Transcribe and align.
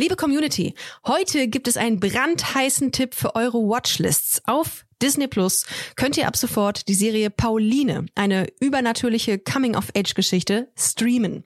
Liebe 0.00 0.16
Community, 0.16 0.72
heute 1.06 1.46
gibt 1.46 1.68
es 1.68 1.76
einen 1.76 2.00
brandheißen 2.00 2.90
Tipp 2.90 3.14
für 3.14 3.36
eure 3.36 3.58
Watchlists. 3.58 4.40
Auf 4.46 4.86
Disney 5.02 5.28
Plus 5.28 5.66
könnt 5.94 6.16
ihr 6.16 6.26
ab 6.26 6.38
sofort 6.38 6.88
die 6.88 6.94
Serie 6.94 7.28
Pauline, 7.28 8.06
eine 8.14 8.46
übernatürliche 8.60 9.38
Coming-of-Age-Geschichte, 9.38 10.68
streamen. 10.74 11.44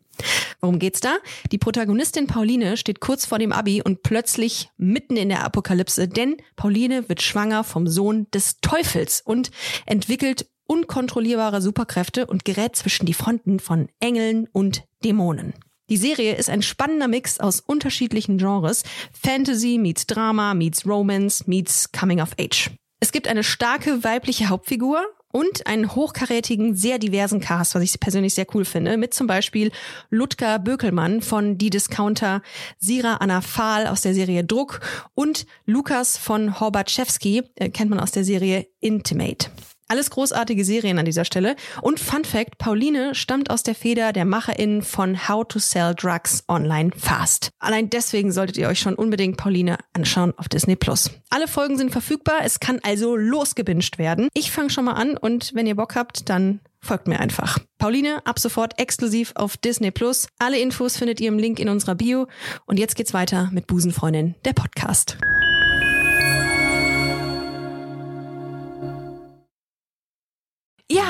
Worum 0.61 0.79
geht's 0.79 1.01
da? 1.01 1.17
Die 1.51 1.59
Protagonistin 1.59 2.29
Pauline 2.29 2.77
steht 2.77 3.01
kurz 3.01 3.27
vor 3.27 3.41
dem 3.41 3.51
Abi 3.51 3.83
und 3.83 4.05
plötzlich 4.05 4.71
mitten 4.77 5.17
in 5.17 5.31
der 5.31 5.43
Apokalypse, 5.43 6.07
denn 6.07 6.37
Pauline 6.55 7.09
wird 7.09 7.23
schwanger 7.23 7.65
vom 7.65 7.89
Sohn 7.89 8.29
des 8.31 8.61
Teufels 8.61 9.21
und 9.21 9.51
entwickelt 9.85 10.47
unkontrollierbare 10.69 11.61
Superkräfte 11.61 12.27
und 12.27 12.45
gerät 12.45 12.77
zwischen 12.77 13.05
die 13.05 13.15
Fronten 13.15 13.59
von 13.59 13.89
Engeln 13.99 14.47
und 14.53 14.85
Dämonen. 15.03 15.55
Die 15.91 15.99
Serie 15.99 16.35
ist 16.37 16.49
ein 16.49 16.63
spannender 16.63 17.09
Mix 17.09 17.39
aus 17.41 17.61
unterschiedlichen 17.61 18.39
Genres. 18.39 18.85
Fantasy 19.13 19.77
meets 19.79 20.07
Drama, 20.07 20.55
meets 20.55 20.87
Romance, 20.87 21.45
meets 21.47 21.93
Coming 21.93 22.23
of 22.23 22.31
Age. 22.41 22.71
Es 23.01 23.13
gibt 23.13 23.29
eine 23.29 23.45
starke 23.45 24.03
weibliche 24.03 24.49
Hauptfigur 24.49 25.05
und 25.31 25.67
einen 25.67 25.95
hochkarätigen, 25.95 26.75
sehr 26.75 26.99
diversen 26.99 27.41
Cast, 27.41 27.75
was 27.75 27.83
ich 27.83 28.01
persönlich 28.01 28.35
sehr 28.35 28.47
cool 28.55 28.65
finde, 28.65 28.97
mit 28.97 29.13
zum 29.13 29.27
Beispiel 29.27 29.73
Ludger 30.09 30.59
Bökelmann 30.59 31.21
von 31.21 31.59
Die 31.59 31.71
Discounter, 31.71 32.41
Sira 32.79 33.17
Anna 33.17 33.43
Fahl 33.43 33.87
aus 33.87 34.01
der 34.01 34.15
Serie 34.15 34.45
Druck 34.45 34.81
und 35.15 35.45
Lukas 35.67 36.17
von 36.17 36.61
Horbatschewski, 36.61 37.43
äh, 37.57 37.69
kennt 37.69 37.91
man 37.91 38.01
aus 38.01 38.13
der 38.13 38.25
Serie 38.25 38.69
Intimate. 38.81 39.51
Alles 39.89 40.11
großartige 40.11 40.65
Serien 40.65 40.99
an 40.99 41.05
dieser 41.05 41.25
Stelle. 41.25 41.57
Und 41.83 42.01
Fun 42.01 42.25
Fact, 42.25 42.59
Pauline 42.59 43.15
stammt 43.15 43.51
aus 43.51 43.63
der 43.63 43.75
Feder 43.75 44.13
der 44.13 44.25
MacherInnen 44.25 44.83
von 44.83 45.29
How 45.29 45.47
to 45.47 45.59
Sell 45.59 45.95
Drugs 45.95 46.45
Online 46.49 46.91
Fast. 46.97 47.51
Allein 47.59 47.91
deswegen 47.91 48.33
solltet 48.33 48.57
ihr 48.57 48.69
euch 48.69 48.81
schon 48.81 48.95
unbedingt 48.95 49.37
Pauline 49.37 49.79
anschauen 49.93 50.33
auf 50.37 50.49
Disney 50.49 50.77
Plus. 50.77 51.11
Alle 51.31 51.49
Folgen 51.49 51.77
sind 51.77 51.91
verfügbar, 51.91 52.39
es 52.45 52.61
kann 52.61 52.81
also 52.83 53.17
losgebinged 53.17 53.99
werden. 53.99 54.29
Ich 54.35 54.51
fange 54.51 54.71
schon 54.71 54.87
mal 54.87 54.93
an 54.93 55.17
und 55.17 55.55
wenn 55.55 55.67
ihr 55.67 55.77
Bock 55.77 55.97
habt, 55.97 56.29
dann 56.29 56.61
folgt 56.81 57.09
mir 57.09 57.19
einfach. 57.21 57.59
Pauline, 57.79 58.25
ab 58.25 58.39
sofort 58.39 58.79
exklusiv 58.79 59.33
auf 59.35 59.57
Disney 59.57 59.91
Plus. 59.91 60.29
Alle 60.39 60.59
Infos 60.59 60.97
findet 60.97 61.21
ihr 61.21 61.29
im 61.29 61.39
Link 61.39 61.59
in 61.59 61.69
unserer 61.69 61.95
Bio. 61.95 62.29
Und 62.67 62.79
jetzt 62.79 62.95
geht's 62.95 63.15
weiter 63.15 63.51
mit 63.53 63.67
Busenfreundin, 63.67 64.35
der 64.45 64.53
Podcast. 64.53 65.19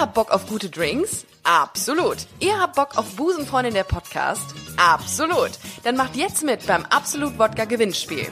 Habt 0.04 0.14
Bock 0.14 0.32
auf 0.32 0.46
gute 0.46 0.68
Drinks? 0.68 1.24
Absolut. 1.44 2.18
Ihr 2.38 2.60
habt 2.60 2.74
Bock 2.74 2.98
auf 2.98 3.16
Busenfreundin 3.16 3.72
der 3.72 3.84
Podcast? 3.84 4.54
Absolut. 4.76 5.52
Dann 5.82 5.96
macht 5.96 6.14
jetzt 6.14 6.44
mit 6.44 6.66
beim 6.66 6.84
Absolut 6.90 7.38
Wodka 7.38 7.64
Gewinnspiel. 7.64 8.26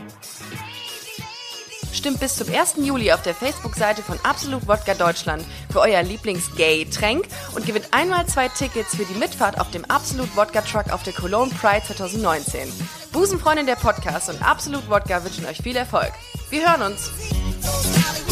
Stimmt 1.91 2.21
bis 2.21 2.37
zum 2.37 2.53
1. 2.53 2.75
Juli 2.77 3.11
auf 3.11 3.23
der 3.23 3.35
Facebook-Seite 3.35 4.03
von 4.03 4.19
Absolut 4.23 4.69
Wodka 4.69 4.93
Deutschland 4.93 5.47
für 5.71 5.81
euer 5.81 6.03
Lieblings-Gay-Tränk 6.03 7.27
und 7.55 7.65
gewinnt 7.65 7.89
einmal 7.93 8.27
zwei 8.27 8.49
Tickets 8.49 8.95
für 8.95 9.07
die 9.07 9.19
Mitfahrt 9.19 9.59
auf 9.59 9.71
dem 9.71 9.87
Absolut 9.87 10.37
Wodka 10.37 10.61
Truck 10.61 10.93
auf 10.93 11.03
der 11.05 11.15
Cologne 11.15 11.55
Pride 11.55 11.87
2019. 11.87 12.71
Busenfreundin 13.13 13.65
der 13.65 13.77
Podcast 13.77 14.29
und 14.29 14.43
Absolut 14.43 14.91
Wodka 14.91 15.25
wünschen 15.25 15.47
euch 15.47 15.63
viel 15.63 15.77
Erfolg. 15.77 16.13
Wir 16.51 16.69
hören 16.69 16.93
uns. 16.93 18.32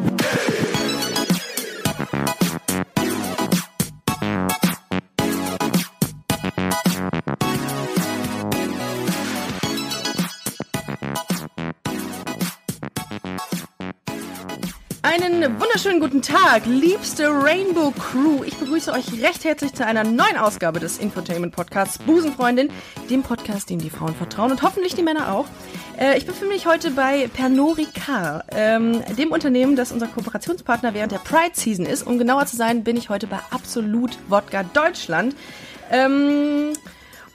Einen 15.23 15.59
wunderschönen 15.59 15.99
guten 15.99 16.23
Tag, 16.23 16.65
liebste 16.65 17.27
Rainbow 17.27 17.91
Crew. 17.91 18.43
Ich 18.43 18.57
begrüße 18.57 18.91
euch 18.91 19.21
recht 19.21 19.43
herzlich 19.43 19.71
zu 19.71 19.85
einer 19.85 20.03
neuen 20.03 20.35
Ausgabe 20.35 20.79
des 20.79 20.97
Infotainment 20.97 21.55
Podcasts 21.55 21.99
Busenfreundin, 21.99 22.69
dem 23.07 23.21
Podcast, 23.21 23.69
dem 23.69 23.77
die 23.77 23.91
Frauen 23.91 24.15
vertrauen 24.15 24.49
und 24.49 24.63
hoffentlich 24.63 24.95
die 24.95 25.03
Männer 25.03 25.31
auch. 25.31 25.45
Äh, 25.99 26.17
ich 26.17 26.25
befinde 26.25 26.55
mich 26.55 26.65
heute 26.65 26.89
bei 26.89 27.27
Pernod 27.27 27.77
Ricard, 27.77 28.45
ähm, 28.51 29.03
dem 29.15 29.31
Unternehmen, 29.31 29.75
das 29.75 29.91
unser 29.91 30.07
Kooperationspartner 30.07 30.95
während 30.95 31.11
der 31.11 31.19
Pride 31.19 31.53
Season 31.53 31.85
ist. 31.85 32.07
Um 32.07 32.17
genauer 32.17 32.47
zu 32.47 32.55
sein, 32.55 32.83
bin 32.83 32.97
ich 32.97 33.09
heute 33.09 33.27
bei 33.27 33.39
Absolut 33.51 34.17
Wodka 34.27 34.63
Deutschland. 34.63 35.35
Ähm, 35.91 36.73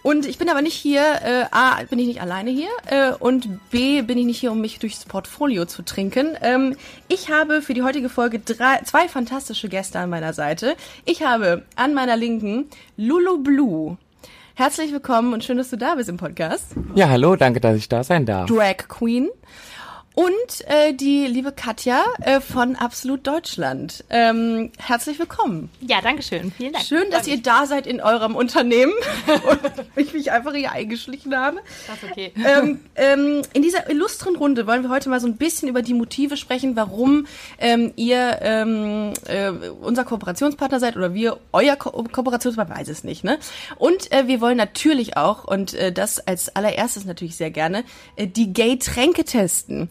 und 0.07 0.25
ich 0.25 0.39
bin 0.39 0.49
aber 0.49 0.63
nicht 0.63 0.75
hier, 0.75 1.01
äh, 1.01 1.47
A, 1.51 1.83
bin 1.91 1.99
ich 1.99 2.07
nicht 2.07 2.21
alleine 2.21 2.53
hier 2.53 2.69
äh, 2.89 3.11
und 3.19 3.49
B, 3.71 4.03
bin 4.03 4.17
ich 4.19 4.25
nicht 4.25 4.39
hier, 4.39 4.53
um 4.53 4.61
mich 4.61 4.79
durchs 4.79 5.05
Portfolio 5.05 5.65
zu 5.65 5.83
trinken. 5.83 6.39
Ähm, 6.43 6.77
ich 7.09 7.29
habe 7.29 7.61
für 7.61 7.75
die 7.75 7.83
heutige 7.83 8.09
Folge 8.09 8.39
drei, 8.39 8.81
zwei 8.85 9.09
fantastische 9.09 9.69
Gäste 9.69 9.99
an 9.99 10.09
meiner 10.09 10.33
Seite. 10.33 10.77
Ich 11.07 11.25
habe 11.25 11.65
an 11.75 11.93
meiner 11.93 12.17
Linken 12.17 12.67
Lulu 12.97 13.39
Blue. 13.39 13.97
Herzlich 14.55 14.93
willkommen 14.93 15.33
und 15.33 15.43
schön, 15.43 15.57
dass 15.57 15.71
du 15.71 15.77
da 15.77 15.97
bist 15.97 16.09
im 16.09 16.19
Podcast. 16.19 16.67
Ja, 16.95 17.09
hallo, 17.09 17.35
danke, 17.35 17.61
dass 17.61 17.77
ich 17.77 17.89
da 17.89 18.05
sein 18.05 18.27
darf. 18.27 18.49
Drag 18.49 18.87
Queen. 18.87 19.29
Und 20.17 20.67
äh, 20.67 20.95
die 20.95 21.27
liebe 21.27 21.53
Katja 21.53 22.03
äh, 22.23 22.41
von 22.41 22.75
Absolut 22.75 23.27
Deutschland. 23.27 24.03
Ähm, 24.09 24.73
herzlich 24.79 25.19
willkommen. 25.19 25.69
Ja, 25.83 26.01
danke 26.01 26.23
schön. 26.23 26.51
Vielen 26.57 26.73
Dank. 26.73 26.87
Schön, 26.87 27.11
dass 27.11 27.27
ihr 27.27 27.43
da 27.43 27.67
seid 27.67 27.87
in 27.87 28.01
eurem 28.01 28.35
Unternehmen 28.35 28.95
und 29.51 29.61
ich 29.95 30.15
mich 30.15 30.33
einfach 30.33 30.55
hier 30.55 30.73
eingeschlichen 30.73 31.37
habe. 31.37 31.59
Das 31.87 32.03
ist 32.03 32.11
okay. 32.11 32.33
Ähm, 32.35 32.81
ähm, 32.95 33.43
in 33.53 33.61
dieser 33.61 33.91
illustren 33.91 34.37
Runde 34.37 34.67
wollen 34.67 34.83
wir 34.83 34.89
heute 34.89 35.11
mal 35.11 35.21
so 35.21 35.27
ein 35.27 35.37
bisschen 35.37 35.69
über 35.69 35.83
die 35.83 35.93
Motive 35.93 36.39
sprechen, 36.39 36.77
warum 36.77 37.27
ähm, 37.59 37.93
ihr 37.97 38.39
ähm, 38.41 39.13
äh, 39.27 39.51
unser 39.83 40.07
Kooperationspartner 40.07 40.81
seid 40.81 40.97
oder 40.97 41.13
wir 41.13 41.37
euer 41.53 41.77
Ko 41.77 41.91
Kooperationspartner, 41.91 42.75
weiß 42.75 42.89
es 42.89 43.05
nicht. 43.05 43.23
Ne? 43.23 43.39
Und 43.77 44.11
äh, 44.13 44.27
wir 44.27 44.41
wollen 44.41 44.57
natürlich 44.57 45.19
auch, 45.19 45.45
und 45.45 45.75
äh, 45.75 45.93
das 45.93 46.27
als 46.27 46.57
allererstes 46.57 47.05
natürlich 47.05 47.37
sehr 47.37 47.51
gerne, 47.51 47.85
äh, 48.17 48.27
die 48.27 48.55
Gay-Tränke 48.55 49.25
testen. 49.25 49.91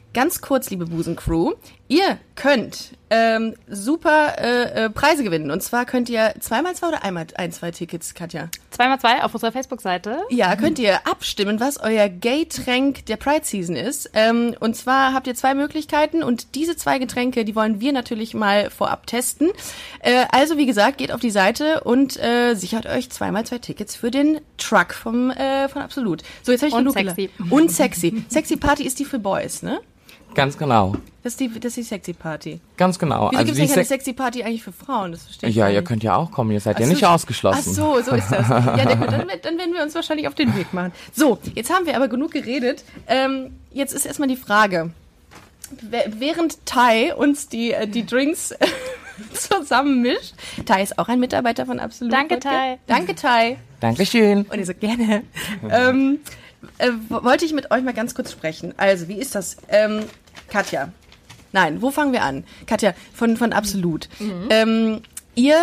Ganz 0.13 0.41
kurz, 0.41 0.69
liebe 0.69 0.85
Busencrew, 0.87 1.53
ihr 1.87 2.17
könnt 2.35 2.97
ähm, 3.09 3.55
super 3.69 4.35
äh, 4.39 4.85
äh, 4.85 4.89
Preise 4.89 5.23
gewinnen. 5.23 5.51
Und 5.51 5.63
zwar 5.63 5.85
könnt 5.85 6.09
ihr 6.09 6.33
zweimal 6.41 6.75
zwei 6.75 6.89
oder 6.89 7.05
einmal 7.05 7.27
ein, 7.35 7.53
zwei 7.53 7.71
Tickets, 7.71 8.13
Katja? 8.13 8.49
Zweimal 8.71 8.99
zwei 8.99 9.23
auf 9.23 9.33
unserer 9.33 9.53
Facebook-Seite. 9.53 10.19
Ja, 10.29 10.57
könnt 10.57 10.79
ihr 10.79 11.07
abstimmen, 11.07 11.61
was 11.61 11.79
euer 11.79 12.09
Gay-Tränk 12.09 13.05
der 13.05 13.15
Pride-Season 13.15 13.77
ist. 13.77 14.09
Ähm, 14.13 14.53
und 14.59 14.75
zwar 14.75 15.13
habt 15.13 15.27
ihr 15.27 15.35
zwei 15.35 15.53
Möglichkeiten 15.53 16.23
und 16.23 16.55
diese 16.55 16.75
zwei 16.75 16.99
Getränke, 16.99 17.45
die 17.45 17.55
wollen 17.55 17.79
wir 17.79 17.93
natürlich 17.93 18.33
mal 18.33 18.69
vorab 18.69 19.07
testen. 19.07 19.49
Äh, 20.01 20.25
also 20.33 20.57
wie 20.57 20.65
gesagt, 20.65 20.97
geht 20.97 21.13
auf 21.13 21.21
die 21.21 21.31
Seite 21.31 21.85
und 21.85 22.21
äh, 22.21 22.55
sichert 22.55 22.85
euch 22.85 23.09
zweimal 23.11 23.45
zwei 23.45 23.59
Tickets 23.59 23.95
für 23.95 24.11
den 24.11 24.41
Truck 24.57 24.93
vom 24.93 25.31
äh, 25.31 25.69
von 25.69 25.81
Absolut. 25.81 26.21
So, 26.43 26.51
jetzt 26.51 26.63
habe 26.63 26.67
ich 26.69 26.75
Und 26.75 26.93
genug 26.93 26.95
sexy. 26.95 27.29
Und 27.49 27.71
sexy. 27.71 28.25
sexy 28.27 28.57
Party 28.57 28.83
ist 28.83 28.99
die 28.99 29.05
für 29.05 29.17
Boys, 29.19 29.63
ne? 29.63 29.79
Ganz 30.33 30.57
genau. 30.57 30.95
Das 31.23 31.33
ist 31.33 31.39
die, 31.39 31.49
das 31.59 31.65
ist 31.65 31.75
die 31.77 31.83
sexy 31.83 32.13
Party. 32.13 32.59
Ganz 32.77 32.97
genau. 32.97 33.29
Wieso 33.31 33.37
gibt 33.43 33.49
es 33.51 33.55
die 33.55 33.61
nicht 33.61 33.73
eine 33.73 33.85
Sex- 33.85 33.89
sexy 33.89 34.13
Party 34.13 34.43
eigentlich 34.43 34.63
für 34.63 34.71
Frauen? 34.71 35.11
Das 35.11 35.23
verstehe 35.23 35.49
ich 35.49 35.55
ja, 35.55 35.67
ihr 35.69 35.79
nicht. 35.81 35.87
könnt 35.87 36.03
ja 36.03 36.15
auch 36.15 36.31
kommen, 36.31 36.51
ihr 36.51 36.59
seid 36.59 36.79
ja 36.79 36.85
Ach 36.85 36.89
nicht 36.89 37.01
so, 37.01 37.07
ausgeschlossen. 37.07 37.69
Ach 37.71 37.75
so, 37.75 38.01
so 38.01 38.15
ist 38.15 38.31
das. 38.31 38.49
Ja, 38.49 38.85
dann, 38.85 39.27
dann 39.41 39.57
werden 39.57 39.73
wir 39.73 39.83
uns 39.83 39.93
wahrscheinlich 39.93 40.27
auf 40.27 40.33
den 40.35 40.55
Weg 40.55 40.73
machen. 40.73 40.91
So, 41.13 41.37
jetzt 41.53 41.71
haben 41.71 41.85
wir 41.85 41.95
aber 41.95 42.07
genug 42.07 42.31
geredet. 42.31 42.83
Ähm, 43.07 43.55
jetzt 43.71 43.93
ist 43.93 44.05
erstmal 44.05 44.27
die 44.29 44.35
Frage. 44.35 44.91
Während 45.81 46.65
Tai 46.65 47.15
uns 47.15 47.47
die, 47.47 47.71
äh, 47.73 47.87
die 47.87 48.05
Drinks 48.05 48.53
zusammen 49.33 50.01
mischt, 50.01 50.33
Tai 50.65 50.81
ist 50.81 50.97
auch 50.99 51.07
ein 51.07 51.19
Mitarbeiter 51.19 51.65
von 51.65 51.79
Absolut. 51.79 52.13
Danke. 52.13 52.39
Tai. 52.39 52.77
Danke, 52.87 53.15
Tai. 53.15 53.57
Dankeschön. 53.79 54.43
Und 54.43 54.57
ihr 54.59 54.65
so 54.65 54.73
gerne. 54.73 55.23
ähm, 55.69 56.19
äh, 56.77 56.89
wollte 57.09 57.45
ich 57.45 57.53
mit 57.53 57.71
euch 57.71 57.83
mal 57.83 57.93
ganz 57.93 58.15
kurz 58.15 58.31
sprechen. 58.31 58.73
Also, 58.77 59.07
wie 59.07 59.15
ist 59.19 59.35
das? 59.35 59.57
Ähm, 59.69 60.03
Katja. 60.51 60.89
Nein, 61.53 61.81
wo 61.81 61.91
fangen 61.91 62.13
wir 62.13 62.23
an? 62.23 62.43
Katja, 62.67 62.93
von, 63.13 63.37
von 63.37 63.53
Absolut. 63.53 64.07
Ähm, 64.49 65.01
ihr 65.35 65.57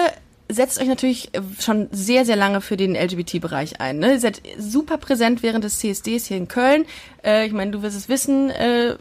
setzt 0.49 0.81
euch 0.81 0.89
natürlich 0.89 1.31
schon 1.61 1.89
sehr, 1.93 2.25
sehr 2.25 2.37
lange 2.37 2.61
für 2.61 2.77
den 2.77 2.95
LGBT-Bereich 2.95 3.81
ein. 3.81 3.99
Ne? 3.99 4.13
Ihr 4.13 4.21
seid 4.21 4.43
super 4.59 4.97
präsent 4.99 5.43
während 5.43 5.65
des 5.65 5.79
CSDs 5.79 6.27
hier 6.27 6.37
in 6.37 6.49
Köln. 6.49 6.87
Äh, 7.25 7.47
ich 7.47 7.53
meine, 7.53 7.71
du 7.71 7.83
wirst 7.83 7.97
es 7.97 8.09
wissen. 8.09 8.51
Äh, 8.51 8.97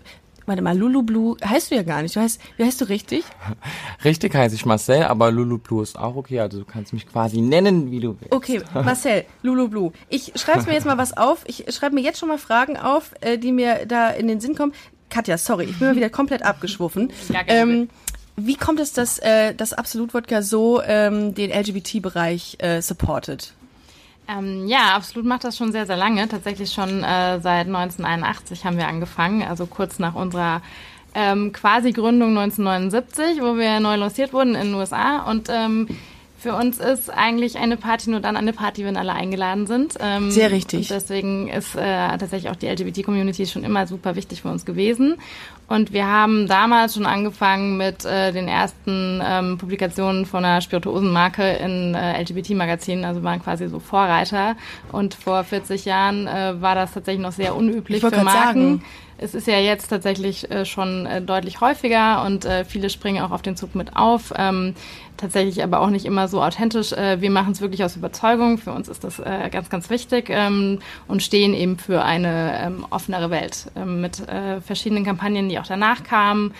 warte 0.46 0.62
mal, 0.62 0.78
Lulu 0.78 1.04
Blue 1.04 1.38
heißt 1.44 1.72
du 1.72 1.76
ja 1.76 1.84
gar 1.84 2.02
nicht. 2.02 2.16
Du 2.16 2.20
heißt, 2.20 2.42
wie 2.58 2.64
heißt 2.66 2.82
du 2.82 2.86
richtig? 2.86 3.24
Richtig 4.04 4.34
heiße 4.34 4.56
ich 4.56 4.66
Marcel, 4.66 5.04
aber 5.04 5.32
Lulu 5.32 5.58
Blue 5.58 5.84
ist 5.84 5.98
auch 5.98 6.16
okay. 6.16 6.40
Also 6.40 6.60
du 6.60 6.66
kannst 6.66 6.94
mich 6.94 7.08
quasi 7.08 7.42
nennen, 7.42 7.92
wie 7.92 8.00
du 8.00 8.18
willst. 8.20 8.34
Okay, 8.34 8.62
Marcel, 8.74 9.26
Lulu 9.42 9.68
Blue. 9.68 9.92
Ich 10.10 10.34
schreibe 10.36 10.64
mir 10.64 10.74
jetzt 10.74 10.86
mal 10.86 10.98
was 10.98 11.16
auf. 11.16 11.44
Ich 11.48 11.66
schreibe 11.74 11.96
mir 11.96 12.02
jetzt 12.02 12.20
schon 12.20 12.30
mal 12.30 12.38
Fragen 12.38 12.78
auf, 12.78 13.14
äh, 13.22 13.38
die 13.38 13.52
mir 13.52 13.86
da 13.86 14.10
in 14.10 14.28
den 14.28 14.40
Sinn 14.40 14.56
kommen. 14.56 14.74
Katja, 15.10 15.38
sorry, 15.38 15.66
ich 15.66 15.80
bin 15.80 15.90
mal 15.90 15.96
wieder 15.98 16.10
komplett 16.10 16.44
abgeschwuffen. 16.44 17.12
Ja, 17.30 17.42
ähm, 17.48 17.90
wie 18.36 18.56
kommt 18.56 18.80
es, 18.80 18.94
dass, 18.94 19.18
äh, 19.20 19.56
dass 19.56 19.74
Absolut 19.74 20.14
Wodka 20.14 20.42
so 20.42 20.82
ähm, 20.82 21.34
den 21.34 21.52
LGBT-Bereich 21.52 22.58
äh, 22.60 22.82
supportet? 22.82 23.54
Ähm, 24.28 24.68
ja, 24.68 24.96
absolut 24.96 25.26
macht 25.26 25.44
das 25.44 25.58
schon 25.58 25.72
sehr, 25.72 25.86
sehr 25.86 25.98
lange. 25.98 26.28
Tatsächlich 26.28 26.72
schon 26.72 27.04
äh, 27.04 27.40
seit 27.42 27.68
1981 27.68 28.66
haben 28.66 28.78
wir 28.78 28.88
angefangen, 28.88 29.42
also 29.42 29.66
kurz 29.66 30.00
nach 30.00 30.16
unserer 30.16 30.62
ähm, 31.16 31.52
quasi 31.54 31.94
Gründung 31.94 32.38
1979, 32.38 33.42
wo 33.42 33.58
wir 33.58 33.80
neu 33.80 33.96
lanciert 33.96 34.34
wurden 34.34 34.54
in 34.54 34.68
den 34.68 34.74
USA. 34.76 35.24
Und 35.24 35.50
ähm, 35.50 35.88
für 36.40 36.54
uns 36.54 36.78
ist 36.78 37.10
eigentlich 37.10 37.58
eine 37.58 37.78
Party 37.78 38.12
nur 38.12 38.20
dann 38.20 38.38
eine 38.38 38.54
Party, 38.54 38.86
wenn 38.86 38.96
alle 38.96 39.14
eingeladen 39.14 39.66
sind. 39.66 39.96
Ähm, 40.00 40.30
Sehr 40.30 40.52
richtig. 40.52 40.82
Und 40.82 40.92
deswegen 40.92 41.48
ist 41.48 41.76
äh, 41.76 41.80
tatsächlich 41.82 42.52
auch 42.52 42.56
die 42.56 42.68
LGBT-Community 42.68 43.48
schon 43.48 43.64
immer 43.64 43.88
super 43.88 44.16
wichtig 44.16 44.44
für 44.44 44.50
uns 44.50 44.64
gewesen. 44.64 45.16
Und 45.68 45.94
wir 45.94 46.06
haben 46.06 46.48
damals 46.48 46.94
schon 46.94 47.08
angefangen 47.08 47.78
mit 47.78 48.06
äh, 48.06 48.32
den 48.32 48.48
ersten 48.48 49.22
ähm, 49.26 49.58
Publikationen 49.58 50.26
von 50.26 50.46
einer 50.46 50.62
Spirituosenmarke 50.62 51.54
in 51.54 51.96
äh, 51.96 52.22
LGBT-Magazinen, 52.22 53.04
also 53.04 53.24
waren 53.24 53.42
quasi 53.42 53.68
so 53.68 53.80
Vorreiter. 53.80 54.56
Und 54.92 55.16
vor 55.16 55.44
40 55.44 55.86
Jahren 55.86 56.28
äh, 56.28 56.62
war 56.62 56.76
das 56.76 56.94
tatsächlich 56.94 57.24
noch 57.24 57.34
sehr 57.34 57.56
unüblich 57.56 58.02
für 58.02 58.12
Marken. 58.12 58.30
sagen. 58.32 58.84
Es 59.20 59.34
ist 59.34 59.48
ja 59.48 59.60
jetzt 59.60 59.88
tatsächlich 59.88 60.50
äh, 60.52 60.66
schon 60.66 61.06
äh, 61.06 61.22
deutlich 61.22 61.60
häufiger 61.60 62.24
und 62.24 62.46
äh, 62.46 62.66
viele 62.66 62.90
springen 62.90 63.24
auch 63.24 63.32
auf 63.32 63.42
den 63.42 63.56
Zug 63.56 63.74
mit 63.76 63.96
auf. 63.96 64.32
Ähm, 64.38 64.76
tatsächlich 65.18 65.64
aber 65.64 65.80
auch 65.80 65.90
nicht 65.90 66.06
immer 66.06 66.28
so 66.28 66.44
authentisch. 66.44 66.92
Wir 66.92 67.32
machen 67.32 67.52
es 67.52 67.60
wirklich 67.60 67.84
aus 67.84 67.96
Überzeugung. 67.96 68.60
Für 68.60 68.72
uns 68.72 68.88
ist 68.88 69.04
das 69.04 69.20
ganz, 69.52 69.68
ganz 69.72 69.90
wichtig 69.90 70.28
ähm, 70.30 70.78
und 71.08 71.24
stehen 71.24 71.56
eben 71.56 71.80
für 71.80 72.04
eine 72.04 72.60
ähm, 72.62 72.86
offenere 72.92 73.32
Welt 73.32 73.66
mit 73.84 74.22
verschiedenen 74.64 75.06
Kampagnen, 75.06 75.50
die 75.50 75.58
auch 75.58 75.66
danach 75.66 76.04
kamen. 76.04 76.54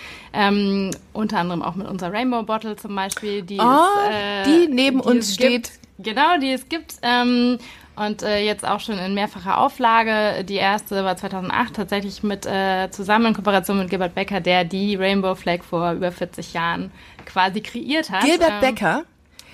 Unter 1.12 1.38
anderem 1.38 1.62
auch 1.62 1.76
mit 1.76 1.86
unserer 1.86 2.12
Rainbow 2.12 2.42
Bottle 2.42 2.74
zum 2.74 2.96
Beispiel, 2.96 3.42
die, 3.42 3.60
Oh, 3.60 3.62
es, 3.62 4.10
äh, 4.10 4.44
die 4.66 4.74
neben 4.74 4.98
uns 4.98 5.28
es 5.28 5.34
steht. 5.34 5.50
Gibt. 5.50 5.78
Genau, 6.00 6.38
die 6.40 6.52
es 6.52 6.68
gibt. 6.68 6.94
Ähm, 7.02 7.58
und 7.98 8.22
äh, 8.22 8.44
jetzt 8.44 8.66
auch 8.66 8.80
schon 8.80 8.98
in 8.98 9.14
mehrfacher 9.14 9.58
Auflage. 9.58 10.44
Die 10.44 10.56
erste 10.56 11.04
war 11.04 11.16
2008 11.16 11.74
tatsächlich 11.74 12.22
mit 12.22 12.46
äh, 12.46 12.90
zusammen 12.90 13.26
in 13.26 13.34
Kooperation 13.34 13.78
mit 13.78 13.90
Gilbert 13.90 14.14
Becker, 14.14 14.40
der 14.40 14.64
die 14.64 14.96
Rainbow 14.96 15.34
Flag 15.34 15.62
vor 15.62 15.92
über 15.92 16.12
40 16.12 16.52
Jahren 16.52 16.90
quasi 17.26 17.60
kreiert 17.60 18.10
hat. 18.10 18.24
Gilbert 18.24 18.50
Ähm, 18.50 18.60
Becker, 18.60 19.04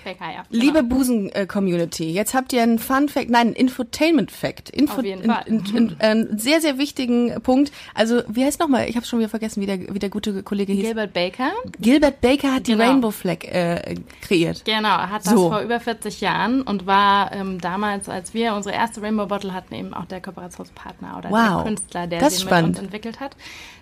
Becker, 0.05 0.31
ja. 0.31 0.43
liebe 0.49 0.81
genau. 0.83 0.95
Busen-Community, 0.95 2.11
jetzt 2.11 2.33
habt 2.33 2.53
ihr 2.53 2.63
einen 2.63 2.79
Fun-Fact, 2.79 3.29
nein, 3.29 3.47
einen 3.47 3.55
Infotainment-Fact. 3.55 4.69
Info 4.69 4.99
Auf 4.99 5.03
jeden 5.03 5.25
Fall. 5.25 5.43
In, 5.47 5.59
in, 5.65 5.75
in, 5.75 5.99
einen 5.99 6.37
sehr, 6.39 6.61
sehr 6.61 6.77
wichtigen 6.77 7.41
Punkt. 7.41 7.71
Also, 7.93 8.21
wie 8.27 8.45
heißt 8.45 8.59
nochmal? 8.59 8.87
Ich 8.87 8.95
habe 8.95 9.05
schon 9.05 9.19
wieder 9.19 9.29
vergessen, 9.29 9.61
wie 9.61 9.65
der, 9.65 9.93
wie 9.93 9.99
der 9.99 10.09
gute 10.09 10.43
Kollege 10.43 10.71
hieß. 10.73 10.85
Gilbert 10.85 11.13
Baker. 11.13 11.51
Gilbert 11.81 12.21
Baker 12.21 12.53
hat 12.53 12.67
die 12.67 12.71
Genau. 12.71 12.85
Rainbow 12.85 13.11
Flag 13.11 13.43
äh, 13.45 13.95
kreiert. 14.21 14.63
Genau, 14.65 14.89
hat 14.89 15.25
das 15.25 15.33
So. 15.33 15.49
vor 15.49 15.59
über 15.61 15.79
40 15.79 16.21
Jahren 16.21 16.61
und 16.61 16.85
war 16.85 17.31
ähm, 17.33 17.59
damals, 17.59 18.07
als 18.07 18.33
wir 18.33 18.53
unsere 18.53 18.75
erste 18.75 19.01
Rainbow 19.01 19.25
Bottle 19.25 19.53
hatten, 19.53 19.73
eben 19.75 19.93
auch 19.93 20.05
der 20.05 20.21
Kooperationspartner 20.21 21.17
oder 21.17 21.29
Wow. 21.31 21.63
der 21.63 21.63
Künstler, 21.63 22.07
der 22.07 22.19
Das 22.19 22.35
sie 22.35 22.41
spannend. 22.43 22.67
mit 22.69 22.77
uns 22.77 22.85
entwickelt 22.85 23.19
hat. 23.19 23.35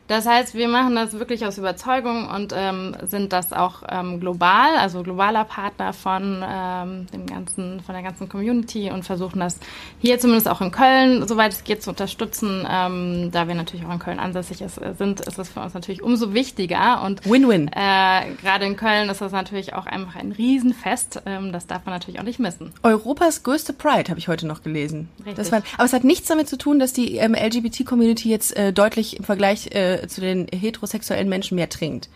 Das 0.08 0.28
heißt, 0.28 0.54
wir 0.54 0.68
machen 0.68 0.96
das 0.96 1.14
wirklich 1.14 1.46
aus 1.46 1.58
Überzeugung 1.58 2.30
und 2.30 2.54
ähm, 2.56 2.96
sind 3.04 3.32
das 3.32 3.54
auch 3.54 3.84
ähm, 3.90 4.20
global, 4.20 4.76
also 4.78 5.02
globaler 5.02 5.46
Partner 5.46 5.94
von 5.94 6.44
ähm, 6.46 7.08
dem 7.14 7.26
ganzen, 7.26 7.80
von 7.80 7.96
der 7.96 8.04
ganzen 8.04 8.28
Community 8.28 8.92
und 8.92 9.04
versuchen 9.04 9.40
das 9.40 9.60
hier 10.00 10.20
zumindest 10.20 10.50
auch 10.50 10.60
in 10.60 10.72
Köln, 10.72 11.26
soweit 11.26 11.54
es 11.54 11.64
geht, 11.64 11.84
zu 11.84 11.92
unterstützen. 11.92 12.68
Ähm, 12.70 13.30
da 13.32 13.48
wir 13.48 13.56
natürlich 13.56 13.86
auch 13.86 13.94
in 13.94 14.00
Köln 14.00 14.20
ansässig 14.20 14.62
ist, 14.62 14.78
äh, 14.78 14.94
sind, 14.98 15.22
ist 15.22 15.40
es 15.40 15.50
für 15.50 15.62
uns 15.62 15.74
natürlich 15.74 16.02
umso 16.02 16.34
wichtiger 16.34 17.02
und 17.04 17.26
Win-win. 17.26 17.70
äh, 17.70 18.34
Gerade 18.42 18.66
in 18.66 18.76
Köln 18.76 19.10
ist 19.10 19.22
das 19.22 19.32
natürlich 19.32 19.74
auch 19.74 19.86
einfach 19.86 20.18
ein 20.18 20.34
Riesenfest. 20.34 21.22
Ähm, 21.26 21.54
das 21.54 21.66
darf 21.68 21.86
man 21.86 21.94
natürlich 21.94 22.20
auch 22.20 22.26
nicht 22.26 22.40
missen. 22.40 22.74
Europas 22.84 23.44
größte 23.44 23.72
Pride, 23.72 24.10
habe 24.10 24.20
ich 24.20 24.28
heute 24.28 24.48
noch 24.48 24.64
gelesen. 24.64 25.08
Richtig. 25.20 25.36
Das 25.36 25.52
war, 25.54 25.62
aber 25.76 25.86
es 25.86 25.94
hat 25.94 26.04
nichts 26.04 26.28
damit 26.28 26.50
zu 26.50 26.58
tun, 26.58 26.80
dass 26.80 26.92
die 26.92 27.16
ähm, 27.18 27.36
LGBT-Community 27.36 28.30
jetzt 28.30 28.56
äh, 28.58 28.74
deutlich 28.74 29.18
im 29.18 29.24
Vergleich 29.24 29.68
äh, 29.68 29.93
zu 30.08 30.22
den 30.22 30.48
heterosexuellen 30.54 31.30
Menschen 31.30 31.56
mehr 31.56 31.70
trinkt. 31.70 32.10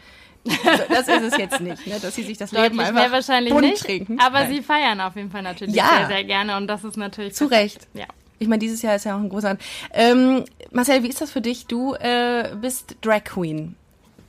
Also, 0.66 0.84
das 0.90 1.08
ist 1.10 1.34
es 1.34 1.38
jetzt 1.38 1.60
nicht, 1.60 1.86
ne? 1.88 2.00
dass 2.02 2.16
sie 2.16 2.24
sich 2.24 2.38
das 2.38 2.52
Leben 2.54 2.64
Deutlich 2.78 2.80
einfach 2.82 3.02
mehr 3.02 3.12
wahrscheinlich 3.12 3.52
bunt 3.54 3.66
nicht. 3.66 3.84
trinken. 3.84 4.18
Aber 4.20 4.40
Nein. 4.42 4.54
sie 4.54 4.62
feiern 4.62 5.02
auf 5.02 5.16
jeden 5.18 5.30
Fall 5.30 5.42
natürlich 5.42 5.76
Ja. 5.76 5.90
sehr, 5.98 6.08
sehr 6.08 6.24
gerne. 6.24 6.56
Und 6.56 6.68
das 6.68 6.84
ist 6.86 6.96
natürlich 6.96 7.34
Zu. 7.36 7.46
Recht. 7.48 7.88
Ja. 7.94 8.06
Ich 8.40 8.48
meine, 8.48 8.60
dieses 8.60 8.82
Jahr 8.82 8.96
ist 8.96 9.04
ja 9.06 9.16
auch 9.16 9.20
ein 9.20 9.30
großer. 9.30 9.58
Ähm, 9.94 10.46
Marcel, 10.72 11.04
wie 11.04 11.08
ist 11.10 11.20
das 11.20 11.32
für 11.32 11.42
dich? 11.42 11.66
Du 11.66 11.96
äh, 11.96 12.52
bist 12.62 12.96
Drag 13.02 13.24
Queen 13.26 13.76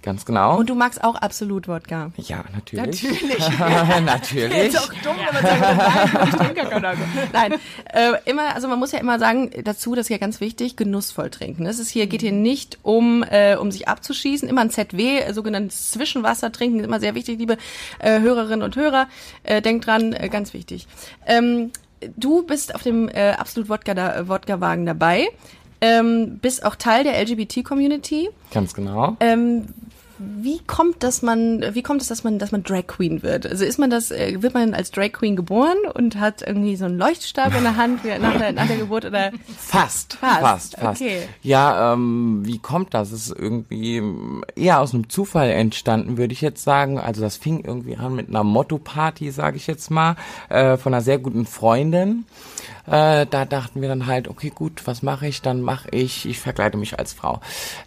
Ganz 0.08 0.24
genau. 0.24 0.56
und 0.56 0.70
du 0.70 0.74
magst 0.74 1.04
auch 1.04 1.16
absolut 1.16 1.68
Wodka. 1.68 2.12
ja, 2.16 2.42
natürlich. 2.54 3.02
Natürlich. 3.02 3.58
natürlich. 4.06 4.68
Ist 4.68 4.78
auch 4.78 4.88
dumm, 5.02 5.16
wenn 5.18 5.34
man 5.34 6.80
sagt, 6.80 6.80
nein. 6.80 6.98
Nein, 7.34 7.52
äh, 7.92 8.12
immer, 8.24 8.54
also 8.54 8.68
man 8.68 8.78
muss 8.78 8.92
ja 8.92 9.00
immer 9.00 9.18
sagen 9.18 9.50
dazu, 9.64 9.94
das 9.94 10.06
ist 10.06 10.08
ja 10.08 10.16
ganz 10.16 10.40
wichtig, 10.40 10.76
genussvoll 10.76 11.28
trinken. 11.28 11.66
Es 11.66 11.78
ist 11.78 11.90
hier, 11.90 12.06
geht 12.06 12.22
hier 12.22 12.32
nicht 12.32 12.78
um, 12.84 13.22
äh, 13.22 13.56
um 13.56 13.70
sich 13.70 13.86
abzuschießen, 13.86 14.48
immer 14.48 14.62
ein 14.62 14.70
ZW, 14.70 15.18
äh, 15.18 15.34
sogenanntes 15.34 15.90
Zwischenwasser 15.90 16.52
trinken, 16.52 16.78
ist 16.80 16.86
immer 16.86 17.00
sehr 17.00 17.14
wichtig, 17.14 17.38
liebe 17.38 17.58
äh, 17.98 18.20
Hörerinnen 18.20 18.62
und 18.62 18.76
Hörer. 18.76 19.08
Äh, 19.42 19.60
denkt 19.60 19.86
dran, 19.86 20.14
äh, 20.14 20.30
ganz 20.30 20.54
wichtig. 20.54 20.86
Ähm, 21.26 21.70
du 22.16 22.44
bist 22.44 22.74
auf 22.74 22.82
dem 22.82 23.10
äh, 23.10 23.32
Absolut 23.32 23.68
Wodka 23.68 23.92
da, 23.92 24.26
Wodka-Wagen 24.26 24.86
dabei. 24.86 25.28
Ähm, 25.82 26.38
bist 26.40 26.64
auch 26.64 26.76
Teil 26.76 27.04
der 27.04 27.20
LGBT-Community. 27.20 28.30
Ganz 28.52 28.72
genau. 28.72 29.18
Ähm, 29.20 29.66
wie 30.18 30.58
kommt, 30.66 31.02
dass 31.02 31.22
man, 31.22 31.62
wie 31.74 31.82
kommt 31.82 32.02
es, 32.02 32.08
dass 32.08 32.24
man, 32.24 32.38
dass 32.38 32.52
man 32.52 32.62
Drag 32.62 32.86
Queen 32.86 33.22
wird? 33.22 33.46
Also 33.46 33.64
ist 33.64 33.78
man 33.78 33.90
das, 33.90 34.10
äh, 34.10 34.42
wird 34.42 34.54
man 34.54 34.74
als 34.74 34.90
Drag 34.90 35.12
Queen 35.12 35.36
geboren 35.36 35.76
und 35.94 36.18
hat 36.18 36.42
irgendwie 36.42 36.76
so 36.76 36.86
einen 36.86 36.98
Leuchtstab 36.98 37.54
in 37.56 37.62
der 37.62 37.76
Hand 37.76 38.04
nach 38.04 38.36
der, 38.36 38.52
nach 38.52 38.66
der 38.66 38.76
Geburt 38.76 39.04
oder? 39.04 39.30
Fast, 39.56 40.14
Fast, 40.14 40.40
fast, 40.40 40.76
fast. 40.76 41.00
okay. 41.00 41.22
Ja, 41.42 41.92
ähm, 41.92 42.42
wie 42.44 42.58
kommt 42.58 42.94
das? 42.94 43.12
Ist 43.12 43.30
irgendwie 43.30 44.02
eher 44.56 44.80
aus 44.80 44.94
einem 44.94 45.08
Zufall 45.08 45.50
entstanden, 45.50 46.16
würde 46.16 46.32
ich 46.32 46.40
jetzt 46.40 46.64
sagen. 46.64 46.98
Also 46.98 47.20
das 47.20 47.36
fing 47.36 47.64
irgendwie 47.64 47.96
an 47.96 48.14
mit 48.14 48.28
einer 48.28 48.44
Motto-Party, 48.44 49.30
sage 49.30 49.56
ich 49.56 49.66
jetzt 49.66 49.90
mal, 49.90 50.16
äh, 50.48 50.76
von 50.76 50.94
einer 50.94 51.02
sehr 51.02 51.18
guten 51.18 51.46
Freundin. 51.46 52.24
Äh, 52.90 53.26
da 53.26 53.44
dachten 53.44 53.80
wir 53.82 53.88
dann 53.88 54.06
halt, 54.06 54.28
okay, 54.28 54.50
gut, 54.54 54.86
was 54.86 55.02
mache 55.02 55.26
ich? 55.26 55.42
Dann 55.42 55.62
mache 55.62 55.88
ich, 55.90 56.26
ich 56.26 56.38
verkleide 56.40 56.76
mich 56.78 56.98
als 56.98 57.12
Frau. 57.12 57.40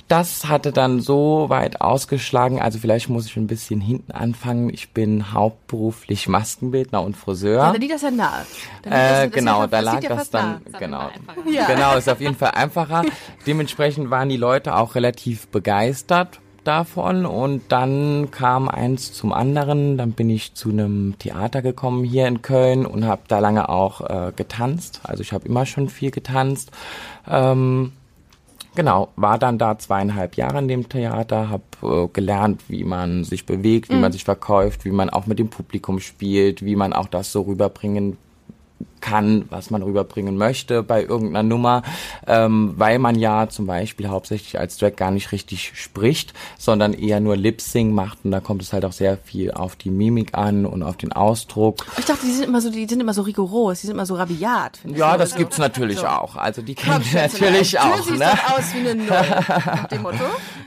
Das 0.08 0.48
hatte 0.48 0.72
dann 0.72 1.00
so 1.02 1.46
weit 1.50 1.82
ausgeschlagen, 1.82 2.62
also 2.62 2.80
vielleicht 2.80 3.10
muss 3.10 3.26
ich 3.26 3.36
ein 3.38 3.48
bisschen 3.48 3.82
hinten 3.82 4.12
anfangen. 4.12 4.70
Ich 4.70 4.92
bin 4.92 5.34
hauptberuflich 5.34 6.28
Maskenbildner 6.28 7.02
und 7.02 7.18
Friseur. 7.18 7.58
Ja, 7.64 7.72
da 7.74 7.78
liegt 7.80 7.94
das 7.94 8.02
ja 8.04 8.12
nahe. 8.12 8.46
Da 8.84 8.90
liegt 8.90 8.94
das- 8.94 9.24
Äh, 9.24 9.30
genau, 9.30 9.68
da 9.68 9.80
lag 9.80 10.00
das 10.02 10.30
dann, 10.30 10.62
auf 10.72 10.80
genau. 10.80 11.10
Ja. 11.52 11.66
Genau, 11.66 11.96
ist 11.98 12.10
auf 12.10 12.22
jeden 12.22 12.36
Fall 12.36 12.52
einfacher. 12.52 13.04
Dementsprechend 13.48 14.10
waren 14.10 14.30
die 14.30 14.38
Leute 14.38 14.76
auch 14.76 14.96
relativ 14.96 15.48
begeistert 15.48 16.40
davon 16.64 17.26
und 17.26 17.64
dann 17.70 18.30
kam 18.32 18.70
eins 18.70 19.14
zum 19.14 19.34
anderen. 19.34 19.98
Dann 19.98 20.12
bin 20.12 20.30
ich 20.30 20.54
zu 20.54 20.70
einem 20.70 21.16
Theater 21.20 21.62
gekommen 21.62 22.04
hier 22.04 22.28
in 22.28 22.42
Köln 22.42 22.86
und 22.86 23.06
habe 23.06 23.24
da 23.28 23.40
lange 23.40 23.70
auch 23.70 24.02
äh, 24.02 24.32
getanzt. 24.36 25.02
Also 25.04 25.22
ich 25.22 25.34
habe 25.34 25.48
immer 25.48 25.66
schon 25.66 25.90
viel 25.90 26.12
getanzt. 26.12 26.72
Ähm, 27.30 27.94
Genau, 28.74 29.10
war 29.18 29.38
dann 29.38 29.58
da 29.58 29.78
zweieinhalb 29.78 30.38
Jahre 30.38 30.60
in 30.60 30.70
dem 30.70 30.88
Theater, 30.88 31.50
habe 31.50 31.64
äh, 31.84 32.08
gelernt, 32.14 32.70
wie 32.70 32.86
man 32.86 33.26
sich 33.26 33.46
bewegt, 33.46 33.90
wie 33.90 33.98
man 33.98 34.14
sich 34.14 34.24
verkauft, 34.24 34.86
wie 34.86 34.92
man 34.92 35.10
auch 35.10 35.26
mit 35.26 35.40
dem 35.40 35.50
Publikum 35.50 36.00
spielt, 36.00 36.64
wie 36.64 36.78
man 36.78 36.94
auch 36.94 37.08
das 37.08 37.34
so 37.34 37.42
rüberbringen 37.42 38.18
kann, 39.02 39.46
was 39.50 39.70
man 39.72 39.82
rüberbringen 39.84 40.38
möchte 40.38 40.84
bei 40.84 41.04
irgendeiner 41.04 41.44
Nummer, 41.44 41.82
ähm, 42.28 42.74
weil 42.78 43.00
man 43.00 43.16
ja 43.16 43.50
zum 43.50 43.66
Beispiel 43.66 44.08
hauptsächlich 44.10 44.60
als 44.60 44.78
Drag 44.78 44.96
gar 44.96 45.12
nicht 45.12 45.32
richtig 45.32 45.72
spricht, 45.76 46.34
sondern 46.58 46.94
eher 46.94 47.20
nur 47.20 47.36
Lip-Sing 47.36 47.94
macht 47.94 48.20
und 48.24 48.32
da 48.32 48.40
kommt 48.40 48.62
es 48.62 48.72
halt 48.74 48.86
auch 48.86 48.94
sehr 48.94 49.18
viel 49.18 49.52
auf 49.52 49.76
die 49.76 49.90
Mimik 49.90 50.38
an 50.38 50.66
und 50.66 50.84
auf 50.84 50.98
den 50.98 51.12
Ausdruck. 51.12 51.86
Ich 51.98 52.06
dachte, 52.06 52.26
die 52.26 52.32
sind 52.32 52.46
immer 52.46 52.62
so, 52.62 52.70
die 52.72 52.88
sind 52.88 53.00
immer 53.02 53.14
so 53.14 53.24
rigoros, 53.24 53.82
die 53.82 53.88
sind 53.88 53.96
immer 53.96 54.06
so 54.06 54.16
rabiat. 54.16 54.80
ich. 54.86 54.96
Ja, 54.98 55.18
das 55.18 55.32
so- 55.32 55.38
gibt's 55.38 55.58
natürlich 55.58 56.00
so. 56.00 56.08
auch. 56.08 56.36
Also 56.36 56.62
die 56.62 56.74
ihr 56.74 56.78
Schätzelein, 57.04 57.24
natürlich 57.54 57.72
du 57.72 57.80
auch, 57.82 58.04
siehst 58.04 58.20
ne? 58.20 58.32
aus 58.32 58.74
wie 58.74 58.80
eine 58.80 58.96
Null. 58.96 59.08
Nach 59.10 59.88
dem 59.88 60.02
Motto. 60.04 60.18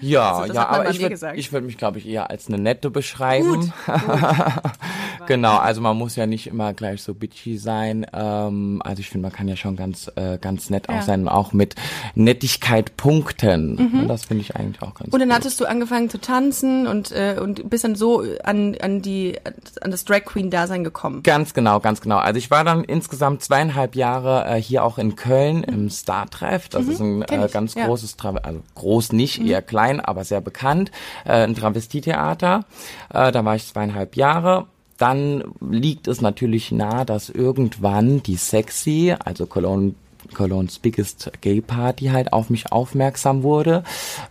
Ja, 0.00 0.32
Also, 0.32 0.46
das 0.48 0.56
ja, 0.56 0.68
aber 0.68 0.90
ich 0.90 1.00
würde 1.00 1.32
ich 1.36 1.52
würd 1.52 1.64
mich, 1.64 1.78
glaube 1.78 1.98
ich, 1.98 2.06
eher 2.06 2.30
als 2.30 2.48
eine 2.48 2.58
nette 2.58 2.90
beschreiben. 2.90 3.72
genau, 5.26 5.56
also 5.56 5.80
man 5.80 5.96
muss 5.96 6.16
ja 6.16 6.26
nicht 6.26 6.46
immer 6.46 6.72
gleich 6.72 7.02
so 7.02 7.14
bitchy 7.14 7.56
sein. 7.58 8.04
Äh, 8.04 8.16
ähm, 8.48 8.80
also 8.84 9.00
ich 9.00 9.10
finde, 9.10 9.26
man 9.28 9.32
kann 9.36 9.48
ja 9.48 9.56
schon 9.56 9.76
ganz, 9.76 10.10
äh, 10.16 10.38
ganz 10.38 10.70
nett 10.70 10.86
Ja. 10.88 10.98
auch 10.98 11.02
sein, 11.02 11.28
auch 11.28 11.52
mit 11.52 11.74
Nettigkeit 12.14 12.96
punkten. 12.96 13.76
Und 13.78 14.08
das 14.08 14.24
finde 14.24 14.42
ich 14.42 14.56
eigentlich 14.56 14.80
auch 14.82 14.94
ganz 14.94 15.12
Und 15.12 15.20
dann 15.20 15.28
gut. 15.28 15.36
hattest 15.36 15.60
du 15.60 15.66
angefangen 15.66 16.08
zu 16.10 16.18
tanzen 16.20 16.86
und, 16.86 17.12
äh, 17.12 17.36
und 17.40 17.68
bist 17.68 17.84
dann 17.84 17.94
so 17.96 18.22
an, 18.42 18.76
an 18.80 19.02
die, 19.02 19.36
an 19.80 19.90
das 19.90 20.04
Drag 20.04 20.24
Queen 20.24 20.50
Dasein 20.50 20.84
gekommen. 20.84 21.22
Ganz 21.22 21.54
genau, 21.54 21.80
ganz 21.80 22.00
genau. 22.00 22.18
Also 22.18 22.38
ich 22.38 22.50
war 22.50 22.64
dann 22.64 22.84
insgesamt 22.84 23.42
zweieinhalb 23.42 23.94
Jahre 23.96 24.46
äh, 24.46 24.60
hier 24.60 24.84
auch 24.84 24.98
in 24.98 25.16
Köln 25.16 25.62
im 25.64 25.90
Star-Treff. 25.90 26.68
Das 26.68 26.86
ist 26.86 27.00
ein 27.00 27.16
Mhm. 27.18 27.22
äh, 27.28 27.48
ganz 27.48 27.74
ja. 27.74 27.82
Mhm. 27.84 27.88
großes, 27.88 28.16
Tra 28.16 28.30
also 28.42 28.60
groß 28.74 29.12
nicht, 29.12 29.40
eher 29.44 29.62
klein, 29.62 30.00
aber 30.00 30.24
sehr 30.24 30.40
bekannt, 30.40 30.90
äh, 31.24 31.44
ein 31.44 31.54
Travestietheater. 31.54 32.64
Äh, 33.12 33.32
da 33.32 33.44
war 33.44 33.56
ich 33.56 33.66
zweieinhalb 33.66 34.16
Jahre. 34.16 34.66
Dann 34.98 35.42
liegt 35.60 36.06
es 36.06 36.20
natürlich 36.20 36.70
nah, 36.70 37.04
dass 37.04 37.28
irgendwann 37.28 38.22
die 38.22 38.36
Sexy, 38.36 39.14
also 39.18 39.46
Cologne 39.46 39.94
Cologne's 40.32 40.78
Biggest 40.78 41.30
Gay 41.40 41.60
Party 41.60 42.06
halt 42.06 42.32
auf 42.32 42.50
mich 42.50 42.72
aufmerksam 42.72 43.42
wurde. 43.42 43.84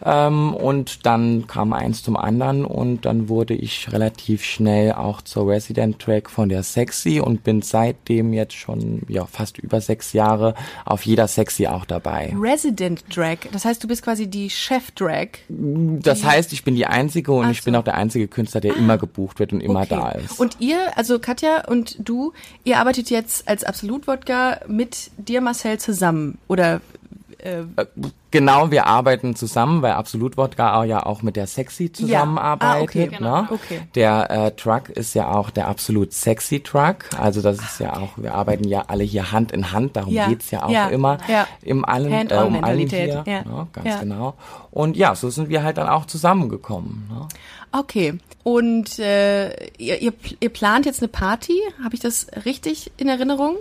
Ähm, 0.03 0.53
und 0.53 1.05
dann 1.05 1.47
kam 1.47 1.73
eins 1.73 2.03
zum 2.03 2.17
anderen 2.17 2.65
und 2.65 3.05
dann 3.05 3.29
wurde 3.29 3.53
ich 3.53 3.91
relativ 3.91 4.43
schnell 4.43 4.93
auch 4.93 5.21
zur 5.21 5.47
Resident 5.47 5.99
Track 5.99 6.29
von 6.29 6.49
der 6.49 6.63
Sexy 6.63 7.19
und 7.19 7.43
bin 7.43 7.61
seitdem 7.61 8.33
jetzt 8.33 8.53
schon 8.55 9.01
ja 9.07 9.25
fast 9.25 9.57
über 9.57 9.81
sechs 9.81 10.13
Jahre 10.13 10.55
auf 10.85 11.05
jeder 11.05 11.27
Sexy 11.27 11.67
auch 11.67 11.85
dabei. 11.85 12.33
Resident 12.39 13.03
Drag, 13.15 13.37
das 13.51 13.65
heißt, 13.65 13.83
du 13.83 13.87
bist 13.87 14.03
quasi 14.03 14.27
die 14.27 14.49
Chef-Drag. 14.49 15.27
Das 15.49 16.23
heißt, 16.23 16.53
ich 16.53 16.63
bin 16.63 16.75
die 16.75 16.85
einzige 16.85 17.31
und 17.31 17.45
Ach 17.47 17.51
ich 17.51 17.63
bin 17.63 17.73
so. 17.73 17.79
auch 17.79 17.83
der 17.83 17.95
einzige 17.95 18.27
Künstler, 18.27 18.61
der 18.61 18.75
immer 18.75 18.97
gebucht 18.97 19.39
wird 19.39 19.53
und 19.53 19.61
immer 19.61 19.81
Okay. 19.81 19.87
da 19.89 20.09
ist. 20.11 20.39
Und 20.39 20.57
ihr, 20.59 20.77
also 20.95 21.19
Katja 21.19 21.65
und 21.67 21.97
du, 21.99 22.31
ihr 22.63 22.79
arbeitet 22.79 23.09
jetzt 23.09 23.47
als 23.47 23.63
Absolut-Wodka 23.63 24.61
mit 24.67 25.11
dir, 25.17 25.41
Marcel, 25.41 25.77
zusammen. 25.83 26.37
Oder 26.47 26.81
äh, 27.39 27.63
Genau, 28.31 28.71
wir 28.71 28.87
arbeiten 28.87 29.35
zusammen, 29.35 29.83
weil 29.83 29.91
Absolut 29.91 30.37
Wodka 30.37 30.79
auch 30.79 30.85
ja 30.85 31.05
auch 31.05 31.21
mit 31.21 31.35
der 31.35 31.45
Sexy 31.45 31.91
zusammenarbeitet. 31.91 32.79
Ah, 32.79 32.81
okay. 32.81 33.17
ne? 33.19 33.47
Okay. 33.51 33.81
Der 33.93 34.31
äh, 34.31 34.51
Truck 34.51 34.89
ist 34.89 35.13
ja 35.13 35.27
auch 35.29 35.51
der 35.51 35.67
Absolut 35.67 36.13
Sexy 36.13 36.61
Truck. 36.61 37.09
Also 37.19 37.41
das 37.41 37.59
ist 37.59 37.79
ja 37.79 37.95
auch, 37.95 38.09
wir 38.17 38.33
arbeiten 38.33 38.67
ja 38.67 38.85
alle 38.87 39.03
hier 39.03 39.31
Hand 39.31 39.51
in 39.51 39.71
Hand, 39.71 39.95
darum 39.97 40.13
Ja. 40.13 40.29
geht's 40.29 40.49
ja 40.49 40.63
auch 40.63 40.69
Ja. 40.71 40.87
immer 40.87 41.19
Ja. 41.27 41.47
im 41.61 41.85
allen, 41.85 42.31
äh, 42.31 42.35
um 42.37 42.63
allen 42.63 42.89
hier. 42.89 43.23
Ja. 43.27 43.43
Ne? 43.43 43.67
Ganz 43.73 43.87
Ja. 43.87 43.99
genau. 43.99 44.33
Und 44.71 44.97
ja, 44.97 45.13
so 45.13 45.29
sind 45.29 45.49
wir 45.49 45.61
halt 45.63 45.77
dann 45.77 45.87
auch 45.89 46.05
zusammengekommen. 46.05 47.07
Ne? 47.11 47.27
okay. 47.71 48.15
Und 48.43 48.97
äh, 48.99 49.53
ihr, 49.77 50.01
ihr, 50.01 50.13
ihr 50.39 50.49
plant 50.49 50.85
jetzt 50.85 51.01
eine 51.01 51.07
Party? 51.07 51.59
Habe 51.83 51.93
ich 51.95 52.01
das 52.01 52.27
richtig 52.45 52.91
in 52.97 53.07
Erinnerung? 53.07 53.55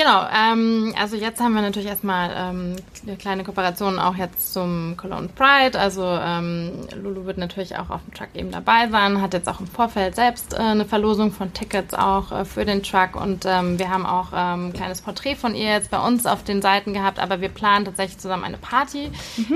Genau, 0.00 0.24
ähm, 0.34 0.94
also 0.98 1.14
jetzt 1.14 1.42
haben 1.42 1.52
wir 1.52 1.60
natürlich 1.60 1.90
erstmal 1.90 2.30
ähm, 2.34 2.76
eine 3.06 3.16
kleine 3.18 3.44
Kooperation 3.44 3.98
auch 3.98 4.16
jetzt 4.16 4.54
zum 4.54 4.96
Cologne 4.96 5.28
Pride. 5.28 5.78
Also 5.78 6.02
ähm, 6.02 6.88
Lulu 7.02 7.26
wird 7.26 7.36
natürlich 7.36 7.76
auch 7.76 7.90
auf 7.90 8.00
dem 8.06 8.14
Truck 8.14 8.28
eben 8.32 8.50
dabei 8.50 8.88
sein, 8.88 9.20
hat 9.20 9.34
jetzt 9.34 9.46
auch 9.46 9.60
im 9.60 9.66
Vorfeld 9.66 10.14
selbst 10.14 10.54
äh, 10.54 10.56
eine 10.56 10.86
Verlosung 10.86 11.32
von 11.32 11.52
Tickets 11.52 11.92
auch 11.92 12.32
äh, 12.32 12.44
für 12.46 12.64
den 12.64 12.82
Truck 12.82 13.14
und 13.14 13.44
ähm, 13.46 13.78
wir 13.78 13.90
haben 13.90 14.06
auch 14.06 14.28
ähm, 14.34 14.68
ein 14.68 14.72
kleines 14.72 15.02
Porträt 15.02 15.34
von 15.34 15.54
ihr 15.54 15.70
jetzt 15.70 15.90
bei 15.90 16.00
uns 16.00 16.24
auf 16.24 16.44
den 16.44 16.62
Seiten 16.62 16.94
gehabt, 16.94 17.18
aber 17.18 17.42
wir 17.42 17.50
planen 17.50 17.84
tatsächlich 17.84 18.16
zusammen 18.16 18.44
eine 18.44 18.56
Party 18.56 19.10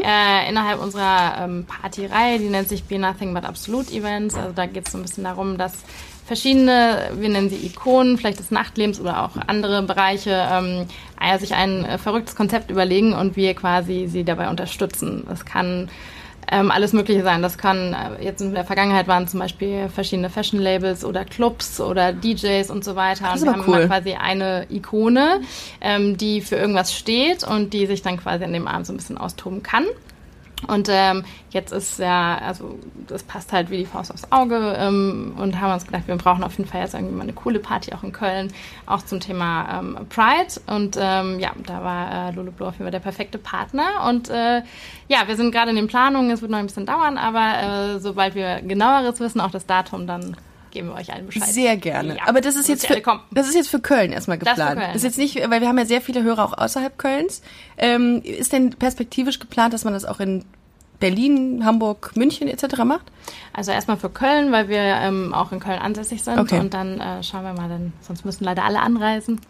äh, 0.05 0.47
innerhalb 0.47 0.79
unserer 0.79 1.39
ähm, 1.41 1.65
Partyreihe, 1.65 2.39
die 2.39 2.51
nennt 2.51 2.69
sich 2.69 2.85
Be 2.85 2.99
Nothing 2.99 3.33
But 3.33 3.47
Absolute 3.47 3.91
Events. 3.95 4.35
Also 4.35 4.53
da 4.53 4.67
geht 4.67 4.85
es 4.85 4.93
so 4.93 4.99
ein 4.99 5.03
bisschen 5.03 5.25
darum, 5.25 5.57
dass 5.57 5.73
verschiedene, 6.25 7.11
wir 7.15 7.29
nennen 7.29 7.51
sie 7.51 7.67
Ikonen, 7.67 8.17
vielleicht 8.19 8.39
des 8.39 8.51
Nachtlebens 8.51 9.01
oder 9.01 9.25
auch 9.25 9.37
andere 9.47 9.83
Bereiche, 9.83 10.47
ähm, 10.51 10.87
äh, 11.21 11.39
sich 11.39 11.55
ein 11.55 11.85
äh, 11.85 11.99
verrücktes 11.99 12.37
Konzept 12.37 12.71
überlegen 12.71 13.13
und 13.13 13.37
wir 13.37 13.55
quasi 13.55 14.07
sie 14.09 14.25
dabei 14.25 14.49
unterstützen. 14.49 15.25
Das 15.29 15.45
kann 15.45 15.89
ähm, 16.51 16.71
alles 16.71 16.93
Mögliche 16.93 17.23
sein. 17.23 17.43
Das 17.43 17.59
kann, 17.59 17.95
äh, 17.95 18.25
jetzt 18.25 18.41
in 18.41 18.55
der 18.55 18.65
Vergangenheit 18.65 19.09
waren 19.09 19.29
zum 19.29 19.41
Beispiel 19.41 19.89
verschiedene 19.89 20.31
Fashion-Labels 20.31 21.05
oder 21.05 21.25
Clubs 21.25 21.81
oder 21.81 22.13
DJs 22.13 22.71
und 22.71 22.85
so 22.85 22.97
weiter. 22.97 23.25
Das 23.25 23.37
ist 23.37 23.43
und 23.43 23.49
wir 23.49 23.63
haben 23.63 23.73
cool. 23.73 23.87
quasi 23.87 24.15
eine 24.15 24.67
Ikone, 24.71 25.41
ähm, 25.81 26.17
die 26.17 26.41
für 26.41 26.57
irgendwas 26.57 26.95
steht 26.95 27.45
und 27.45 27.73
die 27.73 27.87
sich 27.87 28.03
dann 28.03 28.19
quasi 28.19 28.45
an 28.45 28.53
dem 28.53 28.67
Abend 28.67 28.87
so 28.87 28.93
ein 28.93 28.97
bisschen 28.97 29.19
austoben 29.19 29.63
kann. 29.63 29.85
Und 30.65 30.89
ähm, 30.91 31.25
jetzt 31.51 31.73
ist 31.73 31.99
ja, 31.99 32.39
also 32.39 32.79
das 33.07 33.23
passt 33.23 33.53
halt 33.53 33.71
wie 33.71 33.79
die 33.79 33.87
Faust 33.87 34.13
aufs 34.13 34.31
Auge 34.31 34.75
ähm, 34.79 35.35
und 35.39 35.61
haben 35.61 35.73
uns 35.73 35.87
gedacht, 35.87 36.07
wir 36.07 36.17
brauchen 36.17 36.45
auf 36.45 36.57
jeden 36.59 36.69
Fall 36.69 36.83
jetzt 36.83 36.95
irgendwie 36.95 37.15
mal 37.15 37.23
eine 37.23 37.33
coole 37.33 37.59
Party 37.59 37.93
auch 37.93 38.03
in 38.03 38.13
Köln, 38.13 38.53
auch 38.87 39.03
zum 39.03 39.21
Thema 39.21 39.81
ähm, 39.81 39.99
Pride. 40.09 40.61
Und 40.67 40.97
ähm, 41.01 41.39
ja, 41.41 41.53
da 41.67 41.85
war 41.85 42.29
äh, 42.29 42.31
Lulu 42.33 42.53
Blue 42.53 42.69
auf 42.69 42.75
jeden 42.75 42.85
Fall 42.85 42.93
der 42.93 43.01
perfekte 43.01 43.39
Partner. 43.39 44.07
Und 44.09 44.29
äh, 44.29 44.63
ja, 45.09 45.27
wir 45.27 45.37
sind 45.37 45.53
gerade 45.53 45.71
in 45.71 45.77
den 45.77 45.87
Planungen, 45.87 46.31
es 46.31 46.43
wird 46.43 46.51
noch 46.51 46.59
ein 46.59 46.67
bisschen 46.67 46.87
dauern, 46.87 47.19
aber 47.19 47.95
äh, 47.95 48.01
sobald 48.01 48.35
wir 48.35 48.61
genaueres 48.63 49.21
wissen, 49.21 49.41
auch 49.41 49.51
das 49.51 49.67
Datum, 49.67 50.07
dann 50.07 50.37
geben 50.75 50.89
wir 50.89 50.95
euch 50.97 51.13
allen 51.13 51.27
Bescheid. 51.27 51.45
Sehr 51.49 51.77
gerne. 51.79 52.17
Ja, 52.17 52.23
Aber 52.27 52.43
das 52.43 52.57
ist 52.57 52.69
jetzt 52.69 52.87
für, 52.87 53.01
das 53.31 53.49
ist 53.49 53.55
jetzt 53.55 53.71
für 53.71 53.81
Köln 53.81 54.13
erstmal 54.13 54.37
Das 54.39 54.49
ist 54.49 54.55
für 54.55 54.61
geplant. 54.69 54.81
Köln. 54.81 54.97
ist 54.97 55.03
jetzt 55.05 55.19
nicht, 55.19 55.37
weil 55.51 55.61
wir 55.63 55.69
haben 55.69 55.79
ja 55.79 55.87
sehr 55.87 56.03
viele 56.03 56.23
Hörer 56.23 56.45
auch 56.45 56.59
außerhalb 56.59 56.99
Kölns. 56.99 57.41
Ähm, 57.79 58.21
ist 58.23 58.53
denn 58.53 58.71
perspektivisch 58.71 59.39
geplant, 59.39 59.73
dass 59.73 59.85
man 59.85 59.95
das 59.95 60.05
auch 60.05 60.21
in 60.21 60.45
Berlin, 61.01 61.65
Hamburg, 61.65 62.13
München 62.17 62.49
etc. 62.49 62.85
macht? 62.85 63.05
Also 63.53 63.73
erstmal 63.73 63.97
für 63.97 64.11
Köln, 64.11 64.53
weil 64.53 64.69
wir 64.69 64.79
ähm, 64.81 65.35
auch 65.35 65.53
in 65.53 65.61
Köln 65.61 65.79
ansässig 65.79 66.23
sind. 66.23 66.39
Okay. 66.39 66.61
Und 66.61 66.73
dann 66.75 67.01
äh, 67.01 67.23
schauen 67.23 67.45
wir 67.45 67.53
mal, 67.53 67.69
dann, 67.69 67.93
sonst 68.01 68.25
müssen 68.25 68.45
leider 68.45 68.65
alle 68.65 68.81
anreisen. 68.81 69.41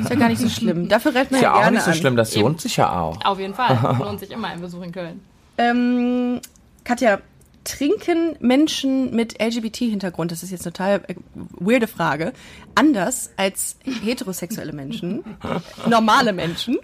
Ist 0.00 0.10
ja 0.10 0.16
gar 0.16 0.28
nicht 0.28 0.40
so 0.40 0.48
schlimm. 0.48 0.88
Dafür 0.90 1.12
man 1.12 1.22
Ist 1.22 1.32
ja, 1.32 1.40
ja 1.40 1.54
auch 1.54 1.60
gerne 1.60 1.76
nicht 1.76 1.84
so 1.84 1.90
an. 1.90 1.96
schlimm, 1.96 2.16
das 2.16 2.32
Eben. 2.32 2.42
lohnt 2.42 2.60
sich 2.60 2.76
ja 2.76 3.00
auch. 3.00 3.24
Auf 3.24 3.38
jeden 3.38 3.54
Fall. 3.54 3.96
Lohnt 3.98 4.20
sich 4.20 4.30
immer 4.30 4.48
ein 4.48 4.60
Besuch 4.60 4.82
in 4.82 4.92
Köln. 4.92 5.20
Ähm, 5.56 6.40
Katja, 6.84 7.20
trinken 7.68 8.36
Menschen 8.40 9.14
mit 9.14 9.40
LGBT-Hintergrund, 9.40 10.32
das 10.32 10.42
ist 10.42 10.50
jetzt 10.50 10.66
eine 10.66 10.72
total 10.72 11.00
äh, 11.06 11.14
weirde 11.34 11.86
Frage, 11.86 12.32
anders 12.74 13.30
als 13.36 13.76
heterosexuelle 13.84 14.72
Menschen, 14.72 15.22
normale 15.86 16.32
Menschen? 16.32 16.78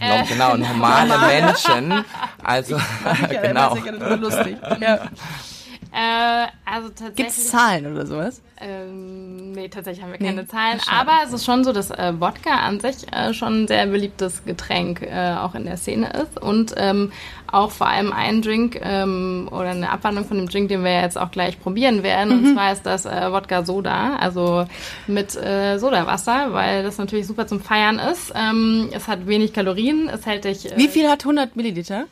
No, 0.00 0.24
genau, 0.28 0.56
normale 0.56 1.18
Menschen. 1.26 2.04
Also, 2.42 2.76
genau. 3.30 3.74
das 3.74 3.78
ist 3.78 4.00
ja 4.00 4.14
lustig. 4.14 4.56
Ja. 4.80 5.08
Äh, 5.92 6.46
also 6.64 6.88
tatsächlich. 6.88 7.16
Gibt's 7.16 7.48
Zahlen 7.48 7.90
oder 7.92 8.06
sowas? 8.06 8.42
Ähm, 8.60 9.52
nee, 9.52 9.68
tatsächlich 9.68 10.02
haben 10.02 10.10
wir 10.12 10.18
keine 10.18 10.42
Nee, 10.42 10.48
Zahlen. 10.48 10.80
schade. 10.80 10.96
Aber 11.10 11.12
es 11.24 11.32
ist 11.32 11.44
schon 11.44 11.62
so, 11.64 11.72
dass 11.72 11.90
äh, 11.90 12.12
Wodka 12.18 12.50
an 12.50 12.80
sich 12.80 13.10
äh, 13.12 13.32
schon 13.32 13.62
ein 13.64 13.68
sehr 13.68 13.86
beliebtes 13.86 14.44
Getränk 14.44 15.02
äh, 15.02 15.34
auch 15.38 15.54
in 15.54 15.64
der 15.64 15.76
Szene 15.76 16.10
ist. 16.10 16.40
Und 16.42 16.74
ähm, 16.76 17.12
auch 17.50 17.70
vor 17.70 17.86
allem 17.86 18.12
ein 18.12 18.42
Drink 18.42 18.78
ähm, 18.82 19.48
oder 19.50 19.70
eine 19.70 19.90
Abwandlung 19.90 20.24
von 20.26 20.36
dem 20.38 20.48
Drink, 20.48 20.68
den 20.68 20.82
wir 20.84 21.00
jetzt 21.00 21.16
auch 21.16 21.30
gleich 21.30 21.58
probieren 21.60 22.02
werden. 22.02 22.40
Mhm. 22.40 22.46
Und 22.48 22.54
zwar 22.54 22.72
ist 22.72 22.84
das 22.84 23.06
äh, 23.06 23.32
Wodka 23.32 23.64
Soda, 23.64 24.16
also 24.16 24.66
mit 25.06 25.36
äh, 25.36 25.78
Sodawasser, 25.78 26.52
weil 26.52 26.82
das 26.82 26.98
natürlich 26.98 27.26
super 27.26 27.46
zum 27.46 27.60
Feiern 27.60 27.98
ist. 27.98 28.32
Ähm, 28.34 28.88
es 28.92 29.08
hat 29.08 29.26
wenig 29.26 29.52
Kalorien, 29.52 30.08
es 30.08 30.26
hält 30.26 30.44
dich. 30.44 30.70
Äh, 30.70 30.76
Wie 30.76 30.88
viel 30.88 31.08
hat 31.08 31.22
100 31.22 31.56
Milliliter? 31.56 32.04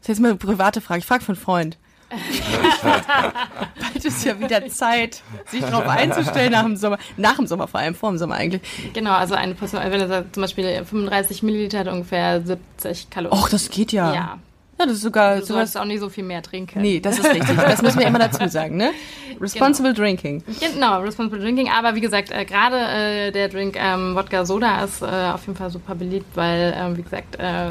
Das 0.00 0.02
ist 0.02 0.08
jetzt 0.08 0.20
mal 0.20 0.28
eine 0.28 0.36
private 0.36 0.80
Frage. 0.80 1.00
Ich 1.00 1.06
frage 1.06 1.24
von 1.24 1.36
Freund. 1.36 1.78
Bald 2.82 4.04
ist 4.04 4.24
ja 4.24 4.38
wieder 4.38 4.66
Zeit, 4.68 5.22
sich 5.46 5.60
darauf 5.60 5.88
einzustellen 5.88 6.52
nach 6.52 6.62
dem 6.62 6.76
Sommer. 6.76 6.98
Nach 7.16 7.36
dem 7.36 7.46
Sommer 7.46 7.66
vor 7.68 7.80
allem, 7.80 7.94
vor 7.94 8.10
dem 8.10 8.18
Sommer 8.18 8.36
eigentlich. 8.36 8.62
Genau, 8.92 9.12
also 9.12 9.34
eine 9.34 9.54
Person, 9.54 9.80
wenn 9.84 10.00
er 10.00 10.32
zum 10.32 10.40
Beispiel 10.42 10.84
35 10.84 11.42
Milliliter 11.42 11.80
hat 11.80 11.88
ungefähr 11.88 12.40
70 12.42 13.10
Kalorien. 13.10 13.38
Och, 13.38 13.48
das 13.48 13.68
geht 13.70 13.92
ja. 13.92 14.14
Ja. 14.14 14.38
Ja, 14.78 14.84
das 14.84 14.96
ist 14.96 15.02
sogar 15.02 15.36
Du 15.36 15.46
sowas. 15.46 15.72
sollst 15.72 15.78
auch 15.78 15.86
nicht 15.86 16.00
so 16.00 16.10
viel 16.10 16.24
mehr 16.24 16.42
trinken. 16.42 16.82
Nee, 16.82 17.00
das 17.00 17.18
ist 17.18 17.24
richtig. 17.32 17.56
Das 17.56 17.80
müssen 17.80 17.98
wir 17.98 18.06
immer 18.06 18.18
dazu 18.18 18.46
sagen, 18.46 18.76
ne? 18.76 18.90
Responsible 19.40 19.94
Drinking. 19.94 20.44
Genau, 20.60 21.00
Responsible 21.00 21.40
Drinking. 21.42 21.70
Aber 21.70 21.94
wie 21.94 22.02
gesagt, 22.02 22.30
äh, 22.30 22.44
gerade 22.44 22.76
äh, 22.76 23.32
der 23.32 23.48
Drink 23.48 23.76
ähm, 23.78 24.14
Wodka 24.14 24.44
Soda 24.44 24.84
ist 24.84 25.00
äh, 25.00 25.06
auf 25.06 25.46
jeden 25.46 25.56
Fall 25.56 25.70
super 25.70 25.94
beliebt, 25.94 26.26
weil, 26.34 26.74
ähm, 26.78 26.94
wie 26.94 27.02
gesagt, 27.02 27.36
äh, 27.36 27.70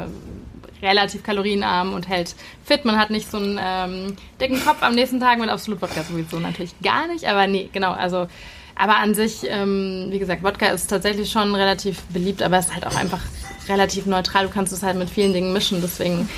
relativ 0.82 1.22
kalorienarm 1.22 1.92
und 1.94 2.08
hält 2.08 2.34
fit. 2.64 2.84
Man 2.84 2.98
hat 2.98 3.10
nicht 3.10 3.30
so 3.30 3.38
einen 3.38 3.58
ähm, 3.62 4.16
dicken 4.40 4.62
Kopf 4.64 4.82
am 4.82 4.94
nächsten 4.94 5.20
Tag 5.20 5.38
mit 5.38 5.48
Absolut 5.48 5.80
Wodka 5.82 6.02
sowieso 6.02 6.38
natürlich 6.38 6.78
gar 6.82 7.06
nicht. 7.06 7.26
Aber 7.26 7.46
nee, 7.46 7.68
genau, 7.72 7.92
also 7.92 8.28
aber 8.78 8.96
an 8.98 9.14
sich, 9.14 9.40
ähm, 9.48 10.08
wie 10.10 10.18
gesagt, 10.18 10.42
Wodka 10.42 10.66
ist 10.66 10.88
tatsächlich 10.88 11.30
schon 11.30 11.54
relativ 11.54 12.02
beliebt, 12.04 12.42
aber 12.42 12.58
ist 12.58 12.74
halt 12.74 12.86
auch 12.86 12.94
einfach 12.94 13.22
relativ 13.68 14.06
neutral. 14.06 14.46
Du 14.46 14.52
kannst 14.52 14.72
es 14.72 14.82
halt 14.82 14.98
mit 14.98 15.08
vielen 15.08 15.32
Dingen 15.32 15.52
mischen, 15.52 15.80
deswegen 15.80 16.28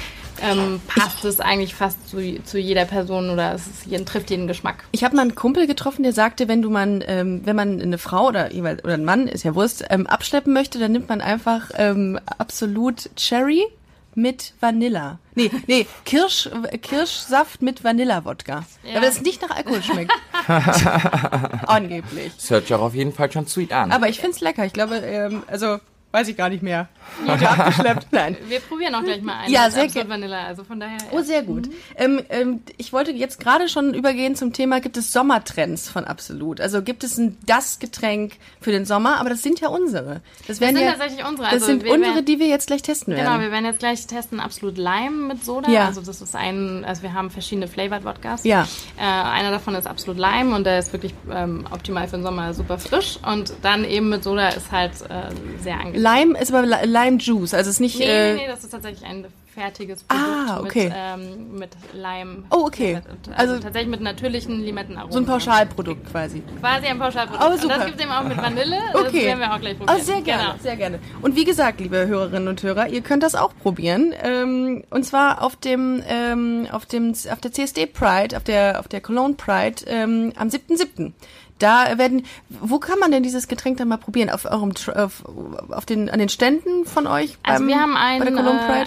ähm, 0.41 0.81
passt 0.87 1.25
es 1.25 1.41
eigentlich 1.41 1.75
fast 1.75 2.09
zu, 2.09 2.43
zu 2.45 2.59
jeder 2.59 2.85
Person 2.85 3.31
oder 3.31 3.55
es 3.55 3.67
ist, 3.67 3.87
jeden, 3.87 4.07
trifft 4.07 4.31
jeden 4.31 4.47
Geschmack. 4.47 4.85
Ich 4.93 5.05
habe 5.05 5.17
mal 5.17 5.23
einen 5.23 5.35
Kumpel 5.35 5.67
getroffen, 5.67 6.03
der 6.03 6.13
sagte, 6.13 6.47
wenn 6.47 6.63
du 6.63 6.71
man, 6.71 7.03
ähm, 7.07 7.41
wenn 7.45 7.57
man 7.57 7.81
eine 7.81 7.99
Frau 7.99 8.29
oder 8.29 8.53
jeweils 8.53 8.85
oder 8.85 8.95
ein 8.95 9.05
Mann, 9.05 9.27
ist 9.27 9.45
ja 9.45 9.55
Wurst, 9.55 9.85
ähm, 9.91 10.07
abschleppen 10.07 10.53
möchte, 10.53 10.79
dann 10.79 10.93
nimmt 10.93 11.09
man 11.09 11.21
einfach 11.21 11.71
ähm, 11.75 12.19
absolut 12.39 13.11
Cherry 13.17 13.65
mit 14.19 14.53
Vanilla. 14.61 15.21
Nee, 15.35 15.51
nee, 15.69 15.87
Kirsch, 16.05 16.51
Kirschsaft 16.83 17.63
mit 17.63 17.85
Vanilla-Wodka. 17.85 18.65
Ja. 18.83 18.97
Aber 18.97 19.07
das 19.07 19.23
nicht 19.23 19.41
nach 19.41 19.57
Alkohol 19.57 19.83
schmeckt. 19.83 20.13
Angeblich. 21.67 22.33
Das 22.35 22.51
hört 22.51 22.67
sich 22.67 22.75
auch 22.75 22.83
auf 22.83 22.95
jeden 22.95 23.13
Fall 23.13 23.31
schon 23.31 23.47
sweet 23.47 23.73
an. 23.73 23.93
Aber 23.93 24.09
ich 24.09 24.21
find's 24.21 24.41
lecker. 24.41 24.67
Ich 24.67 24.73
glaube, 24.73 24.97
ähm, 24.97 25.45
also 25.47 25.79
weiß 26.13 26.29
ich 26.29 26.37
gar 26.37 26.49
nicht 26.49 26.63
mehr. 26.63 26.89
Wurde 27.27 27.49
abgeschleppt. 27.49 28.07
Nein. 28.13 28.37
Wir 28.49 28.61
probieren 28.61 28.95
auch 28.95 29.03
gleich 29.03 29.23
mal 29.23 29.39
einen. 29.41 29.53
Ja, 29.53 29.71
sehr 29.71 29.85
Absolut 29.85 30.05
ge- 30.07 30.09
Vanilla. 30.11 30.47
Also 30.47 30.65
von 30.65 30.79
daher. 30.81 30.99
Oh, 31.11 31.21
sehr 31.23 31.43
gut. 31.43 31.69
Ähm, 31.97 32.21
ähm, 32.29 32.61
ich 32.77 32.93
wollte 32.93 33.13
jetzt 33.13 33.41
gerade 33.41 33.69
schon 33.69 33.95
übergehen 33.95 34.37
zum 34.37 34.53
Thema, 34.53 34.81
gibt 34.81 34.97
es 34.97 35.13
Sommertrends 35.13 35.89
von 35.89 36.05
Absolut? 36.05 36.61
Also 36.61 36.83
gibt 36.83 37.05
es 37.05 37.17
ein 37.19 37.37
das 37.47 37.79
Getränk 37.79 38.35
für 38.61 38.73
den 38.73 38.85
Sommer, 38.85 39.19
aber 39.21 39.31
das 39.31 39.43
sind 39.43 39.61
ja 39.61 39.69
unsere. 39.69 40.21
Das, 40.47 40.61
werden 40.61 40.77
sind 40.77 40.85
ja, 40.85 40.93
tatsächlich 40.93 41.25
unsere. 41.27 41.45
Das 41.47 41.55
Also 41.55 41.67
sind 41.67 41.85
wir 41.85 41.93
unsere, 41.93 42.15
werden- 42.17 42.25
die 42.27 42.39
wir 42.39 42.47
jetzt 42.47 42.67
gleich 42.67 42.83
testen 42.83 43.15
werden. 43.15 43.25
Genau, 43.27 43.41
wir 43.41 43.51
werden 43.51 43.65
jetzt 43.65 43.79
gleich 43.79 44.07
testen 44.07 44.39
Absolut 44.41 44.77
Lime 44.77 45.11
mit 45.29 45.45
Soda. 45.45 45.71
Ja. 45.71 45.87
Also 45.87 46.01
das 46.03 46.21
ist 46.21 46.35
ein, 46.37 46.85
also 46.85 47.03
wir 47.03 47.13
haben 47.15 47.31
verschiedene 47.31 47.69
Flavored 47.69 48.05
Wodkas. 48.05 48.45
Ja. 48.45 48.67
Äh, 48.99 49.03
einer 49.03 49.51
davon 49.51 49.75
ist 49.75 49.87
Absolut 49.87 50.19
Lime 50.21 50.55
und 50.55 50.65
der 50.65 50.79
ist 50.79 50.93
wirklich 50.93 51.15
ähm, 51.33 51.65
optimal 51.71 52.07
für 52.07 52.17
den 52.17 52.23
Sommer 52.23 52.53
super 52.55 52.79
frisch. 52.79 53.19
Und 53.27 53.53
dann 53.63 53.85
eben 53.85 54.09
mit 54.11 54.25
Soda 54.25 54.49
ist 54.51 54.71
halt 54.73 54.93
äh, 55.09 55.35
sehr 55.63 55.75
angenehm. 55.75 55.98
Lime 55.99 56.39
ist 56.39 56.53
aber 56.53 56.67
Li- 56.67 56.87
Lime 56.87 57.19
Juice, 57.19 57.55
also 57.55 57.71
ist 57.71 57.81
nicht. 57.81 57.99
Nee, 57.99 58.05
äh, 58.05 58.35
nee, 58.35 58.41
nee, 58.43 58.47
das 58.49 58.65
ist 58.65 58.71
tatsächlich 58.71 59.05
ein 59.05 59.27
fertiges 59.55 60.05
Ah, 60.09 60.55
Produkt 60.55 60.71
okay. 60.71 60.85
mit, 60.85 60.95
ähm, 60.97 61.59
mit 61.59 61.71
Lime. 61.93 62.45
Oh, 62.51 62.67
okay. 62.67 62.95
Und, 63.11 63.35
Also- 63.37 63.55
Also, 63.55 63.63
tatsächlich 63.65 63.91
mit 63.91 64.01
natürlichen 64.01 64.63
Limettenaromen. 64.63 65.13
So 65.13 65.19
ein 65.19 65.27
Pauschalprodukt 65.27 66.09
quasi. 66.13 66.43
Quasi 66.61 66.87
ein 66.87 66.99
Pauschalprodukt. 67.01 67.45
Oh, 67.45 67.53
Und 67.53 67.61
super. 67.63 67.75
das 67.79 67.87
gibt 67.87 67.99
es 67.99 68.05
eben 68.05 68.13
auch 68.13 68.23
mit 68.23 68.37
Vanille. 68.37 68.77
Das 68.93 69.03
Okay. 69.03 69.27
werden 69.27 69.41
wir 69.41 69.53
auch 69.53 69.61
gleich 69.61 69.77
probieren. 69.77 69.99
Oh, 70.01 70.05
sehr 70.05 70.21
gerne, 70.23 70.43
Genau. 70.45 70.55
sehr 70.63 70.77
gerne. 70.77 70.99
Und 71.23 71.35
wie 71.35 71.45
gesagt, 71.45 71.81
liebe 71.81 72.07
Hörerinnen 72.07 72.47
und 72.47 72.63
Hörer, 72.63 72.89
ihr 72.89 73.01
könnt 73.01 73.25
das 73.25 73.35
auch 73.35 73.53
probieren. 73.61 74.15
Ähm, 74.23 74.85
und 74.91 75.05
zwar 75.05 75.43
auf 75.43 75.57
dem, 75.57 76.05
ähm, 76.09 76.69
auf 76.71 76.87
dem, 76.87 77.13
auf 77.33 77.41
der 77.41 77.51
CSD 77.51 77.87
Pride, 77.87 78.37
auf 78.37 78.45
der, 78.45 78.79
auf 78.79 78.87
der 78.87 79.01
Cologne 79.01 79.35
Pride 79.35 79.83
ähm, 79.89 80.33
am 80.37 80.49
7.7. 80.51 81.13
Da 81.59 81.99
werden, 81.99 82.25
wo 82.49 82.79
kann 82.79 82.99
man 82.99 83.11
denn 83.11 83.23
dieses 83.23 83.49
Getränk 83.49 83.79
dann 83.79 83.89
mal 83.89 83.97
probieren? 83.97 84.31
Auf 84.31 84.45
eurem, 84.45 84.73
auf, 84.95 85.25
auf 85.71 85.87
den, 85.87 86.09
an 86.09 86.19
den 86.19 86.29
Ständen 86.29 86.85
von 86.85 87.07
euch? 87.07 87.37
Also 87.43 87.61
beim- 87.65 87.69
wir 87.69 87.81
haben 87.81 87.97
einen, 87.97 88.37
äh, 88.39 88.41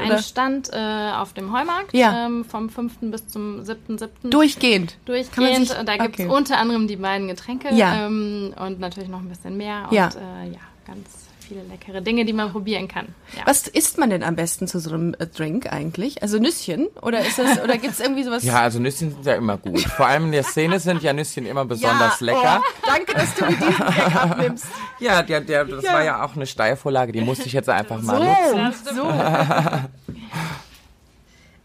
einen? 0.03 0.19
Stand 0.23 0.69
äh, 0.73 1.11
auf 1.11 1.33
dem 1.33 1.51
Heumarkt 1.51 1.93
Ja. 1.93 2.25
ähm, 2.27 2.45
vom 2.45 2.69
5. 2.69 2.93
bis 3.11 3.27
zum 3.27 3.61
7.7. 3.63 4.07
Durchgehend. 4.29 4.95
Durchgehend. 5.05 5.67
sich- 5.67 5.77
da 5.85 5.97
gibt 5.97 6.19
es 6.19 6.25
okay. 6.25 6.33
unter 6.35 6.57
anderem 6.57 6.87
die 6.87 6.95
beiden 6.95 7.27
Getränke 7.27 7.73
Ja. 7.73 8.05
ähm, 8.07 8.53
und 8.57 8.79
natürlich 8.79 9.09
noch 9.09 9.19
ein 9.19 9.29
bisschen 9.29 9.57
mehr. 9.57 9.83
Und 9.89 9.93
Ja. 9.95 10.07
äh, 10.07 10.49
ja, 10.51 10.59
ganz 10.87 11.07
viele 11.51 11.63
leckere 11.63 12.01
Dinge, 12.01 12.23
die 12.23 12.31
man 12.31 12.49
probieren 12.51 12.87
kann. 12.87 13.07
Ja. 13.35 13.41
Was 13.45 13.67
isst 13.67 13.97
man 13.97 14.09
denn 14.09 14.23
am 14.23 14.35
besten 14.37 14.67
zu 14.67 14.79
so 14.79 14.91
einem 14.93 15.13
äh, 15.19 15.27
Drink 15.27 15.71
eigentlich? 15.71 16.21
Also 16.23 16.37
Nüsschen? 16.39 16.87
Oder 17.01 17.19
ist 17.25 17.37
das, 17.39 17.61
oder 17.61 17.77
gibt's 17.77 17.99
irgendwie 17.99 18.23
sowas? 18.23 18.43
ja, 18.43 18.61
also 18.61 18.79
Nüsschen 18.79 19.11
sind 19.11 19.25
ja 19.25 19.33
immer 19.35 19.57
gut. 19.57 19.81
Vor 19.81 20.05
allem 20.07 20.25
in 20.27 20.31
der 20.31 20.43
Szene 20.43 20.79
sind 20.79 21.03
ja 21.03 21.11
Nüsschen 21.11 21.45
immer 21.45 21.65
besonders 21.65 22.21
lecker. 22.21 22.61
Oh, 22.65 22.85
danke, 22.87 23.13
dass 23.13 23.35
du 23.35 23.45
mir 23.45 23.51
diesen 23.57 23.85
Gag 23.85 24.15
abnimmst. 24.15 24.65
Ja, 24.99 25.23
der, 25.23 25.41
der, 25.41 25.65
das 25.65 25.83
Ja. 25.83 25.93
war 25.93 26.03
ja 26.03 26.23
auch 26.23 26.35
eine 26.35 26.45
Steilvorlage, 26.45 27.11
die 27.11 27.21
musste 27.21 27.45
ich 27.47 27.53
jetzt 27.53 27.67
einfach 27.69 27.99
mal 28.03 28.17
So, 28.51 28.57
nutzen. 28.57 28.95
so. 28.95 29.03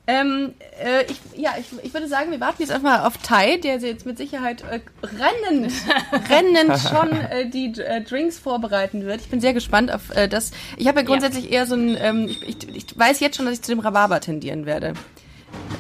ähm, 0.07 0.55
äh, 0.83 1.05
ich, 1.11 1.21
ja, 1.37 1.55
ich, 1.59 1.67
ich 1.83 1.93
würde 1.93 2.07
sagen, 2.07 2.31
wir 2.31 2.41
warten 2.41 2.63
jetzt 2.63 2.71
einfach 2.71 3.01
mal 3.01 3.07
auf 3.07 3.19
Tai, 3.19 3.57
der 3.57 3.79
jetzt 3.79 4.07
mit 4.07 4.19
Sicherheit 4.19 4.63
äh, 4.63 4.81
rennend, 5.03 5.73
rennend 6.31 6.79
schon 6.81 7.11
äh, 7.13 7.49
die 7.49 7.73
äh, 7.81 8.03
Drinks 8.03 8.39
vorbereiten 8.39 9.05
wird. 9.05 9.21
Ich 9.21 9.29
bin 9.29 9.41
sehr 9.41 9.53
gespannt 9.53 9.93
auf 9.93 10.15
äh, 10.15 10.29
das. 10.29 10.53
Ich 10.77 10.87
habe 10.87 11.01
ja 11.01 11.07
grundsätzlich 11.07 11.51
eher 11.51 11.67
so 11.67 11.75
ein, 11.75 11.97
ähm, 12.01 12.27
ich, 12.29 12.43
ich, 12.49 12.77
ich 12.77 12.99
weiß 12.99 13.19
jetzt 13.21 13.37
schon, 13.37 13.47
dass 13.47 13.55
ich 13.57 13.63
zu 13.63 13.73
dem 13.73 13.81
Rhabarber 13.81 14.21
tendieren 14.21 14.65
werde. 14.65 14.95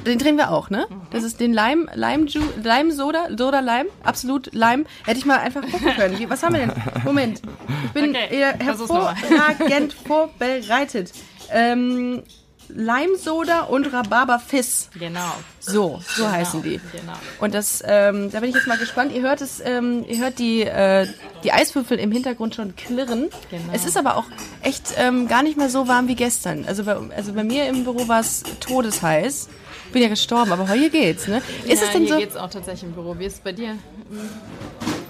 Den 0.06 0.18
trinken 0.18 0.38
wir 0.38 0.50
auch, 0.50 0.70
ne? 0.70 0.86
Das 1.10 1.24
ist 1.24 1.40
den 1.40 1.52
Lime, 1.52 1.86
Lime, 1.94 2.26
Ju 2.26 2.40
Lime 2.62 2.92
Soda, 2.92 3.28
Soda 3.36 3.60
Lime, 3.60 3.86
absolut 4.02 4.52
Lime. 4.54 4.84
Hätte 5.04 5.18
ich 5.18 5.26
mal 5.26 5.38
einfach 5.38 5.62
gucken 5.62 5.94
können. 5.94 6.18
Wie, 6.18 6.30
was 6.30 6.42
haben 6.42 6.54
wir 6.54 6.60
denn? 6.60 6.72
Moment, 7.04 7.42
ich 7.86 7.90
bin 7.92 8.10
Okay, 8.10 8.54
hervorragend 8.58 9.92
vorbereitet. 10.06 11.12
Ähm, 11.52 12.22
Lime 12.68 13.16
Soda 13.16 13.62
und 13.62 13.92
Rhabarber 13.92 14.38
Fizz. 14.38 14.90
Genau. 14.98 15.32
So, 15.60 16.00
so 16.06 16.22
Genau, 16.24 16.34
heißen 16.34 16.62
die. 16.62 16.80
Genau. 16.92 17.12
Und 17.40 17.54
das, 17.54 17.82
ähm, 17.86 18.30
da 18.30 18.40
bin 18.40 18.50
ich 18.50 18.54
jetzt 18.54 18.66
mal 18.66 18.78
gespannt. 18.78 19.12
Ihr 19.12 19.22
hört 19.22 19.40
es, 19.40 19.60
ähm, 19.64 20.04
ihr 20.08 20.18
hört 20.18 20.38
die, 20.38 20.62
äh, 20.62 21.06
die 21.44 21.52
Eiswürfel 21.52 21.98
im 21.98 22.12
Hintergrund 22.12 22.54
schon 22.54 22.76
klirren. 22.76 23.28
Genau. 23.50 23.72
Es 23.72 23.84
ist 23.84 23.96
aber 23.96 24.16
auch 24.16 24.24
echt 24.62 24.94
ähm, 24.96 25.28
gar 25.28 25.42
nicht 25.42 25.56
mehr 25.56 25.70
so 25.70 25.88
warm 25.88 26.08
wie 26.08 26.14
gestern. 26.14 26.64
Also 26.66 26.84
bei, 26.84 26.96
also 27.16 27.32
bei 27.32 27.44
mir 27.44 27.66
im 27.68 27.84
Büro 27.84 28.08
war 28.08 28.20
es 28.20 28.42
todesheiß. 28.60 29.48
Bin 29.92 30.02
ja 30.02 30.08
gestorben, 30.08 30.52
aber 30.52 30.68
heute 30.68 30.90
geht's, 30.90 31.28
ne? 31.28 31.40
Ist 31.64 31.80
ja, 31.80 31.86
es 31.86 31.92
denn 31.92 32.02
hier 32.02 32.14
so? 32.14 32.18
geht's 32.18 32.36
auch 32.36 32.50
tatsächlich 32.50 32.84
im 32.84 32.92
Büro. 32.92 33.16
Wie 33.18 33.24
ist 33.24 33.34
es 33.34 33.40
bei 33.40 33.52
dir? 33.52 33.78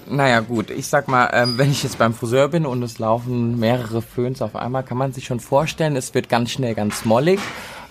Naja 0.09 0.39
gut, 0.39 0.69
ich 0.69 0.87
sag 0.87 1.07
mal, 1.09 1.29
ähm, 1.33 1.57
wenn 1.57 1.69
ich 1.69 1.83
jetzt 1.83 1.97
beim 1.97 2.13
Friseur 2.13 2.47
bin 2.47 2.65
und 2.65 2.81
es 2.81 2.97
laufen 2.97 3.59
mehrere 3.59 4.01
Föhns 4.01 4.41
auf 4.41 4.55
einmal, 4.55 4.83
kann 4.83 4.97
man 4.97 5.11
sich 5.11 5.25
schon 5.25 5.41
vorstellen, 5.41 5.97
es 5.97 6.13
wird 6.13 6.29
ganz 6.29 6.51
schnell 6.51 6.75
ganz 6.75 7.03
mollig. 7.03 7.39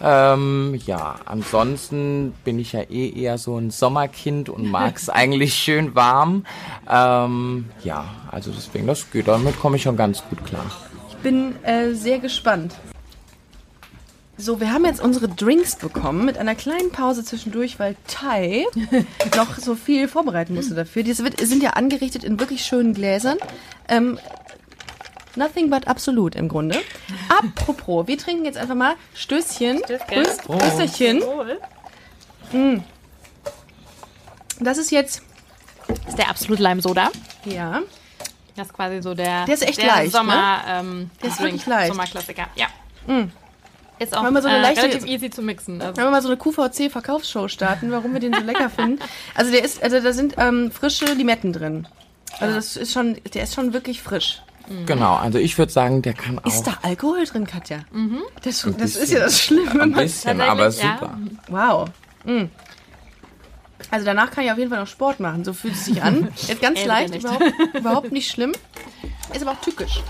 Ähm, 0.02 0.78
ja, 0.86 1.16
ansonsten 1.26 2.32
bin 2.44 2.58
ich 2.58 2.72
ja 2.72 2.80
eh 2.82 3.10
eher 3.10 3.38
so 3.38 3.58
ein 3.58 3.70
Sommerkind 3.70 4.48
und 4.48 4.70
mag 4.70 4.96
es 4.96 5.08
eigentlich 5.10 5.54
schön 5.54 5.94
warm. 5.94 6.46
Ähm, 6.90 7.66
ja, 7.84 8.06
also 8.30 8.50
deswegen, 8.50 8.86
das 8.86 9.10
geht, 9.10 9.28
damit 9.28 9.58
komme 9.58 9.76
ich 9.76 9.82
schon 9.82 9.96
ganz 9.96 10.22
gut 10.28 10.44
klar. 10.46 10.64
Ich 11.10 11.16
bin 11.16 11.54
äh, 11.64 11.92
sehr 11.92 12.18
gespannt. 12.18 12.74
So, 14.38 14.60
wir 14.60 14.70
haben 14.70 14.84
jetzt 14.84 15.00
unsere 15.00 15.28
Drinks 15.28 15.76
bekommen 15.76 16.26
mit 16.26 16.36
einer 16.36 16.54
kleinen 16.54 16.92
Pause 16.92 17.24
zwischendurch, 17.24 17.78
weil 17.78 17.96
Tai 18.06 18.66
noch 19.36 19.56
so 19.56 19.74
viel 19.74 20.08
vorbereiten 20.08 20.54
musste 20.54 20.74
dafür. 20.74 21.02
Die 21.02 21.14
sind 21.14 21.62
ja 21.62 21.70
angerichtet 21.70 22.22
in 22.22 22.38
wirklich 22.38 22.64
schönen 22.66 22.92
Gläsern. 22.92 23.38
Ähm, 23.88 24.18
nothing 25.36 25.70
but 25.70 25.88
absolut 25.88 26.34
im 26.34 26.48
Grunde. 26.48 26.78
Apropos, 27.30 28.06
wir 28.08 28.18
trinken 28.18 28.44
jetzt 28.44 28.58
einfach 28.58 28.74
mal 28.74 28.94
Stößchen. 29.14 29.78
Stößchen. 29.84 30.26
Stößchen. 30.74 31.22
Mm. 32.52 32.82
Das 34.60 34.76
ist 34.76 34.90
jetzt, 34.90 35.22
Das 35.88 35.98
ist 36.08 36.18
der 36.18 36.28
absolut 36.28 36.58
Lime 36.58 36.82
Soda. 36.82 37.10
ja, 37.46 37.80
Das 38.54 38.66
ist 38.66 38.74
quasi 38.74 39.00
so 39.00 39.14
der, 39.14 39.46
Der 39.46 39.54
ist 39.54 39.62
echt 39.66 39.82
leicht, 39.82 40.04
ne? 40.04 40.10
Sommer, 40.10 40.60
ähm, 40.68 41.10
Der 41.22 41.30
ist 41.30 41.38
Drink, 41.40 41.52
wirklich 41.52 41.66
leicht. 41.66 41.88
Mm. 41.90 41.94
Sommerklassiker. 41.94 42.46
Ja. 42.54 42.66
Ist 43.98 44.16
auch 44.16 44.22
so 44.22 44.26
eine 44.26 44.58
äh, 44.58 44.60
leichte- 44.60 44.82
relativ 44.82 45.06
easy 45.06 45.30
zu 45.30 45.42
mixen. 45.42 45.80
Also, 45.80 45.96
Wenn 45.96 46.04
wir 46.04 46.10
mal 46.10 46.22
so 46.22 46.28
eine 46.28 46.36
QVC-Verkaufsshow 46.36 47.48
starten, 47.48 47.90
warum 47.90 48.12
wir 48.12 48.20
den 48.20 48.34
so 48.34 48.40
lecker 48.40 48.68
finden. 48.70 48.98
Also 49.34 49.50
der 49.50 49.64
ist, 49.64 49.82
also 49.82 50.00
da 50.00 50.12
sind 50.12 50.34
ähm, 50.38 50.70
frische 50.70 51.06
Limetten 51.06 51.52
drin. 51.52 51.88
Also 52.38 52.54
das 52.54 52.76
ist 52.76 52.92
schon, 52.92 53.16
der 53.32 53.42
ist 53.44 53.54
schon 53.54 53.72
wirklich 53.72 54.02
frisch. 54.02 54.42
Genau, 54.84 55.14
also 55.14 55.38
ich 55.38 55.56
würde 55.58 55.72
sagen, 55.72 56.02
der 56.02 56.12
kann 56.12 56.40
auch 56.40 56.46
Ist 56.46 56.64
da 56.66 56.76
Alkohol 56.82 57.24
drin, 57.24 57.46
Katja? 57.46 57.84
Das, 58.42 58.66
das 58.78 58.96
ist 58.96 59.12
ja 59.12 59.20
das 59.20 59.40
Schlimme. 59.40 59.80
ein 59.80 59.92
bisschen, 59.92 60.40
aber 60.40 60.64
ja. 60.64 60.70
super. 60.70 61.18
Wow. 61.48 61.88
Mm. 62.24 62.46
Also 63.90 64.04
danach 64.04 64.32
kann 64.32 64.44
ich 64.44 64.50
auf 64.50 64.58
jeden 64.58 64.70
Fall 64.70 64.80
noch 64.80 64.88
Sport 64.88 65.20
machen. 65.20 65.44
So 65.44 65.52
fühlt 65.52 65.74
es 65.74 65.84
sich 65.84 66.02
an. 66.02 66.28
Jetzt 66.48 66.60
ganz 66.60 66.80
Ey, 66.80 66.86
leicht, 66.86 67.10
nicht. 67.14 67.22
überhaupt, 67.24 67.44
überhaupt 67.74 68.12
nicht 68.12 68.28
schlimm. 68.30 68.52
Ist 69.32 69.42
aber 69.42 69.52
auch 69.52 69.60
tückisch. 69.60 70.00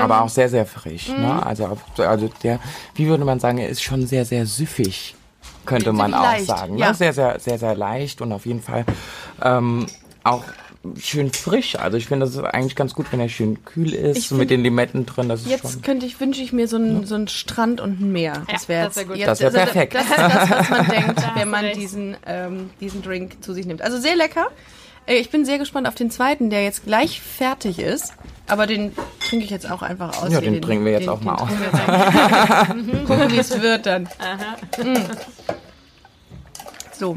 Aber 0.00 0.22
auch 0.22 0.28
sehr, 0.28 0.48
sehr 0.48 0.66
frisch. 0.66 1.08
Ne? 1.08 1.44
Also, 1.44 1.76
also 1.98 2.30
der, 2.42 2.58
wie 2.94 3.06
würde 3.06 3.24
man 3.24 3.40
sagen, 3.40 3.58
er 3.58 3.68
ist 3.68 3.82
schon 3.82 4.06
sehr, 4.06 4.24
sehr 4.24 4.46
süffig, 4.46 5.14
könnte 5.66 5.92
man 5.92 6.14
auch 6.14 6.22
leicht, 6.22 6.46
sagen. 6.46 6.78
ja. 6.78 6.88
Ne? 6.88 6.94
Sehr, 6.94 7.12
sehr, 7.12 7.38
sehr, 7.40 7.58
sehr 7.58 7.74
leicht 7.76 8.20
und 8.20 8.32
auf 8.32 8.46
jeden 8.46 8.62
Fall 8.62 8.84
ähm, 9.42 9.86
auch 10.22 10.42
schön 11.00 11.32
frisch. 11.32 11.76
Also 11.76 11.96
ich 11.96 12.06
finde, 12.06 12.26
das 12.26 12.34
ist 12.34 12.42
eigentlich 12.44 12.76
ganz 12.76 12.92
gut, 12.92 13.06
wenn 13.10 13.18
er 13.20 13.30
schön 13.30 13.64
kühl 13.64 13.94
ist, 13.94 14.18
Ich 14.18 14.30
mit 14.32 14.50
den 14.50 14.62
Limetten 14.62 15.06
drin. 15.06 15.30
Das 15.30 15.40
ist 15.40 15.48
Jetzt 15.48 15.72
schon. 15.72 15.82
könnte 15.82 16.04
ich, 16.04 16.20
wünsche 16.20 16.42
ich 16.42 16.52
mir 16.52 16.68
so 16.68 16.76
einen, 16.76 17.06
so 17.06 17.14
einen 17.14 17.28
Strand 17.28 17.80
und 17.80 18.00
ein 18.00 18.12
Meer. 18.12 18.42
Das 18.52 18.68
wäre 18.68 18.86
das 18.88 18.96
wär 18.96 19.04
gut. 19.06 19.16
jetzt, 19.16 19.26
Das 19.28 19.40
wär 19.40 19.46
also 19.46 19.58
perfekt. 19.60 19.94
Das 19.94 20.02
ist 20.04 20.18
das, 20.18 20.50
was 20.50 20.68
man 20.70 20.88
denkt, 20.90 21.22
wenn 21.36 21.48
man 21.50 21.72
diesen, 21.72 22.16
ähm, 22.26 22.70
diesen 22.80 23.00
Drink 23.02 23.42
zu 23.42 23.54
sich 23.54 23.64
nimmt. 23.64 23.80
Also 23.80 23.98
sehr 23.98 24.14
lecker. 24.16 24.48
Äh, 25.06 25.16
Ich 25.16 25.30
bin 25.30 25.46
sehr 25.46 25.58
gespannt 25.58 25.88
auf 25.88 25.94
den 25.94 26.10
zweiten, 26.10 26.50
der 26.50 26.64
jetzt 26.64 26.84
gleich 26.84 27.22
fertig 27.22 27.78
ist. 27.78 28.12
Aber 28.46 28.66
den 28.66 28.92
trinke 29.20 29.44
ich 29.44 29.50
jetzt 29.50 29.70
auch 29.70 29.82
einfach 29.82 30.22
aus. 30.22 30.32
Ja, 30.32 30.40
hier. 30.40 30.50
den 30.50 30.62
trinken 30.62 30.84
wir 30.84 30.92
jetzt 30.92 31.02
den, 31.02 31.08
auch 31.08 31.20
mal 31.20 31.36
den 31.36 31.44
aus. 31.44 31.50
einfach. 31.50 32.68
Gucken, 33.06 33.30
wie 33.30 33.38
es 33.38 33.60
wird 33.60 33.86
dann. 33.86 34.04
Mm. 34.78 34.96
So. 36.92 37.16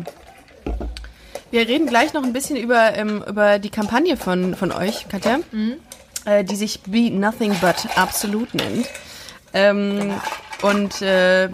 Wir 1.52 1.68
reden 1.68 1.88
gleich 1.88 2.14
noch 2.14 2.24
ein 2.24 2.34
bisschen 2.34 2.58
über, 2.58 2.96
ähm, 2.96 3.24
über 3.28 3.60
die 3.60 3.70
Kampagne 3.70 4.18
von, 4.18 4.56
von 4.56 4.72
euch, 4.72 5.08
Katja, 5.08 5.40
äh, 6.26 6.44
die 6.44 6.56
sich 6.56 6.82
Be 6.82 7.10
Nothing 7.10 7.56
But 7.62 7.88
Absolute 7.96 8.56
nennt. 8.56 8.88
Ähm, 9.54 10.14
und 10.62 11.02
äh, 11.02 11.50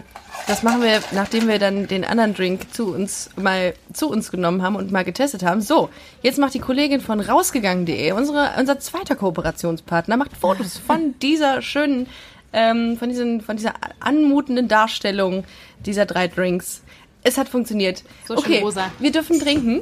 das 0.47 0.63
machen 0.63 0.81
wir, 0.81 1.01
nachdem 1.11 1.47
wir 1.47 1.59
dann 1.59 1.87
den 1.87 2.03
anderen 2.03 2.33
Drink 2.33 2.73
zu 2.73 2.93
uns 2.93 3.29
mal 3.35 3.73
zu 3.93 4.09
uns 4.09 4.29
genommen 4.29 4.61
haben 4.61 4.75
und 4.75 4.91
mal 4.91 5.03
getestet 5.03 5.43
haben. 5.43 5.61
So, 5.61 5.89
jetzt 6.21 6.37
macht 6.37 6.53
die 6.53 6.59
Kollegin 6.59 7.01
von 7.01 7.19
rausgegangen.de, 7.19 8.11
unsere 8.11 8.51
unser 8.59 8.79
zweiter 8.79 9.15
Kooperationspartner, 9.15 10.17
macht 10.17 10.35
Fotos 10.35 10.77
von 10.77 11.15
dieser 11.21 11.61
schönen, 11.61 12.07
ähm, 12.51 12.97
von 12.97 13.09
diesen, 13.09 13.41
von 13.41 13.55
dieser 13.55 13.73
anmutenden 13.99 14.67
Darstellung 14.67 15.45
dieser 15.85 16.05
drei 16.05 16.27
Drinks. 16.27 16.83
Es 17.23 17.37
hat 17.37 17.47
funktioniert. 17.47 18.03
So 18.27 18.35
schön 18.35 18.43
okay, 18.43 18.59
rosa. 18.59 18.91
wir 18.99 19.11
dürfen 19.11 19.39
trinken. 19.39 19.81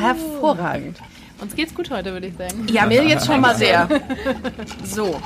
Hervorragend. 0.00 0.98
Uns 1.40 1.54
geht's 1.54 1.74
gut 1.74 1.90
heute, 1.90 2.12
würde 2.12 2.28
ich 2.28 2.34
sagen. 2.36 2.66
Ja, 2.68 2.86
mir 2.86 3.04
jetzt 3.04 3.26
schon 3.26 3.40
mal 3.40 3.54
sehr. 3.54 3.88
So. 4.84 5.20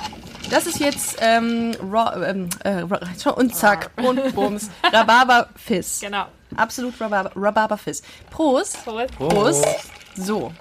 Das 0.51 0.67
ist 0.67 0.79
jetzt 0.81 1.17
ähm, 1.21 1.77
raw, 1.91 2.25
ähm, 2.25 2.49
äh, 2.65 2.83
und 3.31 3.55
zack 3.55 3.91
und 3.97 4.35
bums. 4.35 4.71
Rhabarber 4.93 5.49
Fizz. 5.57 6.01
Genau. 6.01 6.27
Absolut 6.57 6.99
Rhabarber, 7.01 7.33
Rhabarber 7.37 7.77
Fizz. 7.77 8.03
Prost. 8.31 8.83
Prost. 8.85 9.15
Prost. 9.19 9.67
So. 10.17 10.53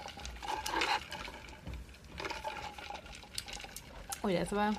Oh, 4.23 4.27
der 4.27 4.41
ist 4.43 4.51
aber. 4.51 4.73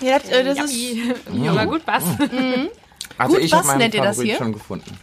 Ja, 0.00 0.18
das, 0.20 0.28
äh, 0.28 0.44
das 0.44 0.58
ist 0.58 0.72
Yummy. 1.32 1.48
aber 1.48 1.66
gut 1.66 1.84
passt. 1.84 2.06
Also 3.18 3.34
Gut, 3.34 3.44
ich 3.44 3.52
meinen 3.52 3.78
nennt 3.78 3.94
ihr 3.94 4.02
das 4.02 4.20
hier? 4.20 4.36
schon 4.36 4.52
gefunden. 4.52 4.96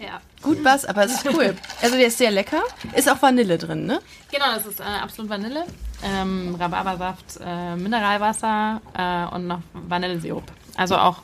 Ja. 0.00 0.20
gut 0.42 0.64
was, 0.64 0.84
aber 0.84 1.04
es 1.04 1.12
ist 1.12 1.26
cool. 1.26 1.54
Also 1.80 1.96
der 1.96 2.06
ist 2.08 2.18
sehr 2.18 2.32
lecker. 2.32 2.62
Ist 2.94 3.08
auch 3.08 3.22
Vanille 3.22 3.56
drin, 3.56 3.86
ne? 3.86 4.00
Genau, 4.32 4.46
das 4.54 4.66
ist 4.66 4.80
äh, 4.80 4.82
absolut 4.82 5.30
Vanille. 5.30 5.64
Ähm, 6.02 6.56
Rhabarbersaft, 6.58 7.40
äh, 7.44 7.76
Mineralwasser 7.76 8.80
äh, 8.96 9.34
und 9.34 9.46
noch 9.46 9.60
Vanillesirup. 9.72 10.44
Also 10.76 10.96
auch 10.96 11.18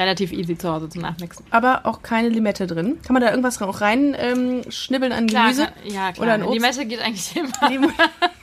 relativ 0.00 0.32
easy 0.32 0.56
zu 0.58 0.68
Hause 0.72 0.88
zum 0.88 1.02
Nachmixen. 1.02 1.44
Aber 1.50 1.82
auch 1.84 2.02
keine 2.02 2.28
Limette 2.30 2.66
drin. 2.66 2.98
Kann 3.06 3.14
man 3.14 3.22
da 3.22 3.30
irgendwas 3.30 3.60
auch 3.62 3.80
rein 3.80 4.16
ähm, 4.18 4.62
schnibbeln 4.70 5.12
an 5.12 5.26
Gemüse? 5.26 5.64
Klar, 5.66 5.72
kann, 5.84 5.92
ja, 5.92 6.12
klar. 6.12 6.26
Oder 6.26 6.38
Die 6.38 6.44
Obst? 6.44 6.60
Mette 6.60 6.86
geht 6.86 7.00
eigentlich 7.02 7.36
immer. 7.36 7.88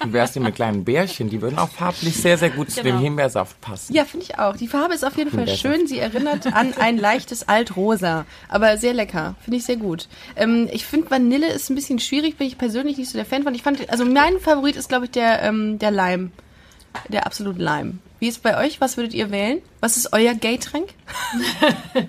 Wie 0.06 0.14
wär's 0.14 0.34
denn 0.34 0.44
mit 0.44 0.56
kleinen 0.56 0.86
Bärchen? 0.86 1.30
Die 1.30 1.42
würden 1.42 1.58
auch 1.58 1.70
farblich 1.70 2.16
sehr, 2.16 2.38
sehr 2.38 2.52
gut 2.52 2.70
zu 2.72 2.82
dem 2.84 2.88
Genau. 2.94 3.00
Himbeersaft 3.00 3.60
passen. 3.60 3.94
Ja, 3.94 4.06
finde 4.06 4.26
ich 4.30 4.40
auch. 4.40 4.56
Die 4.56 4.68
Farbe 4.68 4.94
ist 4.94 5.04
auf 5.04 5.18
jeden 5.18 5.32
Fall 5.32 5.48
schön. 5.48 5.88
Sie 5.88 6.00
erinnert 6.00 6.54
an 6.54 6.74
ein 6.80 6.98
leichtes 6.98 7.48
Altrosa. 7.50 8.26
Aber 8.48 8.78
sehr 8.78 8.94
lecker. 8.94 9.36
Finde 9.42 9.58
ich 9.58 9.66
sehr 9.66 9.78
gut. 9.78 10.08
Ähm, 10.36 10.70
ich 10.72 10.86
finde, 10.86 11.10
Vanille 11.12 11.48
ist 11.52 11.70
ein 11.70 11.76
bisschen 11.76 12.00
schwierig. 12.00 12.38
Bin 12.38 12.48
ich 12.48 12.58
persönlich 12.58 12.98
nicht 12.98 13.10
so 13.10 13.18
der 13.18 13.26
Fan 13.26 13.44
von. 13.44 13.56
Ich 13.56 13.64
fand, 13.64 13.90
also 13.90 14.06
mein 14.06 14.40
Favorit 14.40 14.76
ist, 14.76 14.90
glaube 14.90 15.06
ich, 15.06 15.12
der, 15.12 15.42
ähm, 15.42 15.80
der 15.80 15.92
Lime. 15.92 16.30
Der 17.10 17.26
absolut 17.26 17.58
Lime. 17.58 17.94
Wie 18.20 18.28
ist 18.28 18.38
es 18.38 18.42
bei 18.42 18.58
euch? 18.58 18.82
Was 18.82 18.98
würdet 18.98 19.14
ihr 19.14 19.30
wählen? 19.32 19.62
Was 19.80 19.98
ist 19.98 20.14
euer 20.14 20.34
Gay-Tränk? 20.34 20.90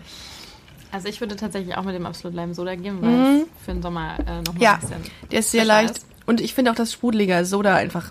Also 0.91 1.09
ich 1.09 1.21
würde 1.21 1.37
tatsächlich 1.37 1.77
auch 1.77 1.83
mit 1.85 1.95
dem 1.95 2.07
Absolut 2.07 2.35
Lime 2.35 2.55
Soda 2.55 2.75
gehen, 2.75 3.03
weil 3.03 3.43
es 3.43 3.47
für 3.65 3.73
den 3.73 3.83
Sommer 3.83 4.17
äh, 4.27 4.41
nochmal 4.41 4.63
Ja, 4.63 4.75
ein 4.75 4.81
bisschen 4.81 5.03
der 5.31 5.41
ist 5.41 5.51
sehr 5.51 5.67
leicht. 5.67 5.99
ist. 5.99 6.07
Und 6.25 6.41
ich 6.41 6.55
finde 6.55 6.71
auch 6.71 6.75
das 6.77 6.93
Sprudeliger 6.95 7.45
Soda 7.45 7.75
einfach 7.75 8.11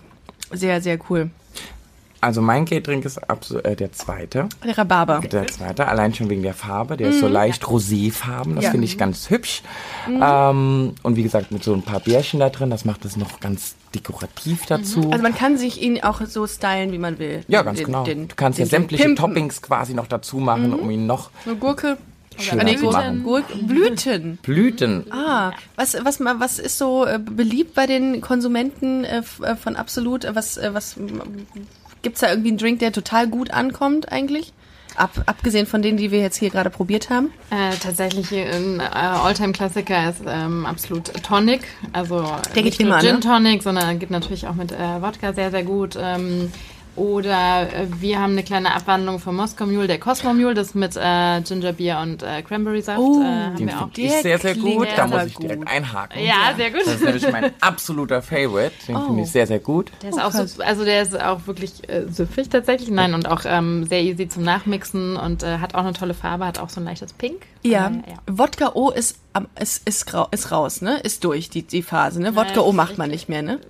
sehr, 0.52 0.80
sehr 0.80 0.96
cool. 1.10 1.30
Also 2.20 2.42
mein 2.42 2.64
Gay-Drink 2.64 3.04
ist 3.04 3.18
absolut 3.30 3.64
äh, 3.64 3.76
der 3.76 3.92
zweite. 3.92 4.48
Der 4.64 4.76
Rhabarber. 4.76 5.20
Der 5.20 5.46
zweite, 5.46 5.86
allein 5.86 6.14
schon 6.14 6.28
wegen 6.28 6.42
der 6.42 6.54
Farbe. 6.54 6.96
Der 6.96 7.10
ist 7.10 7.20
so 7.20 7.28
leicht 7.28 7.64
roséfarben. 7.64 8.56
Das 8.56 8.64
Ja. 8.64 8.70
finde 8.72 8.86
ich 8.86 8.98
ganz 8.98 9.30
hübsch. 9.30 9.62
Ähm, 10.08 10.94
und 11.02 11.16
wie 11.16 11.22
gesagt, 11.22 11.52
mit 11.52 11.62
so 11.62 11.72
ein 11.74 11.82
paar 11.82 12.00
Bärchen 12.00 12.40
da 12.40 12.48
drin, 12.50 12.70
das 12.70 12.84
macht 12.84 13.04
es 13.04 13.16
noch 13.16 13.38
ganz 13.40 13.76
dekorativ 13.94 14.66
dazu. 14.66 15.10
Also 15.10 15.22
man 15.22 15.34
kann 15.34 15.56
sich 15.58 15.80
ihn 15.80 16.02
auch 16.02 16.20
so 16.26 16.46
stylen, 16.46 16.92
wie 16.92 16.98
man 16.98 17.18
will. 17.18 17.44
ja, 17.48 17.62
ganz 17.62 17.78
Den- 17.78 17.86
genau. 17.86 18.04
den- 18.04 18.28
du 18.28 18.34
kannst 18.34 18.58
ja 18.58 18.66
sämtliche 18.66 19.04
pimpen. 19.04 19.16
Toppings 19.24 19.62
quasi 19.62 19.94
noch 19.94 20.06
dazu 20.08 20.38
machen, 20.38 20.74
um 20.74 20.90
ihn 20.90 21.06
noch 21.06 21.30
Eine 21.46 21.54
Gurke. 21.56 21.96
schöner 22.38 22.64
nee, 22.64 22.76
zu 22.76 22.84
Gurken. 22.86 23.22
Gurken. 23.22 23.66
Blüten. 23.66 24.38
Blüten. 24.42 25.04
Ah, 25.12 25.52
was, 25.76 25.96
was, 26.04 26.20
was 26.20 26.58
ist 26.58 26.78
so 26.78 27.06
äh, 27.06 27.18
beliebt 27.18 27.74
bei 27.74 27.86
den 27.86 28.20
Konsumenten 28.20 29.04
äh, 29.04 29.22
äh, 29.42 29.56
von 29.56 29.76
Absolut? 29.76 30.26
Was, 30.34 30.58
was 30.72 30.96
gibt's 32.08 32.20
da 32.20 32.30
irgendwie 32.30 32.48
einen 32.48 32.56
Drink, 32.56 32.78
der 32.78 32.90
total 32.90 33.28
gut 33.28 33.50
ankommt 33.50 34.10
eigentlich? 34.10 34.54
Ab, 34.96 35.10
abgesehen 35.26 35.66
von 35.66 35.82
denen, 35.82 35.98
die 35.98 36.10
wir 36.10 36.20
jetzt 36.20 36.38
hier 36.38 36.48
gerade 36.48 36.70
probiert 36.70 37.10
haben. 37.10 37.30
Äh, 37.50 37.76
tatsächlich 37.76 38.32
ein 38.32 38.80
äh, 38.80 38.82
Alltime-Klassiker 38.82 40.08
ist 40.08 40.22
ähm, 40.26 40.64
absolut 40.64 41.12
Tonic. 41.22 41.60
Also 41.92 42.22
Der 42.54 42.62
nicht 42.62 42.78
geht 42.78 42.86
nur 42.86 42.98
immer, 42.98 43.00
Gin 43.00 43.16
ne? 43.16 43.20
Tonic, 43.20 43.62
sondern 43.62 43.98
geht 43.98 44.10
natürlich 44.10 44.46
auch 44.46 44.54
mit 44.54 44.72
äh, 44.72 45.02
Wodka 45.02 45.34
sehr, 45.34 45.50
sehr 45.50 45.64
gut. 45.64 45.98
Ähm, 46.00 46.50
oder 46.98 47.62
äh, 47.72 47.86
wir 48.00 48.18
haben 48.20 48.32
eine 48.32 48.42
kleine 48.42 48.74
Abwandlung 48.74 49.18
vom 49.18 49.36
Moskau 49.36 49.66
Mule, 49.66 49.86
der 49.86 49.98
Cosmo 49.98 50.34
Mule, 50.34 50.54
das 50.54 50.74
mit 50.74 50.96
äh, 50.96 51.40
Ginger 51.42 51.72
Beer 51.72 52.00
und 52.00 52.22
äh, 52.22 52.42
Cranberry 52.42 52.82
Saft. 52.82 52.98
Oh, 52.98 53.20
äh, 53.22 53.24
haben 53.24 53.56
Den 53.56 53.68
wir 53.68 53.76
auch. 53.76 53.90
finde 53.92 54.00
ich 54.02 54.12
sehr, 54.22 54.38
sehr 54.38 54.54
gut. 54.54 54.88
Da 54.96 55.06
muss 55.06 55.24
ich 55.26 55.36
direkt 55.36 55.60
gut. 55.60 55.68
einhaken. 55.70 56.22
Ja, 56.22 56.54
sehr 56.56 56.70
gut. 56.70 56.80
Das 56.84 56.94
ist 56.94 57.04
nämlich 57.04 57.30
mein 57.32 57.52
absoluter 57.60 58.20
Favorite. 58.22 58.72
Den 58.86 58.96
Oh. 58.96 59.06
finde 59.06 59.22
ich 59.22 59.30
sehr, 59.30 59.46
sehr 59.46 59.60
gut. 59.60 59.90
Der 60.02 60.10
ist 60.10 60.20
auch 60.22 60.32
so, 60.32 60.62
also 60.62 60.84
der 60.84 61.02
ist 61.02 61.18
auch 61.20 61.46
wirklich 61.46 61.88
äh, 61.88 62.06
süffig 62.10 62.48
tatsächlich. 62.48 62.90
Nein, 62.90 63.14
und 63.14 63.28
auch 63.28 63.42
ähm, 63.44 63.84
sehr 63.86 64.02
easy 64.02 64.28
zum 64.28 64.42
Nachmixen 64.42 65.16
und 65.16 65.42
äh, 65.42 65.58
hat 65.58 65.74
auch 65.74 65.80
eine 65.84 65.92
tolle 65.92 66.14
Farbe, 66.14 66.46
hat 66.46 66.58
auch 66.58 66.68
so 66.68 66.80
ein 66.80 66.84
leichtes 66.84 67.12
Pink. 67.12 67.42
Ja. 67.62 67.88
Äh, 67.88 68.10
ja. 68.10 68.16
Wodka 68.26 68.72
O 68.74 68.90
ist, 68.90 69.18
ist, 69.60 69.86
ist, 69.88 70.12
ist 70.32 70.52
raus, 70.52 70.82
ne? 70.82 70.98
Ist 71.00 71.24
durch, 71.24 71.48
die, 71.50 71.62
die 71.62 71.82
Phase, 71.82 72.20
ne? 72.20 72.34
Wodka 72.34 72.60
O 72.60 72.72
macht 72.72 72.98
man 72.98 73.10
nicht 73.10 73.28
mehr, 73.28 73.42
ne? 73.42 73.60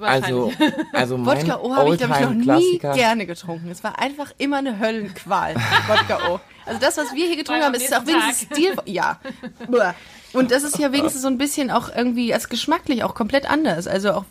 Also, 0.00 0.52
also 0.92 1.18
mein 1.18 1.38
Wodka 1.38 1.58
O 1.60 1.74
habe 1.74 1.90
ich, 1.90 1.98
glaube 1.98 2.14
ich, 2.14 2.20
noch 2.20 2.58
nie 2.58 2.78
gerne 2.78 3.26
getrunken. 3.26 3.70
Es 3.70 3.84
war 3.84 3.98
einfach 3.98 4.32
immer 4.38 4.58
eine 4.58 4.78
Höllenqual, 4.78 5.54
Wodka 5.88 6.30
O. 6.30 6.40
Also 6.66 6.80
das, 6.80 6.96
was 6.96 7.14
wir 7.14 7.26
hier 7.26 7.36
getrunken 7.36 7.64
haben, 7.64 7.74
ist 7.74 7.94
auch 7.94 8.06
wenigstens 8.06 8.42
Stil... 8.42 8.74
Ja. 8.84 9.18
Und 10.32 10.50
das 10.50 10.62
ist 10.62 10.78
ja 10.78 10.92
wenigstens 10.92 11.22
so 11.22 11.28
ein 11.28 11.38
bisschen 11.38 11.70
auch 11.70 11.88
irgendwie, 11.94 12.32
als 12.32 12.48
geschmacklich 12.48 13.02
auch 13.04 13.14
komplett 13.14 13.50
anders. 13.50 13.86
Also 13.86 14.12
auch... 14.12 14.24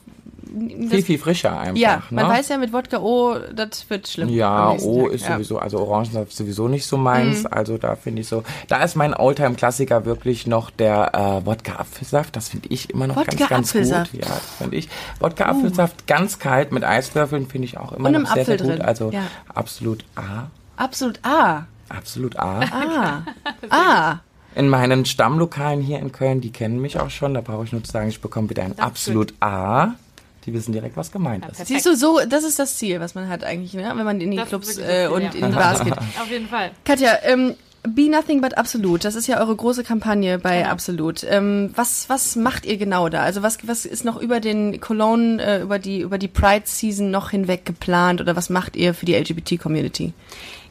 Viel, 0.89 1.03
viel 1.03 1.19
frischer 1.19 1.59
einfach. 1.59 1.75
ja, 1.77 2.01
man 2.09 2.25
ne? 2.27 2.31
weiß 2.33 2.49
ja 2.49 2.57
mit 2.57 2.73
Wodka 2.73 2.97
O, 2.99 3.35
das 3.53 3.87
wird 3.89 4.07
schlimm. 4.07 4.29
Ja, 4.29 4.67
am 4.67 4.71
nächsten 4.73 4.89
O 4.89 5.03
Tag. 5.05 5.13
ist 5.13 5.25
Ja. 5.27 5.33
sowieso, 5.35 5.59
also 5.59 5.79
Orangensaft 5.79 6.31
sowieso 6.31 6.67
nicht 6.67 6.85
so 6.87 6.97
meins. 6.97 7.43
Mhm. 7.43 7.47
Also 7.51 7.77
da 7.77 7.95
finde 7.95 8.21
ich 8.21 8.27
so, 8.27 8.43
da 8.67 8.83
ist 8.83 8.95
mein 8.95 9.13
Oldtime-Klassiker 9.13 10.05
wirklich 10.05 10.47
noch 10.47 10.71
der 10.71 11.13
äh, 11.13 11.45
Wodka-Apfelsaft. 11.45 12.35
Das 12.35 12.49
finde 12.49 12.67
ich 12.69 12.89
immer 12.89 13.07
noch 13.07 13.15
ganz, 13.15 13.27
ganz 13.47 13.73
gut. 13.73 13.81
Wodka-Apfelsaft. 13.83 14.13
Ja, 14.15 14.21
das 14.27 14.55
finde 14.57 14.75
ich. 14.77 14.89
Wodka-Apfelsaft 15.19 16.07
ganz 16.07 16.39
kalt 16.39 16.71
mit 16.71 16.83
Eiswürfeln 16.83 17.47
finde 17.47 17.65
ich 17.65 17.77
auch 17.77 17.91
immer 17.93 18.09
noch 18.09 18.33
sehr, 18.33 18.45
sehr 18.45 18.55
Apfel 18.55 18.57
gut. 18.67 18.75
drin. 18.77 18.81
Also 18.81 19.11
Ja. 19.11 19.21
absolut 19.53 20.03
A. 20.15 20.47
Absolut 20.77 21.19
Ah. 21.23 21.63
Absolut 21.89 22.37
A. 22.39 22.59
Ah. 22.71 23.21
Ah. 23.69 24.15
In 24.55 24.67
meinen 24.67 25.05
Stammlokalen 25.05 25.79
hier 25.81 25.99
in 25.99 26.11
Köln, 26.11 26.41
die 26.41 26.51
kennen 26.51 26.81
mich 26.81 26.99
auch 26.99 27.11
schon. 27.11 27.33
Da 27.35 27.41
brauche 27.41 27.65
ich 27.65 27.71
nur 27.71 27.83
zu 27.83 27.91
sagen, 27.91 28.09
ich 28.09 28.19
bekomme 28.19 28.49
wieder 28.49 28.63
ein 28.63 28.77
absolut 28.79 29.33
A. 29.41 29.93
Die 30.45 30.53
wissen 30.53 30.71
direkt, 30.71 30.95
was 30.97 31.11
gemeint 31.11 31.43
ist. 31.43 31.57
perfekt. 31.57 31.67
Siehst 31.67 31.85
du, 31.85 31.95
so, 31.95 32.19
das 32.27 32.43
ist 32.43 32.59
das 32.59 32.77
Ziel, 32.77 32.99
was 32.99 33.15
man 33.15 33.27
hat 33.27 33.43
eigentlich, 33.43 33.73
ne? 33.73 33.91
wenn 33.93 34.05
man 34.05 34.21
in 34.21 34.31
die 34.31 34.37
Das 34.37 34.45
ist 34.45 34.49
Clubs 34.49 34.77
äh, 34.77 35.07
und 35.07 35.21
ja. 35.21 35.31
in 35.31 35.47
die 35.47 35.55
Bars 35.55 35.83
geht. 35.83 35.97
Auf 35.97 36.29
jeden 36.29 36.47
Fall. 36.47 36.71
Katja, 36.85 37.17
ähm, 37.23 37.55
Be 37.83 38.09
Nothing 38.09 38.41
But 38.41 38.57
Absolut, 38.57 39.05
das 39.05 39.15
ist 39.15 39.27
ja 39.27 39.39
eure 39.39 39.55
große 39.55 39.83
Kampagne 39.83 40.37
bei 40.37 40.59
Genau. 40.59 40.69
Absolut. 40.69 41.23
Ähm, 41.23 41.71
was, 41.75 42.09
was 42.09 42.35
macht 42.35 42.65
ihr 42.65 42.77
genau 42.77 43.07
da? 43.07 43.21
Also 43.23 43.41
was, 43.41 43.65
was 43.67 43.85
ist 43.85 44.03
noch 44.03 44.17
über 44.19 44.39
den 44.39 44.81
Cologne, 44.81 45.41
äh, 45.41 45.61
über 45.61 45.79
die, 45.79 46.01
über 46.01 46.17
die 46.17 46.27
Pride 46.27 46.63
Season 46.65 47.09
noch 47.09 47.29
hinweg 47.29 47.65
geplant 47.65 48.19
oder 48.19 48.35
was 48.35 48.49
macht 48.49 48.75
ihr 48.75 48.93
für 48.93 49.05
die 49.05 49.15
LGBT-Community? 49.15 50.13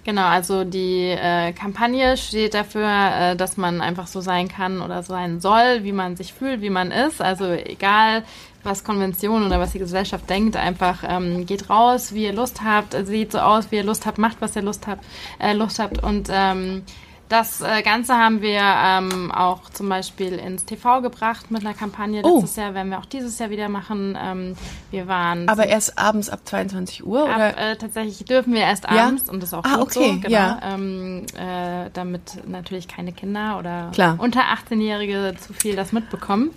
Genau, 0.08 0.24
also 0.24 0.64
die 0.64 1.10
äh, 1.10 1.52
Kampagne 1.52 2.16
steht 2.16 2.54
dafür, 2.54 2.88
äh, 2.88 3.36
dass 3.36 3.58
man 3.58 3.82
einfach 3.82 4.06
so 4.06 4.22
sein 4.22 4.48
kann 4.48 4.80
oder 4.80 5.02
sein 5.02 5.38
soll, 5.42 5.84
wie 5.84 5.92
man 5.92 6.16
sich 6.16 6.32
fühlt, 6.32 6.62
wie 6.62 6.70
man 6.70 6.92
ist. 6.92 7.20
Also 7.20 7.44
egal, 7.44 8.24
was 8.62 8.84
Konvention 8.84 9.44
oder 9.44 9.60
was 9.60 9.72
die 9.72 9.78
Gesellschaft 9.78 10.30
denkt, 10.30 10.56
einfach 10.56 11.04
ähm, 11.06 11.44
geht 11.44 11.68
raus, 11.68 12.14
wie 12.14 12.24
ihr 12.24 12.32
Lust 12.32 12.62
habt, 12.64 12.94
seht 13.06 13.32
so 13.32 13.40
aus, 13.40 13.70
wie 13.70 13.76
ihr 13.76 13.84
Lust 13.84 14.06
habt, 14.06 14.16
macht, 14.16 14.38
was 14.40 14.56
ihr 14.56 14.62
Lust 14.62 14.86
habt, 14.86 15.04
äh, 15.40 15.52
Lust 15.52 15.78
habt 15.78 16.02
und 16.02 16.30
ähm, 16.32 16.84
das 17.28 17.60
äh, 17.60 17.82
Ganze 17.82 18.14
haben 18.16 18.40
wir 18.42 18.60
ähm, 18.60 19.30
auch 19.30 19.68
zum 19.70 19.88
Beispiel 19.88 20.34
ins 20.34 20.64
TV 20.64 21.02
gebracht 21.02 21.50
mit 21.50 21.60
einer 21.64 21.74
Kampagne. 21.74 22.22
Oh. 22.24 22.40
Letztes 22.40 22.56
Jahr 22.56 22.74
werden 22.74 22.90
wir 22.90 22.98
auch 22.98 23.04
dieses 23.06 23.38
Jahr 23.38 23.50
wieder 23.50 23.68
machen. 23.68 24.16
Ähm, 24.20 24.54
wir 24.90 25.06
waren 25.08 25.48
Aber 25.48 25.66
erst 25.66 25.98
abends 25.98 26.30
ab 26.30 26.40
22 26.44 27.04
Uhr 27.06 27.28
Ab, 27.28 27.36
oder? 27.36 27.56
äh, 27.72 27.76
tatsächlich 27.76 28.24
dürfen 28.24 28.52
wir 28.54 28.60
erst 28.62 28.84
Ja? 28.84 29.06
abends 29.08 29.28
und 29.28 29.42
das 29.42 29.50
ist 29.50 29.54
auch 29.54 29.64
Ah, 29.64 29.80
okay, 29.80 30.12
so, 30.14 30.20
genau, 30.20 30.28
ja. 30.30 30.60
ähm, 30.62 31.26
äh, 31.36 31.90
damit 31.92 32.46
natürlich 32.48 32.88
keine 32.88 33.12
Kinder 33.12 33.58
oder 33.58 33.90
Klar. 33.92 34.16
unter 34.18 34.40
18-Jährige 34.42 35.34
zu 35.38 35.52
viel 35.52 35.76
das 35.76 35.92
mitbekommen. 35.92 36.50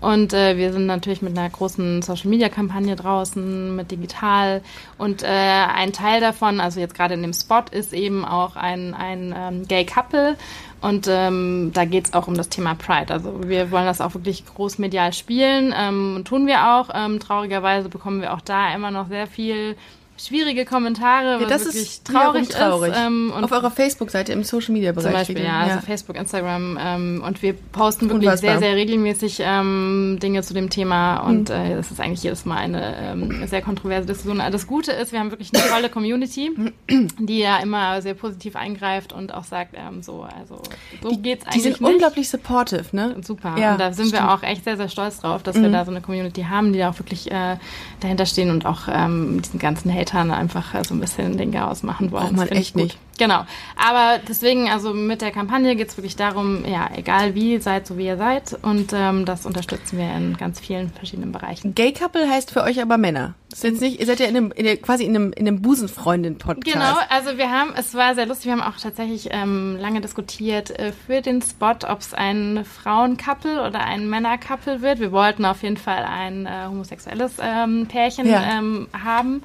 Und 0.00 0.32
äh, 0.32 0.56
wir 0.56 0.72
sind 0.72 0.86
natürlich 0.86 1.22
mit 1.22 1.38
einer 1.38 1.48
großen 1.48 2.02
Social-Media-Kampagne 2.02 2.96
draußen, 2.96 3.76
mit 3.76 3.90
digital 3.90 4.62
und 4.98 5.22
äh, 5.22 5.26
ein 5.26 5.92
Teil 5.92 6.20
davon, 6.20 6.60
also 6.60 6.80
jetzt 6.80 6.94
gerade 6.94 7.14
in 7.14 7.22
dem 7.22 7.32
Spot, 7.32 7.62
ist 7.70 7.92
eben 7.92 8.24
auch 8.24 8.56
ein, 8.56 8.94
ein 8.94 9.34
ähm, 9.36 9.68
Gay-Couple 10.16 10.36
und 10.80 11.06
ähm, 11.08 11.70
da 11.72 11.84
geht 11.84 12.06
es 12.06 12.12
auch 12.12 12.28
um 12.28 12.34
das 12.34 12.48
Thema 12.48 12.74
Pride. 12.74 13.12
Also 13.12 13.48
wir 13.48 13.70
wollen 13.70 13.86
das 13.86 14.00
auch 14.00 14.14
wirklich 14.14 14.44
großmedial 14.46 15.12
spielen, 15.12 15.74
ähm, 15.76 16.22
tun 16.24 16.46
wir 16.46 16.74
auch. 16.74 16.90
Ähm, 16.94 17.18
traurigerweise 17.18 17.88
bekommen 17.88 18.20
wir 18.20 18.34
auch 18.34 18.42
da 18.42 18.74
immer 18.74 18.90
noch 18.90 19.08
sehr 19.08 19.26
viel 19.26 19.76
schwierige 20.18 20.64
Kommentare, 20.64 21.40
Ja, 21.40 21.46
das 21.46 21.64
wirklich 21.66 21.82
ist 21.82 22.06
traurig, 22.06 22.48
traurig. 22.48 22.92
ist. 22.92 22.98
Ähm, 22.98 23.32
Auf 23.32 23.52
eurer 23.52 23.70
Facebook-Seite 23.70 24.32
im 24.32 24.42
Social-Media-Bereich. 24.44 25.04
zum 25.04 25.12
Beispiel, 25.12 25.36
steht- 25.36 25.46
ja, 25.46 25.60
also 25.60 25.80
Facebook, 25.86 26.16
Instagram 26.16 26.78
ähm, 26.80 27.22
und 27.26 27.42
wir 27.42 27.52
posten 27.54 28.08
wirklich 28.08 28.24
Unfassbar. 28.28 28.52
sehr, 28.52 28.60
sehr 28.60 28.76
regelmäßig 28.76 29.38
ähm, 29.44 30.18
Dinge 30.22 30.42
zu 30.42 30.54
dem 30.54 30.70
Thema 30.70 31.22
Mhm. 31.22 31.28
und 31.28 31.50
äh, 31.50 31.74
das 31.76 31.90
ist 31.90 32.00
eigentlich 32.00 32.22
jedes 32.22 32.44
Mal 32.44 32.56
eine 32.58 32.96
ähm, 32.98 33.46
sehr 33.46 33.62
kontroverse 33.62 34.06
Diskussion. 34.06 34.38
Das 34.50 34.66
Gute 34.66 34.92
ist, 34.92 35.12
wir 35.12 35.20
haben 35.20 35.30
wirklich 35.30 35.50
eine 35.54 35.62
tolle 35.68 35.88
Community, 35.90 36.50
die 37.18 37.38
ja 37.38 37.58
immer 37.58 38.00
sehr 38.02 38.14
positiv 38.14 38.56
eingreift 38.56 39.12
und 39.12 39.34
auch 39.34 39.44
sagt, 39.44 39.74
ähm, 39.76 40.02
so, 40.02 40.22
also 40.22 40.62
so 41.02 41.08
geht's 41.18 41.44
eigentlich 41.44 41.54
Die 41.54 41.60
sind 41.60 41.80
nicht. 41.80 41.90
unglaublich 41.92 42.28
supportive, 42.28 42.84
ne? 42.92 43.16
Super. 43.22 43.56
Ja, 43.58 43.72
und 43.72 43.80
da 43.80 43.92
sind 43.92 44.08
stimmt. 44.08 44.22
Mhm. 44.22 44.26
wir 44.28 44.34
auch 44.34 44.42
echt 44.42 44.64
sehr, 44.64 44.76
sehr 44.76 44.88
stolz 44.88 45.20
drauf, 45.20 45.42
dass 45.42 45.56
wir 45.60 45.68
da 45.70 45.84
so 45.84 45.90
eine 45.90 46.00
Community 46.00 46.42
haben, 46.44 46.72
die 46.72 46.78
da 46.78 46.90
auch 46.90 46.98
wirklich 46.98 47.30
äh, 47.30 47.56
dahinter 48.00 48.26
stehen 48.26 48.50
und 48.50 48.66
auch 48.66 48.82
ähm, 48.90 49.42
diesen 49.42 49.58
ganzen 49.58 49.90
Hatern 50.06 50.30
einfach 50.30 50.74
äh, 50.74 50.84
so 50.84 50.94
ein 50.94 51.00
bisschen 51.00 51.36
den 51.36 51.52
Chaos 51.52 51.82
machen 51.82 52.10
wollen. 52.10 52.34
Braucht 52.34 52.36
man 52.36 52.48
echt 52.48 52.76
nicht. 52.76 52.98
Genau. 53.18 53.46
Aber 53.76 54.18
deswegen, 54.28 54.68
also 54.68 54.92
mit 54.92 55.22
der 55.22 55.30
Kampagne 55.30 55.74
geht 55.74 55.88
es 55.88 55.96
wirklich 55.96 56.16
darum, 56.16 56.64
ja, 56.66 56.90
egal 56.94 57.34
wie, 57.34 57.58
seid 57.58 57.86
so 57.86 57.96
wie 57.96 58.06
ihr 58.06 58.18
seid. 58.18 58.58
Und 58.62 58.92
ähm, 58.92 59.24
das 59.24 59.46
unterstützen 59.46 59.98
wir 59.98 60.14
in 60.14 60.36
ganz 60.36 60.60
vielen 60.60 60.90
verschiedenen 60.90 61.32
Bereichen. 61.32 61.74
Gay 61.74 61.92
Couple 61.92 62.28
heißt 62.28 62.50
für 62.50 62.62
euch 62.62 62.80
aber 62.80 62.98
Männer. 62.98 63.34
Ist 63.50 63.64
jetzt 63.64 63.80
nicht, 63.80 64.00
ihr 64.00 64.06
seid 64.06 64.20
ja 64.20 64.26
in 64.26 64.36
einem, 64.36 64.52
in 64.52 64.64
der, 64.64 64.76
quasi 64.76 65.04
in 65.04 65.16
einem, 65.16 65.32
in 65.32 65.48
einem 65.48 65.62
Busenfreundin-Podcast. 65.62 66.74
Genau, 66.74 66.94
also 67.08 67.38
wir 67.38 67.50
haben, 67.50 67.70
es 67.74 67.94
war 67.94 68.14
sehr 68.14 68.26
lustig, 68.26 68.46
wir 68.46 68.52
haben 68.52 68.60
auch 68.60 68.78
tatsächlich 68.78 69.28
ähm, 69.30 69.78
lange 69.80 70.02
diskutiert 70.02 70.78
äh, 70.78 70.92
für 70.92 71.22
den 71.22 71.40
Spot, 71.40 71.74
ob 71.88 72.00
es 72.00 72.12
ein 72.12 72.66
Frauen-Couple 72.66 73.66
oder 73.66 73.80
ein 73.80 74.10
Männer-Couple 74.10 74.82
wird. 74.82 75.00
Wir 75.00 75.10
wollten 75.10 75.46
auf 75.46 75.62
jeden 75.62 75.78
Fall 75.78 76.04
ein 76.04 76.44
äh, 76.44 76.66
homosexuelles 76.68 77.36
ähm, 77.40 77.86
Pärchen 77.86 78.28
Ja. 78.28 78.58
ähm, 78.58 78.88
haben. 78.92 79.42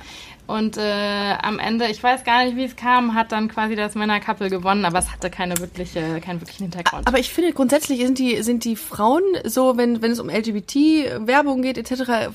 Und 0.52 0.78
äh, 0.78 1.34
am 1.42 1.60
Ende, 1.60 1.88
ich 1.88 2.02
weiß 2.04 2.24
gar 2.24 2.44
nicht, 2.44 2.56
wie 2.56 2.64
es 2.66 2.76
kam, 2.76 3.16
hat 3.16 3.32
dann 3.32 3.48
quasi 3.48 3.76
das 3.76 3.96
Männer-Couple 3.96 4.50
gewonnen, 4.50 4.86
aber 4.86 5.00
es 5.00 5.12
hatte 5.12 5.30
keine 5.30 5.58
wirkliche, 5.60 6.20
keinen 6.20 6.42
wirklichen 6.42 6.64
Hintergrund. 6.64 7.08
Aber 7.08 7.20
ich 7.20 7.30
finde 7.34 7.54
grundsätzlich 7.54 8.00
sind 8.02 8.20
die, 8.20 8.42
sind 8.44 8.66
die 8.66 8.76
Frauen 8.76 9.24
so, 9.46 9.78
wenn, 9.78 10.02
wenn 10.02 10.12
es 10.12 10.20
um 10.20 10.30
LGBT-Werbung 10.30 11.62
geht 11.62 11.78
etc., 11.78 12.32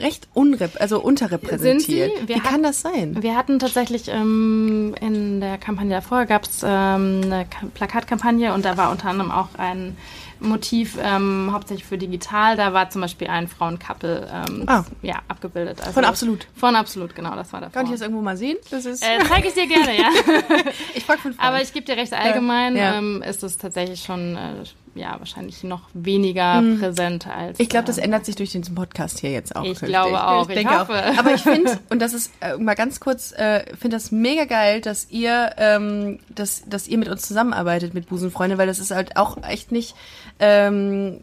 recht 0.00 0.28
unrep 0.34 0.80
also 0.80 1.00
unterrepräsentiert. 1.00 1.80
Sind 2.16 2.18
sie? 2.18 2.28
Wir 2.28 2.36
Wie 2.36 2.40
hat- 2.40 2.50
kann 2.50 2.62
das 2.62 2.80
sein? 2.80 3.22
Wir 3.22 3.36
hatten 3.36 3.58
tatsächlich 3.58 4.08
ähm, 4.08 4.94
in 5.00 5.40
der 5.40 5.58
Kampagne 5.58 5.90
davor 5.90 6.26
gab 6.26 6.44
es 6.44 6.62
ähm, 6.62 7.20
eine 7.24 7.46
Ka- 7.46 7.66
Plakatkampagne 7.74 8.52
und 8.54 8.64
da 8.64 8.76
war 8.76 8.90
unter 8.90 9.08
anderem 9.08 9.30
auch 9.30 9.48
ein 9.58 9.96
Motiv 10.40 10.96
ähm, 11.02 11.50
hauptsächlich 11.52 11.86
für 11.86 11.98
digital. 11.98 12.56
Da 12.56 12.72
war 12.72 12.90
zum 12.90 13.00
Beispiel 13.00 13.28
ein 13.28 13.48
Frauen-Couple 13.48 14.28
ähm, 14.48 14.64
Ah. 14.66 14.84
ja, 15.02 15.16
abgebildet. 15.28 15.80
Also 15.80 15.92
Von 15.92 16.04
Absolut? 16.04 16.46
Von 16.54 16.76
Absolut, 16.76 17.14
genau, 17.14 17.34
das 17.34 17.52
war 17.52 17.60
davor. 17.60 17.72
Kann 17.72 17.86
ich 17.86 17.92
das 17.92 18.00
irgendwo 18.00 18.22
mal 18.22 18.36
sehen? 18.36 18.56
Das 18.70 18.84
ist, 18.86 19.02
äh, 19.02 19.18
zeige 19.28 19.48
ich 19.48 19.54
dir 19.54 19.66
gerne, 19.66 19.96
ja. 19.98 20.08
ich 20.94 21.04
frage 21.04 21.20
von 21.20 21.32
Frauen. 21.34 21.46
Aber 21.46 21.62
ich 21.62 21.72
gebe 21.72 21.84
dir 21.86 21.96
recht, 21.96 22.12
allgemein 22.12 22.76
Ja. 22.76 22.94
Ähm, 22.98 23.22
ist 23.22 23.42
es 23.42 23.58
tatsächlich 23.58 24.02
schon, 24.02 24.36
äh, 24.36 24.64
ja, 24.98 25.18
wahrscheinlich 25.18 25.62
noch 25.64 25.82
weniger 25.94 26.62
präsent 26.78 27.26
als. 27.26 27.58
Hm. 27.58 27.62
Ich 27.62 27.68
glaube, 27.68 27.86
das 27.86 27.98
ähm, 27.98 28.04
ändert 28.04 28.26
sich 28.26 28.36
durch 28.36 28.50
diesen 28.52 28.74
Podcast 28.74 29.20
hier 29.20 29.30
jetzt 29.30 29.54
auch. 29.54 29.62
Ich 29.62 29.70
künftig. 29.78 29.88
glaube 29.88 30.26
auch, 30.26 30.48
ich 30.48 30.54
denke 30.54 30.78
hoffe. 30.78 30.92
auch. 30.92 31.18
Aber 31.18 31.34
ich 31.34 31.42
finde, 31.42 31.78
und 31.88 32.00
das 32.00 32.12
ist 32.12 32.32
äh, 32.40 32.56
mal 32.56 32.74
ganz 32.74 33.00
kurz, 33.00 33.32
äh, 33.32 33.64
finde 33.76 33.96
das 33.96 34.10
mega 34.10 34.44
geil, 34.44 34.80
dass 34.80 35.10
ihr, 35.10 35.52
ähm, 35.56 36.18
dass, 36.34 36.62
dass 36.66 36.88
ihr 36.88 36.98
mit 36.98 37.08
uns 37.08 37.22
zusammenarbeitet 37.22 37.94
mit 37.94 38.08
Busenfreunde, 38.08 38.58
weil 38.58 38.66
das 38.66 38.78
ist 38.78 38.90
halt 38.90 39.16
auch 39.16 39.42
echt 39.42 39.72
nicht, 39.72 39.94
ähm, 40.40 41.20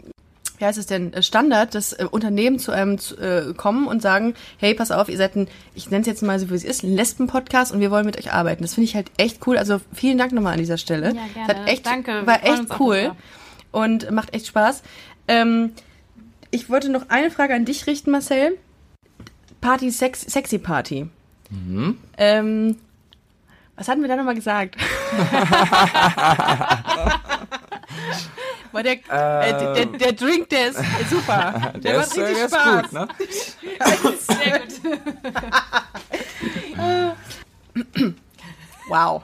wie 0.57 0.65
heißt 0.65 0.77
es 0.77 0.85
denn, 0.85 1.13
äh, 1.13 1.21
Standard, 1.21 1.75
dass 1.75 1.93
äh, 1.93 2.05
Unternehmen 2.09 2.59
zu 2.59 2.71
einem 2.71 2.97
zu, 2.97 3.17
äh, 3.17 3.53
kommen 3.53 3.88
und 3.88 4.01
sagen, 4.01 4.35
hey, 4.57 4.73
pass 4.73 4.91
auf, 4.91 5.09
ihr 5.09 5.17
seid 5.17 5.35
ein, 5.35 5.47
ich 5.73 5.89
nenne 5.89 6.01
es 6.01 6.07
jetzt 6.07 6.23
mal 6.23 6.39
so, 6.39 6.49
wie 6.49 6.55
es 6.55 6.63
ist, 6.63 6.83
ein 6.83 6.95
Lesben-Podcast 6.95 7.73
und 7.73 7.79
wir 7.81 7.91
wollen 7.91 8.05
mit 8.05 8.17
euch 8.17 8.31
arbeiten. 8.31 8.63
Das 8.63 8.73
finde 8.73 8.85
ich 8.85 8.95
halt 8.95 9.11
echt 9.17 9.45
cool. 9.47 9.57
Also 9.57 9.81
vielen 9.93 10.17
Dank 10.17 10.31
nochmal 10.31 10.53
an 10.53 10.59
dieser 10.59 10.77
Stelle. 10.77 11.07
Ja, 11.07 11.13
Das 11.13 11.33
gerne. 11.33 11.61
Hat 11.61 11.69
echt, 11.69 11.85
Danke, 11.85 12.25
War 12.25 12.43
echt 12.43 12.79
cool. 12.79 13.11
Und 13.75 14.09
macht 14.11 14.33
echt 14.33 14.47
Spaß. 14.47 14.83
Ähm, 15.27 15.73
ich 16.49 16.69
wollte 16.69 16.89
noch 16.89 17.09
eine 17.09 17.29
Frage 17.29 17.53
an 17.53 17.65
dich 17.65 17.88
richten, 17.88 18.09
Marcel. 18.11 18.57
Party, 19.59 19.91
Sex, 19.91 20.21
Sexy 20.21 20.57
Party. 20.59 21.07
Ähm, 22.17 22.77
was 23.75 23.88
hatten 23.89 24.01
wir 24.01 24.07
da 24.07 24.15
nochmal 24.15 24.35
gesagt? 24.35 24.77
Der, 28.73 28.91
äh, 28.91 28.99
der, 29.07 29.73
der, 29.73 29.85
der 29.85 30.11
Drink, 30.11 30.49
der 30.49 30.67
ist 30.67 30.79
super. 31.09 31.71
Der, 31.75 31.79
Der 31.79 31.97
macht 31.97 32.07
ist, 32.07 32.17
äh, 32.17 32.21
richtig 32.23 32.35
der 32.35 32.45
ist 32.45 32.53
Spaß. 32.53 32.81
gut, 32.81 32.93
ne? 32.93 33.07
Sehr 34.19 34.59
gut. 37.95 38.15
Wow. 38.89 39.23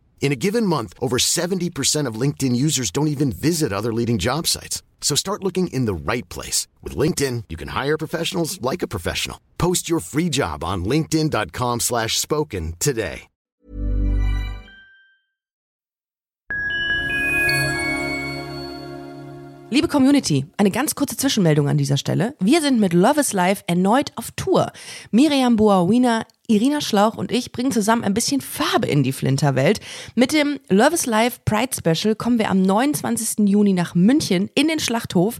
In 0.21 0.31
a 0.31 0.35
given 0.35 0.65
month, 0.67 0.93
over 1.01 1.17
70% 1.17 2.07
of 2.07 2.15
LinkedIn 2.15 2.55
users 2.55 2.91
don't 2.91 3.09
even 3.09 3.33
visit 3.33 3.73
other 3.73 3.91
leading 3.91 4.19
job 4.19 4.47
sites. 4.47 4.81
So 5.01 5.15
start 5.15 5.43
looking 5.43 5.67
in 5.73 5.85
the 5.85 5.93
right 5.93 6.29
place. 6.29 6.67
With 6.81 6.95
LinkedIn, 6.95 7.45
you 7.49 7.57
can 7.57 7.69
hire 7.69 7.97
professionals 7.97 8.61
like 8.61 8.81
a 8.81 8.87
professional. 8.87 9.41
Post 9.57 9.89
your 9.89 9.99
free 9.99 10.29
job 10.29 10.63
on 10.63 10.85
linkedin.com 10.85 11.79
slash 11.81 12.17
spoken 12.17 12.75
today. 12.79 13.27
Liebe 19.73 19.87
Community, 19.87 20.45
eine 20.57 20.69
ganz 20.69 20.95
kurze 20.95 21.15
Zwischenmeldung 21.15 21.69
an 21.69 21.77
dieser 21.77 21.95
Stelle. 21.95 22.35
Wir 22.41 22.59
sind 22.59 22.81
mit 22.81 22.91
Love 22.91 23.21
is 23.21 23.31
Life 23.31 23.63
erneut 23.67 24.11
auf 24.17 24.29
Tour. 24.35 24.69
Miriam 25.11 25.55
Boawina, 25.55 26.25
Irina 26.51 26.81
Schlauch 26.81 27.15
und 27.15 27.31
ich 27.31 27.53
bringen 27.53 27.71
zusammen 27.71 28.03
ein 28.03 28.13
bisschen 28.13 28.41
Farbe 28.41 28.87
in 28.87 29.03
die 29.03 29.13
Flinterwelt. 29.13 29.79
Mit 30.15 30.33
dem 30.33 30.59
Love 30.67 30.93
is 30.95 31.05
Life 31.05 31.39
Pride 31.45 31.71
Special 31.73 32.13
kommen 32.13 32.39
wir 32.39 32.49
am 32.49 32.61
29. 32.61 33.47
Juni 33.47 33.71
nach 33.71 33.95
München 33.95 34.49
in 34.53 34.67
den 34.67 34.79
Schlachthof, 34.79 35.39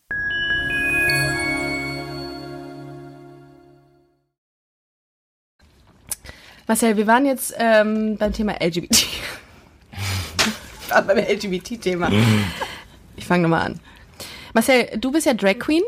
Marcel, 6.71 6.95
wir 6.95 7.05
waren 7.05 7.25
jetzt 7.25 7.53
ähm, 7.57 8.15
beim 8.15 8.31
Thema 8.31 8.53
LGBT. 8.53 9.05
Beim 11.05 11.17
LGBT-Thema. 11.17 12.09
Ich 13.17 13.25
fange 13.25 13.43
nochmal 13.43 13.65
an. 13.65 13.79
Marcel, 14.53 14.87
du 14.97 15.11
bist 15.11 15.25
ja 15.25 15.33
Drag 15.33 15.59
Queen. 15.59 15.83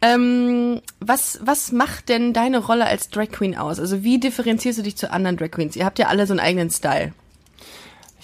Ähm, 0.00 0.80
was, 1.00 1.40
was 1.42 1.72
macht 1.72 2.08
denn 2.08 2.32
deine 2.32 2.58
Rolle 2.58 2.86
als 2.86 3.08
Drag 3.08 3.32
Queen 3.32 3.56
aus? 3.56 3.80
Also 3.80 4.04
wie 4.04 4.20
differenzierst 4.20 4.78
du 4.78 4.84
dich 4.84 4.96
zu 4.96 5.10
anderen 5.10 5.36
Drag 5.36 5.50
Queens? 5.50 5.74
Ihr 5.74 5.84
habt 5.84 5.98
ja 5.98 6.06
alle 6.06 6.24
so 6.28 6.34
einen 6.34 6.40
eigenen 6.40 6.70
Style. 6.70 7.12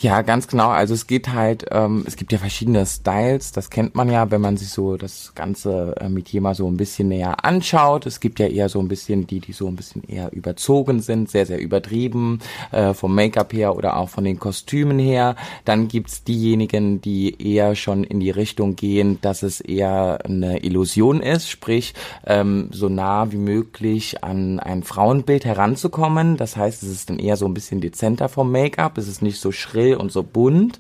Ja, 0.00 0.22
ganz 0.22 0.46
genau. 0.46 0.68
Also 0.68 0.94
es 0.94 1.08
geht 1.08 1.32
halt, 1.32 1.66
ähm, 1.72 2.04
es 2.06 2.14
gibt 2.14 2.30
ja 2.30 2.38
verschiedene 2.38 2.86
Styles, 2.86 3.50
das 3.50 3.68
kennt 3.68 3.96
man 3.96 4.08
ja, 4.08 4.30
wenn 4.30 4.40
man 4.40 4.56
sich 4.56 4.68
so 4.68 4.96
das 4.96 5.32
ganze 5.34 5.96
äh, 6.00 6.08
Metier 6.08 6.40
mal 6.40 6.54
so 6.54 6.70
ein 6.70 6.76
bisschen 6.76 7.08
näher 7.08 7.44
anschaut. 7.44 8.06
Es 8.06 8.20
gibt 8.20 8.38
ja 8.38 8.46
eher 8.46 8.68
so 8.68 8.78
ein 8.78 8.86
bisschen 8.86 9.26
die, 9.26 9.40
die 9.40 9.52
so 9.52 9.66
ein 9.66 9.74
bisschen 9.74 10.04
eher 10.04 10.32
überzogen 10.32 11.00
sind, 11.00 11.28
sehr, 11.28 11.46
sehr 11.46 11.58
übertrieben, 11.58 12.38
äh, 12.70 12.94
vom 12.94 13.12
Make-up 13.12 13.52
her 13.52 13.74
oder 13.74 13.96
auch 13.96 14.08
von 14.08 14.22
den 14.22 14.38
Kostümen 14.38 15.00
her. 15.00 15.34
Dann 15.64 15.88
gibt's 15.88 16.22
diejenigen, 16.22 17.00
die 17.00 17.34
eher 17.42 17.74
schon 17.74 18.04
in 18.04 18.20
die 18.20 18.30
Richtung 18.30 18.76
gehen, 18.76 19.18
dass 19.20 19.42
es 19.42 19.60
eher 19.60 20.20
eine 20.24 20.62
Illusion 20.62 21.20
ist, 21.20 21.50
sprich 21.50 21.94
ähm, 22.24 22.68
so 22.70 22.88
nah 22.88 23.32
wie 23.32 23.36
möglich 23.36 24.22
an 24.22 24.60
ein 24.60 24.84
Frauenbild 24.84 25.44
heranzukommen. 25.44 26.36
Das 26.36 26.56
heißt, 26.56 26.84
es 26.84 26.88
ist 26.88 27.10
dann 27.10 27.18
eher 27.18 27.36
so 27.36 27.46
ein 27.46 27.54
bisschen 27.54 27.80
dezenter 27.80 28.28
vom 28.28 28.52
Make-up, 28.52 28.96
es 28.96 29.08
ist 29.08 29.22
nicht 29.22 29.40
so 29.40 29.50
schrill 29.50 29.87
hell 29.88 29.96
und 29.96 30.12
so 30.12 30.22
bunt. 30.22 30.78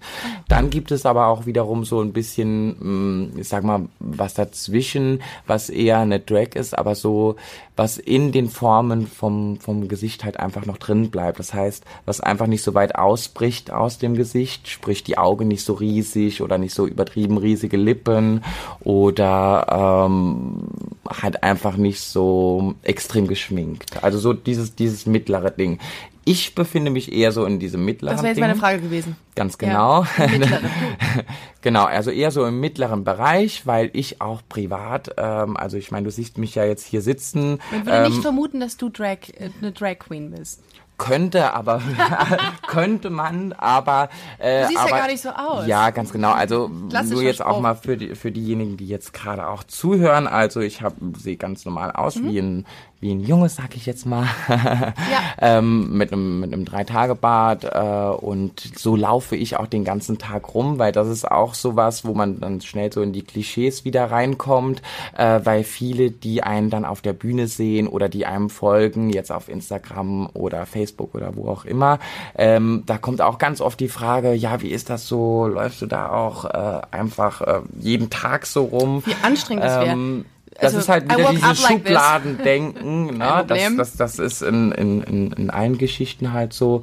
Dann 0.48 0.70
gibt 0.70 0.90
es 0.90 1.06
aber 1.06 1.26
auch 1.26 1.46
wiederum 1.46 1.84
so 1.84 2.00
ein 2.00 2.12
bisschen, 2.12 3.32
mh, 3.34 3.40
ich 3.40 3.48
sag 3.48 3.64
mal, 3.64 3.86
was 3.98 4.34
dazwischen, 4.34 5.22
was 5.46 5.70
eher 5.70 5.98
eine 5.98 6.20
Drag 6.20 6.54
ist, 6.54 6.76
aber 6.76 6.94
so, 6.94 7.36
was 7.78 7.96
in 7.96 8.32
den 8.32 8.48
Formen 8.48 9.06
vom, 9.06 9.58
vom 9.60 9.86
Gesicht 9.86 10.24
halt 10.24 10.40
einfach 10.40 10.66
noch 10.66 10.78
drin 10.78 11.10
bleibt. 11.10 11.38
Das 11.38 11.54
heißt, 11.54 11.84
was 12.04 12.20
einfach 12.20 12.48
nicht 12.48 12.62
so 12.62 12.74
weit 12.74 12.96
ausbricht 12.96 13.70
aus 13.70 13.98
dem 13.98 14.16
Gesicht, 14.16 14.68
sprich 14.68 15.04
die 15.04 15.16
Augen 15.16 15.46
nicht 15.46 15.64
so 15.64 15.74
riesig 15.74 16.42
oder 16.42 16.58
nicht 16.58 16.74
so 16.74 16.86
übertrieben 16.88 17.38
riesige 17.38 17.76
Lippen 17.76 18.42
oder 18.80 20.06
ähm, 20.08 20.64
halt 21.08 21.44
einfach 21.44 21.76
nicht 21.76 22.00
so 22.00 22.74
extrem 22.82 23.28
geschminkt. 23.28 24.02
Also 24.02 24.18
so 24.18 24.32
dieses, 24.32 24.74
dieses 24.74 25.06
mittlere 25.06 25.52
Ding. 25.52 25.78
Ich 26.24 26.54
befinde 26.54 26.90
mich 26.90 27.10
eher 27.10 27.32
so 27.32 27.46
in 27.46 27.58
diesem 27.58 27.86
mittleren 27.86 28.16
Das 28.16 28.22
wäre 28.22 28.32
jetzt 28.32 28.36
Ding. 28.36 28.44
meine 28.44 28.58
Frage 28.58 28.82
gewesen. 28.82 29.16
Ganz 29.34 29.56
genau. 29.56 30.04
Ja, 30.18 30.28
genau, 31.62 31.84
also 31.84 32.10
eher 32.10 32.30
so 32.30 32.44
im 32.44 32.60
mittleren 32.60 33.02
Bereich, 33.02 33.66
weil 33.66 33.88
ich 33.94 34.20
auch 34.20 34.42
privat, 34.46 35.14
ähm, 35.16 35.56
also 35.56 35.78
ich 35.78 35.90
meine, 35.90 36.04
du 36.04 36.10
siehst 36.10 36.36
mich 36.36 36.54
ja 36.54 36.64
jetzt 36.64 36.84
hier 36.84 37.00
sitzen. 37.00 37.60
Man 37.70 37.86
würde 37.86 38.02
nicht 38.02 38.16
ähm, 38.16 38.22
vermuten, 38.22 38.60
dass 38.60 38.76
du 38.76 38.88
Drag, 38.88 39.18
äh, 39.38 39.50
eine 39.60 39.72
Drag 39.72 39.98
Queen 39.98 40.30
bist. 40.30 40.62
könnte, 40.96 41.52
aber 41.54 41.80
könnte 42.66 43.08
man, 43.10 43.52
aber 43.52 44.08
äh, 44.38 44.62
Du 44.62 44.68
siehst 44.68 44.78
ja 44.80 44.86
aber, 44.88 44.96
gar 44.98 45.06
nicht 45.06 45.22
so 45.22 45.28
aus. 45.30 45.66
Ja, 45.66 45.90
ganz 45.90 46.10
genau. 46.12 46.32
Also 46.32 46.68
nur 46.68 47.22
jetzt 47.22 47.40
auch 47.40 47.50
Spruch. 47.52 47.60
mal 47.60 47.74
für 47.76 47.96
die 47.96 48.14
für 48.16 48.32
diejenigen, 48.32 48.76
die 48.76 48.88
jetzt 48.88 49.12
gerade 49.12 49.46
auch 49.48 49.62
zuhören. 49.64 50.26
Also 50.26 50.60
ich 50.60 50.82
habe 50.82 50.96
sehe 51.18 51.36
ganz 51.36 51.64
normal 51.64 51.92
aus 51.92 52.16
Mhm. 52.16 52.28
wie 52.28 52.38
ein 52.38 52.66
wie 53.00 53.14
ein 53.14 53.20
Junges, 53.20 53.54
sag 53.54 53.76
ich 53.76 53.86
jetzt 53.86 54.06
mal, 54.06 54.26
ähm, 55.40 55.96
mit 55.96 56.12
einem 56.12 56.40
mit 56.40 56.52
einem 56.52 56.64
drei 56.64 56.82
Tage 56.82 57.14
Bart 57.14 57.64
äh, 57.64 58.24
und 58.24 58.60
so 58.76 58.96
laufe 58.96 59.36
ich 59.36 59.56
auch 59.56 59.68
den 59.68 59.84
ganzen 59.84 60.18
Tag 60.18 60.54
rum, 60.54 60.78
weil 60.78 60.90
das 60.90 61.06
ist 61.06 61.30
auch 61.30 61.54
sowas, 61.54 62.04
wo 62.04 62.14
man 62.14 62.40
dann 62.40 62.60
schnell 62.60 62.92
so 62.92 63.00
in 63.00 63.12
die 63.12 63.22
Klischees 63.22 63.84
wieder 63.84 64.10
reinkommt, 64.10 64.82
äh, 65.16 65.40
weil 65.44 65.62
viele, 65.62 66.10
die 66.10 66.42
einen 66.42 66.70
dann 66.70 66.84
auf 66.84 67.00
der 67.00 67.12
Bühne 67.12 67.46
sehen 67.46 67.86
oder 67.86 68.08
die 68.08 68.26
einem 68.26 68.50
folgen, 68.50 69.10
jetzt 69.10 69.30
auf 69.30 69.48
Instagram 69.48 70.28
oder 70.34 70.66
Facebook 70.66 71.14
oder 71.14 71.36
wo 71.36 71.48
auch 71.48 71.64
immer, 71.64 72.00
ähm, 72.36 72.82
da 72.86 72.98
kommt 72.98 73.20
auch 73.20 73.38
ganz 73.38 73.60
oft 73.60 73.78
die 73.78 73.88
Frage, 73.88 74.32
ja, 74.32 74.60
wie 74.60 74.70
ist 74.70 74.90
das 74.90 75.06
so? 75.06 75.46
Läufst 75.46 75.82
du 75.82 75.86
da 75.86 76.10
auch 76.10 76.44
äh, 76.46 76.80
einfach 76.90 77.42
äh, 77.42 77.60
jeden 77.78 78.10
Tag 78.10 78.46
so 78.46 78.64
rum? 78.64 79.02
Wie 79.06 79.14
anstrengend 79.22 79.64
das 79.64 79.84
wäre. 79.84 80.24
Das 80.60 80.74
Also, 80.74 80.78
ist 80.78 80.88
halt 80.88 81.04
wieder 81.04 81.30
dieses. 81.30 81.62
Schubladendenken. 81.62 83.06
ne? 83.18 83.44
das, 83.46 83.76
das, 83.76 83.96
das 83.96 84.18
ist 84.18 84.42
in, 84.42 84.72
in, 84.72 85.02
in, 85.02 85.32
in 85.32 85.50
allen 85.50 85.78
Geschichten 85.78 86.32
halt 86.32 86.52
so. 86.52 86.82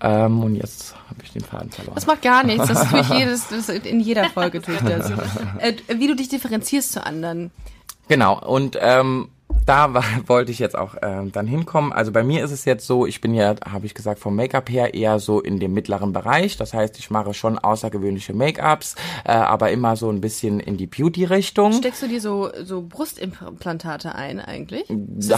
Ähm, 0.00 0.42
und 0.42 0.56
jetzt 0.56 0.96
habe 1.08 1.20
ich 1.22 1.30
den 1.30 1.42
Faden 1.42 1.70
verloren. 1.70 1.94
Das 1.94 2.06
macht 2.06 2.22
gar 2.22 2.42
nichts. 2.42 2.66
Das 2.66 2.90
tue 2.90 3.00
ich 3.02 3.08
jedes, 3.10 3.48
das, 3.48 3.68
in 3.68 4.00
jeder 4.00 4.28
Folge 4.30 4.60
tue 4.60 4.74
ich 4.74 4.80
das. 4.80 5.10
Äh, 5.58 5.74
wie 5.96 6.08
du 6.08 6.16
dich 6.16 6.28
differenzierst 6.28 6.92
zu 6.92 7.06
anderen. 7.06 7.52
Genau, 8.08 8.40
und 8.40 8.76
ähm, 8.80 9.28
da 9.66 9.94
war, 9.94 10.04
wollte 10.26 10.50
ich 10.52 10.58
jetzt 10.58 10.76
auch 10.76 10.94
ähm, 11.02 11.32
dann 11.32 11.46
hinkommen. 11.46 11.92
Also 11.92 12.12
bei 12.12 12.22
mir 12.22 12.44
ist 12.44 12.50
es 12.50 12.64
jetzt 12.64 12.86
so, 12.86 13.06
ich 13.06 13.20
bin 13.20 13.34
ja, 13.34 13.54
habe 13.68 13.86
ich 13.86 13.94
gesagt, 13.94 14.18
vom 14.20 14.36
Make-up 14.36 14.68
her 14.70 14.94
eher 14.94 15.18
so 15.18 15.40
in 15.40 15.60
dem 15.60 15.72
mittleren 15.74 16.12
Bereich. 16.12 16.56
Das 16.56 16.74
heißt, 16.74 16.98
ich 16.98 17.10
mache 17.10 17.34
schon 17.34 17.58
außergewöhnliche 17.58 18.34
Make-ups, 18.34 18.94
äh, 19.24 19.32
aber 19.32 19.70
immer 19.70 19.96
so 19.96 20.10
ein 20.10 20.20
bisschen 20.20 20.60
in 20.60 20.76
die 20.76 20.86
Beauty-Richtung. 20.86 21.72
Steckst 21.72 22.02
du 22.02 22.08
dir 22.08 22.20
so, 22.20 22.50
so 22.62 22.82
Brustimplantate 22.82 24.14
ein 24.14 24.40
eigentlich? 24.40 24.84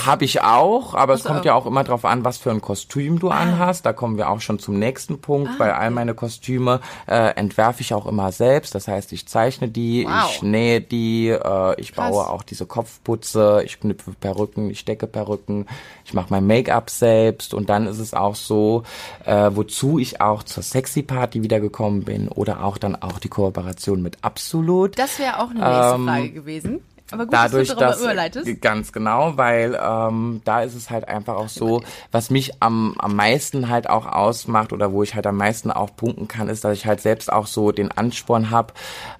Habe 0.06 0.24
ich 0.24 0.40
auch, 0.42 0.94
aber 0.94 1.14
es 1.14 1.24
kommt 1.24 1.40
auch? 1.40 1.44
ja 1.44 1.54
auch 1.54 1.66
immer 1.66 1.84
drauf 1.84 2.04
an, 2.04 2.24
was 2.24 2.38
für 2.38 2.50
ein 2.50 2.60
Kostüm 2.60 3.18
du 3.18 3.28
anhast. 3.30 3.84
Da 3.86 3.92
kommen 3.92 4.16
wir 4.16 4.30
auch 4.30 4.40
schon 4.40 4.58
zum 4.58 4.78
nächsten 4.78 5.20
Punkt, 5.20 5.50
Ah, 5.54 5.58
weil 5.58 5.70
all 5.72 5.90
meine 5.90 6.14
Kostüme 6.14 6.80
äh, 7.06 7.34
entwerfe 7.36 7.82
ich 7.82 7.92
auch 7.94 8.06
immer 8.06 8.32
selbst. 8.32 8.74
Das 8.74 8.88
heißt, 8.88 9.12
ich 9.12 9.26
zeichne 9.26 9.68
die, 9.68 10.06
Wow. 10.08 10.30
ich 10.30 10.42
nähe 10.42 10.80
die, 10.80 11.28
äh, 11.28 11.80
ich 11.80 11.92
Krass. 11.92 12.10
baue 12.10 12.28
auch 12.30 12.42
diese 12.42 12.66
Kopfputze, 12.66 13.62
ich 13.64 13.80
knüpfe 13.80 14.13
Perücken, 14.14 14.70
ich 14.70 14.80
stecke 14.80 15.06
Perücken, 15.06 15.66
ich 16.04 16.14
mache 16.14 16.28
mein 16.30 16.46
Make-up 16.46 16.90
selbst 16.90 17.54
und 17.54 17.68
dann 17.68 17.86
ist 17.86 17.98
es 17.98 18.14
auch 18.14 18.34
so, 18.34 18.82
äh, 19.24 19.50
wozu 19.54 19.98
ich 19.98 20.20
auch 20.20 20.42
zur 20.42 20.62
Sexy 20.62 21.02
Party 21.02 21.42
wiedergekommen 21.42 22.04
bin 22.04 22.28
oder 22.28 22.64
auch 22.64 22.78
dann 22.78 22.96
auch 22.96 23.18
die 23.18 23.28
Kooperation 23.28 24.02
mit 24.02 24.18
Absolut. 24.22 24.98
Das 24.98 25.18
wäre 25.18 25.38
auch 25.40 25.50
eine 25.50 25.60
nächste 25.60 25.94
Ähm, 25.94 26.04
Frage 26.06 26.30
gewesen. 26.30 26.80
Aber 27.10 27.24
gut, 27.26 27.34
dadurch, 27.34 27.68
dass 27.68 27.76
du 27.76 27.80
darüber 27.80 27.92
dass 27.92 28.02
überleitest. 28.02 28.62
ganz 28.62 28.92
genau, 28.92 29.36
weil 29.36 29.78
ähm, 29.80 30.40
da 30.44 30.62
ist 30.62 30.74
es 30.74 30.90
halt 30.90 31.06
einfach 31.06 31.34
auch 31.34 31.48
so, 31.50 31.82
was 32.10 32.30
mich 32.30 32.62
am 32.62 32.94
am 32.98 33.14
meisten 33.14 33.68
halt 33.68 33.90
auch 33.90 34.06
ausmacht 34.06 34.72
oder 34.72 34.90
wo 34.90 35.02
ich 35.02 35.14
halt 35.14 35.26
am 35.26 35.36
meisten 35.36 35.70
auch 35.70 35.94
punkten 35.94 36.28
kann, 36.28 36.48
ist, 36.48 36.64
dass 36.64 36.76
ich 36.76 36.86
halt 36.86 37.00
selbst 37.02 37.30
auch 37.30 37.46
so 37.46 37.72
den 37.72 37.90
Ansporn 37.92 38.50
habe, 38.50 38.72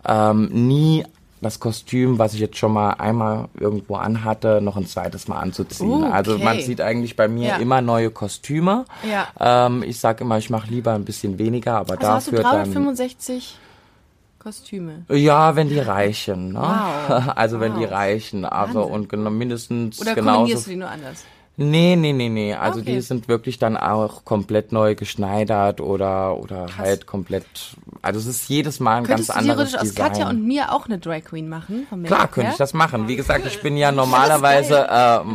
ähm, 0.07 0.49
nie 0.51 1.05
das 1.45 1.61
Kostüm, 1.61 2.19
was 2.19 2.35
ich 2.35 2.41
jetzt 2.41 2.57
schon 2.57 2.73
mal 2.73 2.91
einmal 2.95 3.49
irgendwo 3.59 3.97
anhatte, 3.97 4.61
noch 4.61 4.77
ein 4.77 4.87
zweites 4.87 5.29
Mal 5.29 5.39
anzuziehen. 5.41 5.89
Uh, 6.03 6.11
Also 6.13 6.39
man 6.39 6.55
okay. 6.57 6.63
sieht 6.63 6.81
eigentlich 6.81 7.15
bei 7.17 7.29
mir 7.29 7.49
Ja. 7.51 7.57
immer 7.59 7.81
neue 7.81 8.11
Kostüme. 8.11 8.85
Ja. 9.09 9.29
Ähm, 9.39 9.83
ich 9.85 10.01
sag 10.01 10.21
immer, 10.21 10.39
ich 10.39 10.51
mache 10.51 10.69
lieber 10.69 10.93
ein 10.95 11.05
bisschen 11.05 11.39
weniger, 11.39 11.77
aber 11.79 11.93
Also 11.95 12.09
hast 12.09 12.27
du 12.29 12.31
dafür 12.33 12.43
dann 12.43 12.53
365 12.73 13.59
Kostüme. 14.39 15.05
ja, 15.09 15.57
wenn 15.57 15.69
die 15.69 15.79
reichen. 15.79 16.53
Ne? 16.53 16.61
Wow. 16.61 17.33
Also 17.37 17.61
wenn 17.61 17.75
die 17.77 17.85
Wow. 17.85 17.91
reichen. 17.93 18.45
Also 18.45 18.81
Wahnsinn. 18.81 18.93
und 18.95 19.09
genau, 19.09 19.31
mindestens 19.31 20.01
Oder 20.01 20.15
genauso. 20.15 20.37
kombinierst 20.39 20.67
du 20.67 20.71
die 20.71 20.77
nur 20.77 20.89
anders? 20.91 21.25
Nee, 21.57 21.95
nee, 21.95 22.13
nee, 22.13 22.29
nee. 22.29 22.53
Also 22.55 22.81
Okay. 22.81 22.95
die 22.97 23.01
sind 23.01 23.29
wirklich 23.29 23.59
dann 23.61 23.77
auch 23.77 24.25
komplett 24.25 24.73
neu 24.73 24.97
geschneidert 24.97 25.81
oder 25.81 26.37
oder 26.37 26.67
halt 26.79 27.07
komplett. 27.07 27.45
Also 28.03 28.19
es 28.19 28.27
ist 28.27 28.49
jedes 28.49 28.81
Mal 28.81 28.97
ein 28.97 29.05
Könntest 29.05 29.29
ganz 29.29 29.45
du 29.47 29.51
anderes 29.53 29.71
theoretisch 29.71 29.89
aus 29.91 29.95
Design. 29.95 30.09
Katja 30.13 30.29
und 30.31 30.45
mir 30.45 30.73
auch 30.73 30.87
eine 30.87 30.99
Drag 30.99 31.23
Queen 31.25 31.49
machen? 31.49 31.87
vom 31.89 32.03
Klar 32.03 32.27
könnte 32.27 32.51
ich 32.53 32.57
das 32.57 32.75
machen. 32.75 33.07
Wie 33.07 33.15
gesagt, 33.17 33.47
ich 33.47 33.63
bin 33.63 33.77
ja 33.77 33.93
normalerweise 34.39 34.89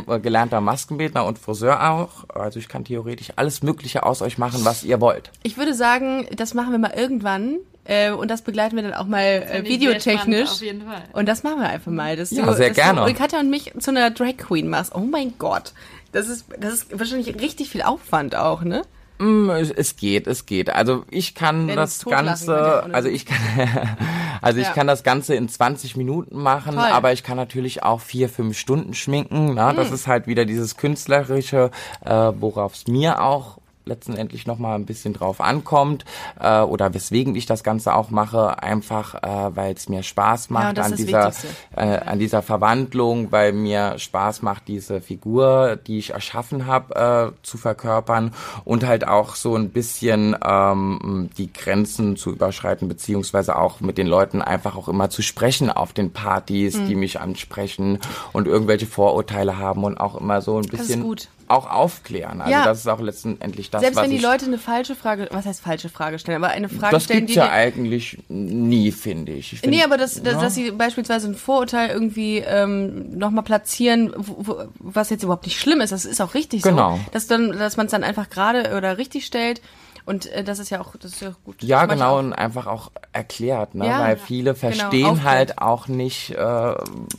äh, 0.08 0.18
gelernter 0.20 0.60
Maskenbildner 0.60 1.24
und 1.24 1.38
Friseur 1.38 1.90
auch. 1.90 2.28
Also 2.34 2.58
ich 2.58 2.68
kann 2.68 2.84
theoretisch 2.84 3.32
alles 3.36 3.62
Mögliche 3.62 4.04
aus 4.04 4.20
euch 4.20 4.36
machen, 4.36 4.64
was 4.64 4.84
ihr 4.84 5.00
wollt. 5.00 5.30
Ich 5.42 5.56
würde 5.56 5.72
sagen, 5.74 6.26
das 6.36 6.52
machen 6.54 6.72
wir 6.72 6.78
mal 6.78 6.92
irgendwann. 6.94 7.56
Äh, 7.84 8.10
und 8.12 8.30
das 8.30 8.42
begleiten 8.42 8.76
wir 8.76 8.82
dann 8.82 8.92
auch 8.92 9.06
mal 9.06 9.20
äh, 9.22 9.38
sehr 9.38 9.46
spannend, 9.48 9.68
videotechnisch. 9.68 10.50
Auf 10.50 10.60
jeden 10.62 10.82
Fall. 10.82 11.02
Und 11.14 11.26
das 11.26 11.42
machen 11.42 11.60
wir 11.60 11.68
einfach 11.70 11.90
mal. 11.90 12.14
Dass 12.14 12.30
Ja, 12.30 12.44
du, 12.44 12.52
sehr 12.52 12.68
dass 12.68 12.76
gerne. 12.76 13.00
Du 13.00 13.06
und 13.06 13.16
Katja 13.16 13.40
und 13.40 13.48
mich 13.48 13.72
zu 13.78 13.90
einer 13.90 14.10
Drag 14.10 14.36
Queen 14.36 14.68
machst. 14.68 14.94
Oh 14.94 15.00
mein 15.00 15.32
Gott. 15.38 15.72
Das 16.12 16.28
ist, 16.28 16.46
das 16.58 16.74
ist 16.74 16.98
wahrscheinlich 16.98 17.34
richtig 17.40 17.70
viel 17.70 17.82
Aufwand 17.82 18.34
auch, 18.34 18.62
ne? 18.62 18.82
Mm, 19.18 19.50
Es, 19.50 19.96
geht, 19.96 20.26
es 20.26 20.46
geht. 20.46 20.70
Also 20.70 21.04
ich 21.10 21.34
kann 21.34 21.68
Wenn 21.68 21.76
das 21.76 22.04
Ganze, 22.06 22.84
also 22.92 23.08
ich 23.10 23.26
kann, 23.26 23.36
also 24.40 24.58
ich 24.58 24.66
Ja. 24.66 24.72
kann 24.72 24.86
das 24.86 25.02
Ganze 25.02 25.34
in 25.34 25.48
20 25.48 25.96
Minuten 25.96 26.38
machen, 26.38 26.74
Toll. 26.76 26.84
aber 26.84 27.12
ich 27.12 27.22
kann 27.22 27.36
natürlich 27.36 27.82
auch 27.82 28.00
vier, 28.00 28.30
fünf 28.30 28.58
Stunden 28.58 28.94
schminken. 28.94 29.54
Na? 29.54 29.72
Mm. 29.74 29.76
Das 29.76 29.90
ist 29.92 30.06
halt 30.06 30.26
wieder 30.26 30.46
dieses 30.46 30.78
künstlerische, 30.78 31.70
äh, 32.04 32.10
worauf 32.10 32.74
es 32.74 32.86
mir 32.88 33.22
auch 33.22 33.58
letztendlich 33.90 34.46
noch 34.46 34.58
mal 34.58 34.74
ein 34.74 34.86
bisschen 34.86 35.12
drauf 35.12 35.40
ankommt 35.40 36.04
äh, 36.40 36.60
oder 36.60 36.94
weswegen 36.94 37.34
ich 37.34 37.44
das 37.44 37.62
Ganze 37.62 37.94
auch 37.94 38.08
mache, 38.10 38.62
einfach 38.62 39.14
äh, 39.22 39.54
weil 39.56 39.74
es 39.74 39.88
mir 39.88 40.02
Spaß 40.02 40.48
macht 40.48 40.78
das 40.78 40.86
an 40.86 40.96
dieser 40.96 41.32
äh, 41.76 41.98
an 41.98 42.18
dieser 42.18 42.40
Verwandlung, 42.40 43.30
weil 43.30 43.52
mir 43.52 43.98
Spaß 43.98 44.40
macht, 44.42 44.68
diese 44.68 45.00
Figur, 45.00 45.76
die 45.76 45.98
ich 45.98 46.10
erschaffen 46.10 46.64
habe, 46.66 47.34
äh, 47.36 47.44
zu 47.46 47.58
verkörpern 47.58 48.32
und 48.64 48.86
halt 48.86 49.06
auch 49.06 49.34
so 49.36 49.54
ein 49.56 49.68
bisschen 49.70 50.34
ähm, 50.42 51.28
die 51.36 51.52
Grenzen 51.52 52.16
zu 52.16 52.30
überschreiten, 52.30 52.88
beziehungsweise 52.88 53.56
auch 53.56 53.80
mit 53.80 53.98
den 53.98 54.06
Leuten 54.06 54.40
einfach 54.40 54.76
auch 54.76 54.88
immer 54.88 55.10
zu 55.10 55.20
sprechen 55.22 55.70
auf 55.70 55.92
den 55.92 56.12
Partys, 56.12 56.70
Mhm. 56.76 56.86
die 56.86 56.94
mich 56.94 57.20
ansprechen 57.20 57.98
und 58.32 58.46
irgendwelche 58.46 58.86
Vorurteile 58.86 59.58
haben 59.58 59.84
und 59.84 59.98
auch 59.98 60.20
immer 60.20 60.40
so 60.40 60.58
ein 60.58 60.66
bisschen. 60.66 61.04
Auch 61.50 61.68
aufklären. 61.70 62.40
Also 62.40 62.52
Ja. 62.52 62.64
das 62.64 62.78
ist 62.80 62.86
auch 62.86 63.00
letztendlich 63.00 63.70
das, 63.70 63.80
Selbst 63.80 63.96
was 63.96 64.04
wenn 64.04 64.10
die 64.10 64.18
Leute 64.18 64.46
eine 64.46 64.58
falsche 64.58 64.94
Frage, 64.94 65.28
was 65.32 65.46
heißt 65.46 65.60
falsche 65.60 65.88
Frage 65.88 66.18
stellen, 66.18 66.42
aber 66.42 66.52
eine 66.52 66.68
Frage 66.68 66.92
das 66.94 67.04
stellen, 67.04 67.20
gibt's 67.20 67.32
die 67.34 67.38
ja 67.38 67.46
dir- 67.46 67.52
eigentlich 67.52 68.18
nie, 68.28 68.92
finde 68.92 69.32
ich. 69.32 69.52
ich 69.52 69.60
find, 69.60 69.72
Nee, 69.74 69.82
aber 69.82 69.96
das, 69.96 70.22
das, 70.22 70.34
ja. 70.34 70.40
dass 70.40 70.54
sie 70.54 70.70
beispielsweise 70.70 71.28
ein 71.28 71.34
Vorurteil 71.34 71.90
irgendwie 71.90 72.38
ähm, 72.38 73.18
nochmal 73.18 73.44
platzieren, 73.44 74.12
wo, 74.16 74.36
wo, 74.46 74.62
was 74.78 75.10
jetzt 75.10 75.22
überhaupt 75.24 75.44
nicht 75.46 75.58
schlimm 75.58 75.80
ist, 75.80 75.90
das 75.92 76.04
ist 76.04 76.20
auch 76.20 76.34
richtig 76.34 76.62
Genau. 76.62 76.96
so. 76.96 77.00
Dass 77.12 77.26
dann, 77.26 77.52
dass 77.58 77.76
man 77.76 77.86
es 77.86 77.92
dann 77.92 78.04
einfach 78.04 78.30
gerade 78.30 78.74
oder 78.76 78.96
richtig 78.98 79.26
stellt. 79.26 79.60
Und 80.06 80.26
äh, 80.26 80.42
das 80.44 80.58
ist 80.58 80.70
ja 80.70 80.80
auch, 80.80 80.94
das 80.96 81.12
ist 81.12 81.20
ja 81.22 81.32
gut. 81.44 81.62
Ja, 81.62 81.86
Das 81.86 81.94
genau, 81.96 82.14
auch. 82.14 82.18
und 82.20 82.32
einfach 82.32 82.66
auch 82.66 82.90
erklärt, 83.12 83.74
ne? 83.74 83.86
Ja, 83.86 84.00
weil 84.00 84.16
viele 84.16 84.54
Genau, 84.54 84.58
verstehen 84.58 85.06
aufklärt. 85.06 85.26
halt 85.34 85.58
auch 85.58 85.88
nicht, 85.88 86.30
äh, 86.32 86.74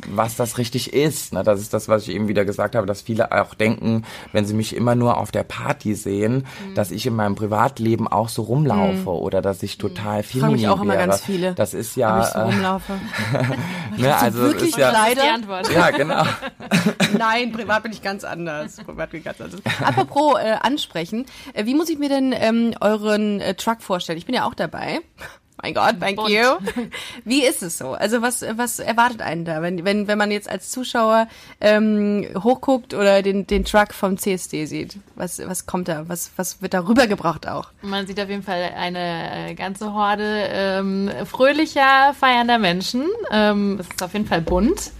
was 0.09 0.35
das 0.35 0.57
richtig 0.57 0.93
ist. 0.93 1.33
Ne? 1.33 1.43
Das 1.43 1.59
ist 1.59 1.73
das, 1.73 1.87
was 1.87 2.03
ich 2.07 2.15
eben 2.15 2.27
wieder 2.27 2.45
gesagt 2.45 2.75
habe, 2.75 2.87
dass 2.87 3.01
viele 3.01 3.31
auch 3.31 3.53
denken, 3.53 4.03
wenn 4.31 4.45
sie 4.45 4.53
mich 4.53 4.75
immer 4.75 4.95
nur 4.95 5.17
auf 5.17 5.31
der 5.31 5.43
Party 5.43 5.95
sehen, 5.95 6.45
Mhm. 6.65 6.75
dass 6.75 6.91
ich 6.91 7.05
in 7.05 7.15
meinem 7.15 7.35
Privatleben 7.35 8.07
auch 8.07 8.29
so 8.29 8.41
rumlaufe 8.43 9.09
oder 9.09 9.41
dass 9.41 9.61
ich 9.63 9.77
total 9.77 10.23
Fragen 10.23 10.39
feminin 10.41 10.51
mich 10.53 10.67
auch 10.67 10.81
immer 10.81 10.93
wäre. 10.93 11.07
ganz 11.07 11.21
viele. 11.21 11.53
Das 11.53 11.73
ist 11.73 11.95
ja, 11.95 12.21
ich 12.21 12.27
so 12.27 12.39
rumlaufe. 12.39 12.93
äh, 13.97 14.01
ne, 14.01 14.15
also 14.17 14.39
wirklich 14.39 14.69
ist 14.71 14.77
ja, 14.77 14.91
Leider. 14.91 15.33
Antwort. 15.33 15.71
ja 15.73 15.89
genau. 15.91 16.23
Nein, 17.17 17.51
privat 17.51 17.83
bin 17.83 17.91
ich 17.91 18.01
ganz 18.01 18.23
anders. 18.23 18.77
Privat 18.77 19.11
bin 19.11 19.19
ich 19.19 19.25
ganz 19.25 19.39
anders. 19.41 19.59
Apropos 19.83 20.35
äh, 20.39 20.55
ansprechen, 20.61 21.25
äh, 21.53 21.65
wie 21.65 21.75
muss 21.75 21.89
ich 21.89 21.97
mir 21.99 22.09
denn 22.09 22.33
ähm, 22.35 22.70
ähm, 22.73 22.77
euren 22.81 23.41
äh, 23.41 23.53
Truck 23.55 23.81
vorstellt. 23.81 24.17
Ich 24.17 24.25
bin 24.25 24.35
ja 24.35 24.45
auch 24.45 24.53
dabei. 24.53 24.99
Mein 25.63 25.75
Gott, 25.75 25.99
thank 25.99 26.15
Bunt. 26.15 26.29
you. 26.29 26.41
Wie 27.23 27.43
ist 27.43 27.61
es 27.61 27.77
so? 27.77 27.91
Also 27.91 28.23
was, 28.23 28.43
was 28.55 28.79
erwartet 28.79 29.21
einen 29.21 29.45
da, 29.45 29.61
wenn, 29.61 29.85
wenn, 29.85 30.07
wenn 30.07 30.17
man 30.17 30.31
jetzt 30.31 30.49
als 30.49 30.71
Zuschauer 30.71 31.27
ähm, 31.59 32.25
hochguckt 32.43 32.95
oder 32.95 33.21
den, 33.21 33.45
den 33.45 33.63
Truck 33.63 33.93
vom 33.93 34.17
CSD 34.17 34.65
sieht? 34.65 34.97
Was, 35.15 35.39
was 35.45 35.67
kommt 35.67 35.87
da? 35.87 36.09
Was, 36.09 36.31
was 36.35 36.63
wird 36.63 36.73
da 36.73 36.87
rübergebracht 36.87 37.47
auch? 37.47 37.69
Man 37.83 38.07
sieht 38.07 38.19
auf 38.19 38.29
jeden 38.29 38.41
Fall 38.41 38.71
eine 38.75 39.49
äh, 39.49 39.53
ganze 39.53 39.93
Horde 39.93 40.47
ähm, 40.51 41.11
fröhlicher, 41.25 42.15
feiernder 42.19 42.57
Menschen. 42.57 43.05
Ähm, 43.31 43.77
es 43.79 43.87
ist 43.87 44.01
auf 44.01 44.13
jeden 44.13 44.25
Fall 44.25 44.41
bunt. 44.41 44.91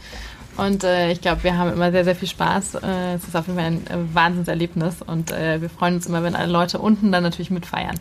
Und 0.58 0.84
äh, 0.84 1.12
ich 1.12 1.22
glaube, 1.22 1.44
wir 1.44 1.58
haben 1.58 1.74
immer 1.74 1.92
sehr, 1.92 2.04
sehr 2.04 2.16
viel 2.16 2.28
Spaß. 2.28 2.76
Äh, 2.76 3.14
es 3.16 3.28
ist 3.28 3.36
auf 3.36 3.48
jeden 3.48 3.58
Fall 3.58 3.68
ein 3.68 3.88
äh, 3.88 4.16
Wahnsinnserlebnis. 4.16 5.02
Und 5.02 5.32
äh, 5.32 5.62
wir 5.62 5.70
freuen 5.70 5.96
uns 5.96 6.06
immer, 6.06 6.24
wenn 6.24 6.36
alle 6.36 6.52
Leute 6.52 6.80
unten 6.80 7.12
dann 7.12 7.24
natürlich 7.24 7.52
mitfeiern. 7.52 7.98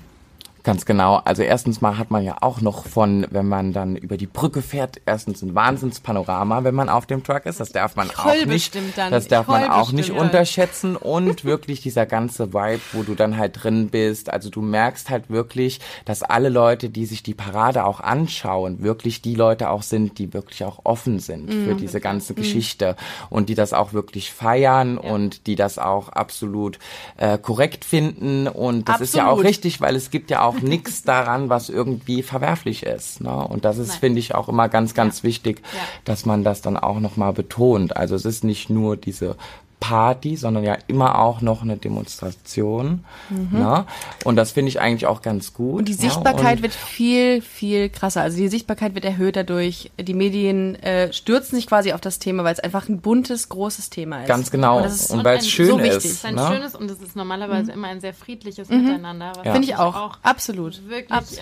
Ganz 0.62 0.86
genau. 0.86 1.16
Also 1.24 1.42
erstens 1.42 1.80
mal 1.80 1.98
hat 1.98 2.11
man 2.11 2.24
ja 2.24 2.36
auch 2.40 2.61
noch 2.61 2.86
von, 2.86 3.26
wenn 3.30 3.48
man 3.48 3.72
dann 3.72 3.96
über 3.96 4.16
die 4.16 4.26
Brücke 4.26 4.62
fährt, 4.62 5.00
erstens 5.06 5.42
ein 5.42 5.54
Wahnsinnspanorama, 5.54 6.64
wenn 6.64 6.74
man 6.74 6.88
auf 6.88 7.06
dem 7.06 7.22
Truck 7.22 7.46
ist. 7.46 7.61
Das 7.61 7.70
darf 7.72 7.96
man 7.96 8.11
auch 8.11 8.46
nicht, 8.46 8.74
dann. 8.96 9.11
das 9.11 9.28
darf 9.28 9.46
man 9.48 9.70
auch 9.70 9.92
nicht 9.92 10.11
ja. 10.11 10.20
unterschätzen 10.20 10.96
und 10.96 11.44
wirklich 11.44 11.80
dieser 11.80 12.06
ganze 12.06 12.52
Vibe, 12.52 12.80
wo 12.92 13.02
du 13.02 13.14
dann 13.14 13.36
halt 13.36 13.62
drin 13.62 13.88
bist. 13.90 14.30
Also 14.32 14.50
du 14.50 14.62
merkst 14.62 15.11
halt 15.11 15.30
wirklich, 15.30 15.80
dass 16.04 16.22
alle 16.22 16.48
Leute, 16.48 16.90
die 16.90 17.06
sich 17.06 17.22
die 17.22 17.34
Parade 17.34 17.84
auch 17.84 18.00
anschauen, 18.00 18.82
wirklich 18.82 19.22
die 19.22 19.34
Leute 19.34 19.70
auch 19.70 19.82
sind, 19.82 20.18
die 20.18 20.32
wirklich 20.32 20.64
auch 20.64 20.80
offen 20.84 21.18
sind 21.18 21.50
Mhm. 21.50 21.64
für 21.64 21.74
diese 21.74 22.00
ganze 22.00 22.34
Geschichte 22.34 22.96
und 23.28 23.48
die 23.48 23.54
das 23.54 23.72
auch 23.72 23.92
wirklich 23.92 24.32
feiern 24.32 24.98
und 24.98 25.46
die 25.46 25.56
das 25.56 25.78
auch 25.78 26.08
absolut 26.08 26.78
äh, 27.16 27.38
korrekt 27.38 27.84
finden 27.84 28.48
und 28.48 28.88
das 28.88 29.00
ist 29.00 29.14
ja 29.14 29.24
auch 29.24 29.32
Absolut. 29.32 29.46
richtig, 29.46 29.80
weil 29.80 29.96
es 29.96 30.11
gibt 30.11 30.30
ja 30.30 30.42
auch 30.42 30.49
nichts 30.55 31.03
daran, 31.03 31.48
was 31.48 31.68
irgendwie 31.68 32.22
verwerflich 32.22 32.82
ist. 32.84 33.20
Ne? 33.20 33.34
Und 33.34 33.64
das 33.64 33.78
ist, 33.78 33.96
finde 33.96 34.18
ich, 34.18 34.34
auch 34.34 34.48
immer 34.48 34.68
ganz, 34.68 34.94
ganz 34.94 35.22
wichtig, 35.22 35.62
Ja. 35.72 35.80
dass 36.05 36.26
man 36.26 36.44
das 36.44 36.61
dann 36.62 36.76
auch 36.76 37.01
nochmal 37.01 37.32
betont. 37.32 37.96
Also 37.96 38.14
es 38.14 38.24
ist 38.24 38.44
nicht 38.44 38.70
nur 38.70 38.96
diese 38.96 39.36
Party, 39.81 40.37
sondern 40.37 40.62
ja 40.62 40.76
immer 40.89 41.18
auch 41.18 41.41
noch 41.41 41.62
eine 41.62 41.76
Demonstration. 41.78 43.05
Ne? 43.31 43.87
Und 44.24 44.37
das 44.37 44.53
finde 44.53 44.68
ich 44.68 44.81
eigentlich 44.81 45.07
auch 45.07 45.22
ganz 45.22 45.55
gut. 45.55 45.72
Mhm. 45.72 45.78
Und 45.78 45.89
die 45.89 45.93
ja, 45.93 45.99
Sichtbarkeit 45.99 46.57
und- 46.59 46.62
wird 46.62 46.74
viel, 46.74 47.41
viel 47.41 47.89
krasser. 47.89 48.20
Also 48.22 48.37
die 48.37 48.49
Sichtbarkeit 48.49 48.95
wird 48.95 49.05
erhöht 49.07 49.37
dadurch. 49.37 49.91
Die 49.99 50.14
Medien 50.14 50.74
äh, 50.83 51.12
stürzen 51.12 51.57
sich 51.57 51.66
quasi 51.66 51.93
auf 51.93 52.01
das 52.01 52.18
Thema, 52.18 52.45
weil 52.45 52.53
es 52.53 52.61
einfach 52.61 52.89
ein 52.89 53.01
buntes, 53.01 53.49
großes 53.49 53.91
Thema 53.91 54.20
ist. 54.22 54.28
Ganz 54.28 54.51
genau. 54.51 54.78
Und 54.78 54.85
ist 54.85 55.11
Und 55.11 55.24
weil 55.24 55.39
es 55.39 55.49
schön 55.49 55.68
so 55.68 55.78
ist. 55.78 55.85
wichtig. 55.85 56.05
Es 56.05 56.11
ist 56.12 56.26
ein 56.26 56.35
ne? 56.35 56.47
schönes 56.53 56.74
und 56.74 56.91
es 56.91 57.01
ist 57.01 57.16
normalerweise 57.16 57.72
immer 57.72 57.89
ein 57.89 58.01
sehr 58.01 58.12
friedliches 58.14 58.68
Miteinander. 58.68 59.33
Was 59.35 59.45
Ja. 59.47 59.53
Finde 59.53 59.64
ich 59.66 59.70
natürlich 59.76 59.95
auch. 59.97 60.18
Absolut. 60.22 60.89
Wirklich 60.89 61.11
Abs- 61.11 61.39
äh, 61.39 61.41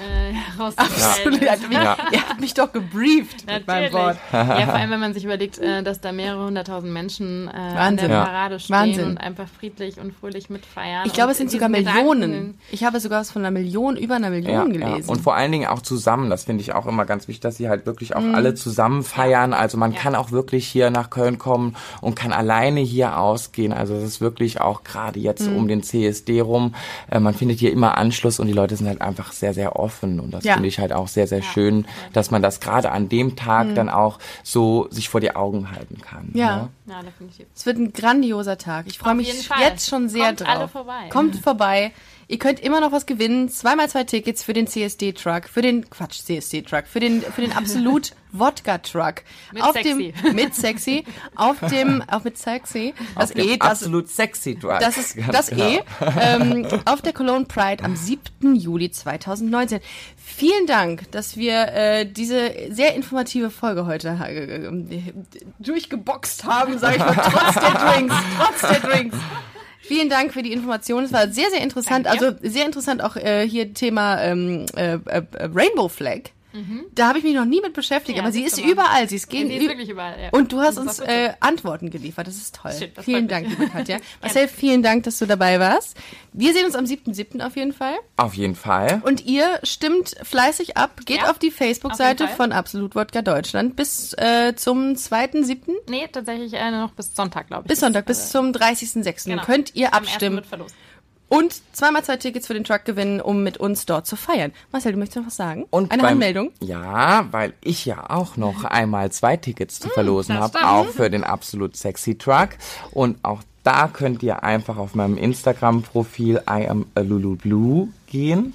Absolut. 0.77 1.49
habt 1.49 1.69
mich, 1.69 1.79
ihr 1.79 2.29
habt 2.29 2.41
mich 2.41 2.55
doch 2.55 2.73
gebrieft 2.73 3.47
mit 3.47 3.67
meinem. 3.67 3.93
Wort. 3.93 4.19
Ja, 4.33 4.45
vor 4.67 4.75
allem, 4.75 4.91
wenn 4.91 5.01
man 5.01 5.15
sich 5.15 5.25
überlegt, 5.25 5.59
äh, 5.59 5.83
dass 5.83 6.01
da 6.01 6.13
mehrere 6.13 6.45
hunderttausend 6.47 6.93
Menschen 6.93 7.49
äh, 7.49 7.51
an 7.53 7.75
Wahnsinn. 7.77 8.09
der 8.09 8.17
Ja. 8.19 8.28
Parade 8.29 8.61
stehen 8.61 8.77
Wahnsinn. 8.77 9.05
und 9.11 9.19
einfach 9.19 9.47
friedlich 9.49 9.99
und 9.99 10.13
fröhlich 10.15 10.51
mitfeiern. 10.51 11.05
Ich 11.07 11.13
glaube, 11.13 11.33
es 11.33 11.39
sind 11.39 11.51
sogar 11.51 11.69
Millionen. 11.69 12.21
Gedanken- 12.31 12.59
Ich 12.71 12.85
habe 12.85 13.01
sogar 13.01 13.21
was 13.21 13.31
von 13.31 13.43
einer 13.43 13.51
Million, 13.51 13.97
über 13.97 14.17
einer 14.17 14.31
Million 14.31 14.73
gelesen. 14.73 15.09
Und 15.11 15.21
vor 15.23 15.35
allen 15.35 15.51
Dingen 15.53 15.67
auch 15.69 15.81
zusammen. 15.81 16.29
Das 16.31 16.45
finde 16.45 16.61
ich 16.63 16.75
auch 16.75 16.87
immer 16.87 17.05
ganz 17.07 17.27
wichtig, 17.29 17.41
dass 17.41 17.57
sie 17.57 17.69
halt 17.69 17.87
wirklich 17.87 18.11
Mhm. 18.11 18.17
auch 18.17 18.35
alle 18.37 18.55
zusammen 18.55 19.03
feiern. 19.03 19.53
Also 19.55 19.79
man 19.79 19.95
kann 19.95 20.15
auch 20.15 20.31
wirklich 20.31 20.67
hier 20.67 20.91
nach 20.91 21.11
Köln 21.11 21.39
kommen 21.39 21.75
und 22.01 22.17
kann 22.17 22.33
alleine 22.33 22.81
hier 22.81 23.19
ausgehen. 23.19 23.73
Also 23.73 23.95
es 23.95 24.03
ist 24.03 24.21
wirklich 24.21 24.61
auch 24.61 24.85
gerade 24.85 25.19
jetzt 25.21 25.49
Mhm. 25.49 25.57
um 25.57 25.69
den 25.69 25.83
CSD 25.83 26.41
rum. 26.41 26.75
Äh, 27.11 27.21
man 27.21 27.35
findet 27.35 27.59
hier 27.59 27.73
immer 27.73 27.97
Anschluss 27.97 28.41
und 28.41 28.47
die 28.47 28.53
Leute 28.53 28.77
sind 28.77 28.89
halt 28.89 29.01
einfach 29.01 29.33
sehr, 29.33 29.55
sehr 29.55 29.77
offen. 29.77 30.21
Und 30.21 30.33
das 30.33 30.45
Ja. 30.45 30.55
finde 30.55 30.69
ich 30.69 30.79
halt 30.79 30.93
auch 30.93 31.09
sehr, 31.09 31.27
sehr 31.27 31.43
schön, 31.43 31.87
dass 32.13 32.31
man 32.31 32.43
das 32.43 32.61
gerade 32.61 32.91
an 32.93 33.09
dem 33.09 33.37
Tag 33.37 33.75
dann 33.75 33.89
auch 33.89 34.19
so 34.43 34.87
sich 34.91 35.09
vor 35.09 35.21
die 35.21 35.35
Augen 35.35 35.71
halten 35.71 35.99
kann. 36.01 36.29
Mhm. 36.33 36.39
Ja. 36.39 36.57
Ne? 36.57 36.69
Ja, 36.87 37.03
definitiv. 37.03 37.47
Es 37.55 37.67
wird 37.67 37.77
ein 37.79 37.93
grandioser 38.21 38.59
Tag. 38.59 38.87
Ich 38.89 38.99
freue 38.99 39.15
mich 39.15 39.47
Fall. 39.47 39.61
jetzt 39.61 39.89
schon 39.89 40.09
sehr 40.09 40.27
Kommt 40.27 40.41
drauf. 40.41 40.49
alle 40.49 40.69
vorbei. 40.69 41.09
Kommt 41.11 41.37
vorbei. 41.37 41.93
Ihr 42.31 42.39
könnt 42.39 42.61
immer 42.61 42.81
noch 42.81 42.93
was 42.93 43.07
gewinnen. 43.07 43.49
Zweimal 43.49 43.89
zwei 43.89 44.05
Tickets 44.05 44.43
für 44.45 44.53
den 44.53 44.67
CSD-Truck, 44.67 45.49
für 45.49 45.63
den 45.63 45.89
Quatsch 45.89 46.21
CSD-Truck, 46.25 46.87
für 46.87 47.01
den 47.01 47.23
für 47.23 47.41
den 47.41 47.53
absolut 47.53 48.13
Wodka-Truck. 48.33 49.23
Mit 49.55 49.63
auf 49.63 49.73
sexy. 49.73 50.13
dem 50.23 50.35
mit 50.37 50.55
sexy, 50.55 51.05
auf 51.37 51.59
dem 51.71 52.03
auch 52.07 52.25
mit 52.25 52.37
sexy. 52.37 52.93
Das 53.15 53.31
Auf 53.31 53.33
dem 53.35 53.49
E, 53.49 53.57
das 53.57 53.71
absolut 53.71 54.09
sexy 54.11 54.59
Drug. 54.59 54.79
das 54.81 54.99
ist 54.99 55.17
Ganz 55.17 55.33
das 55.33 55.47
genau. 55.51 55.65
E 55.65 55.81
ähm, 56.21 56.69
auf 56.85 57.01
der 57.01 57.15
Cologne 57.15 57.47
Pride 57.47 57.83
am 57.83 57.97
7. 57.97 58.55
Juli 58.57 58.91
2019. 58.91 59.81
Vielen 60.37 60.67
Dank, 60.67 61.11
dass 61.11 61.37
wir 61.37 61.69
äh, 61.73 62.07
diese 62.07 62.53
sehr 62.71 62.95
informative 62.95 63.51
Folge 63.51 63.87
heute 63.87 64.09
äh, 64.09 64.71
durchgeboxt 65.59 66.45
haben, 66.45 66.79
sage 66.79 66.97
ich 66.97 67.01
mal, 67.01 67.15
trotz 67.33 67.55
der 67.55 67.71
Drinks, 67.71 68.15
trotz 68.39 68.61
der 68.61 68.81
Drinks. 68.81 69.17
Vielen 69.81 70.11
Dank 70.11 70.33
für 70.33 70.43
die 70.43 70.53
Information. 70.53 71.03
Es 71.03 71.13
war 71.13 71.29
sehr, 71.29 71.51
sehr 71.51 71.63
interessant. 71.63 72.07
Also 72.07 72.33
sehr 72.43 72.67
interessant 72.67 73.03
auch 73.03 73.17
äh, 73.17 73.49
hier 73.49 73.73
Thema 73.73 74.21
ähm, 74.21 74.67
äh, 74.77 74.99
äh, 75.07 75.23
Rainbow 75.53 75.89
Flag. 75.89 76.31
Da 76.95 77.09
habe 77.09 77.19
ich 77.19 77.25
mich 77.25 77.35
noch 77.35 77.45
nie 77.45 77.61
mit 77.61 77.73
beschäftigt, 77.73 78.17
Ja, 78.19 78.23
aber 78.25 78.33
sie 78.33 78.43
ist 78.43 78.59
überall. 78.59 79.09
Sie 79.09 79.17
ist, 79.17 79.33
Ja, 79.33 79.39
gegen, 79.39 79.49
die 79.51 79.57
ist 79.57 79.69
wirklich 79.69 79.89
überall, 79.89 80.21
ja. 80.21 80.29
Und 80.31 80.53
du 80.53 80.61
hast 80.61 80.79
uns 80.79 80.99
äh, 81.01 81.33
Antworten 81.41 81.91
geliefert. 81.91 82.27
Das 82.27 82.37
ist 82.37 82.55
toll. 82.55 82.73
Schön, 82.79 82.91
das 82.95 83.05
vielen 83.05 83.29
Dank, 83.29 83.49
liebe 83.49 83.69
Katja. 83.69 83.99
Marcel, 84.23 84.49
vielen 84.49 84.83
Dank, 84.83 85.05
dass 85.05 85.19
du 85.19 85.27
dabei 85.27 85.59
warst. 85.61 85.97
Wir 86.33 86.53
sehen 86.53 86.67
uns 86.67 86.75
am 86.75 86.85
7.7. 86.85 87.45
auf 87.45 87.57
jeden 87.57 87.73
Fall. 87.73 87.95
Auf 88.17 88.35
jeden 88.35 88.55
Fall. 88.55 89.01
Und 89.05 89.25
ihr 89.27 89.59
stimmt 89.63 90.15
fleißig 90.23 90.77
ab. 90.77 91.01
Geht 91.05 91.23
Ja, 91.23 91.31
auf 91.31 91.39
die 91.39 91.51
Facebook-Seite 91.51 92.29
von 92.29 92.53
Absolut 92.53 92.95
Wodka 92.95 93.23
Deutschland 93.23 93.77
bis 93.77 94.13
äh, 94.15 94.55
zum 94.55 94.93
2.7. 94.95 95.59
Nee, 95.89 96.09
tatsächlich 96.13 96.53
äh, 96.55 96.71
noch 96.71 96.93
bis 96.93 97.15
Sonntag, 97.15 97.49
glaube 97.49 97.65
ich. 97.65 97.69
Bis 97.69 97.81
Sonntag, 97.81 98.07
bis 98.07 98.21
Also, 98.21 98.39
zum 98.41 98.53
30.6. 98.53 99.25
genau. 99.31 99.43
könnt 99.45 99.75
ihr 99.75 99.89
am 99.95 100.03
ersten 100.03 100.09
abstimmen 100.15 100.37
wird 100.37 100.47
verlost. 100.47 100.75
Und 101.29 101.55
zweimal 101.73 102.03
zwei 102.05 102.17
Tickets 102.17 102.47
für 102.47 102.55
den 102.55 102.65
Truck 102.65 102.85
gewinnen, 102.85 103.21
um 103.21 103.43
mit 103.43 103.59
uns 103.59 103.87
dort 103.87 104.07
zu 104.07 104.17
feiern. 104.17 104.53
Marcel, 104.73 104.93
du 104.93 104.99
möchtest 104.99 105.19
noch 105.19 105.27
was 105.27 105.37
sagen? 105.37 105.67
Und 105.71 105.91
Eine 105.93 106.03
beim- 106.03 106.13
Anmeldung? 106.13 106.51
Ja, 106.61 107.27
weil 107.31 107.53
ich 107.61 107.85
ja 107.87 108.09
auch 108.11 108.37
noch 108.37 108.65
einmal 108.65 109.13
zwei 109.13 109.37
Tickets 109.37 109.79
zu 109.81 109.89
verlosen 109.89 110.37
das 110.37 110.53
habe, 110.55 110.67
auch 110.67 110.87
für 110.89 111.11
den 111.11 111.25
Absolut 111.25 111.77
Sexy 111.77 112.17
Truck. 112.17 112.51
Und 112.93 113.19
auch 113.25 113.43
da 113.65 113.89
könnt 113.89 114.23
ihr 114.23 114.43
einfach 114.43 114.79
auf 114.79 114.95
meinem 114.95 115.19
Instagram-Profil 115.19 116.43
I 116.49 116.67
am 116.69 116.87
a 116.95 117.01
Lulu 117.01 117.37
Blue 117.37 117.89
gehen. 118.07 118.55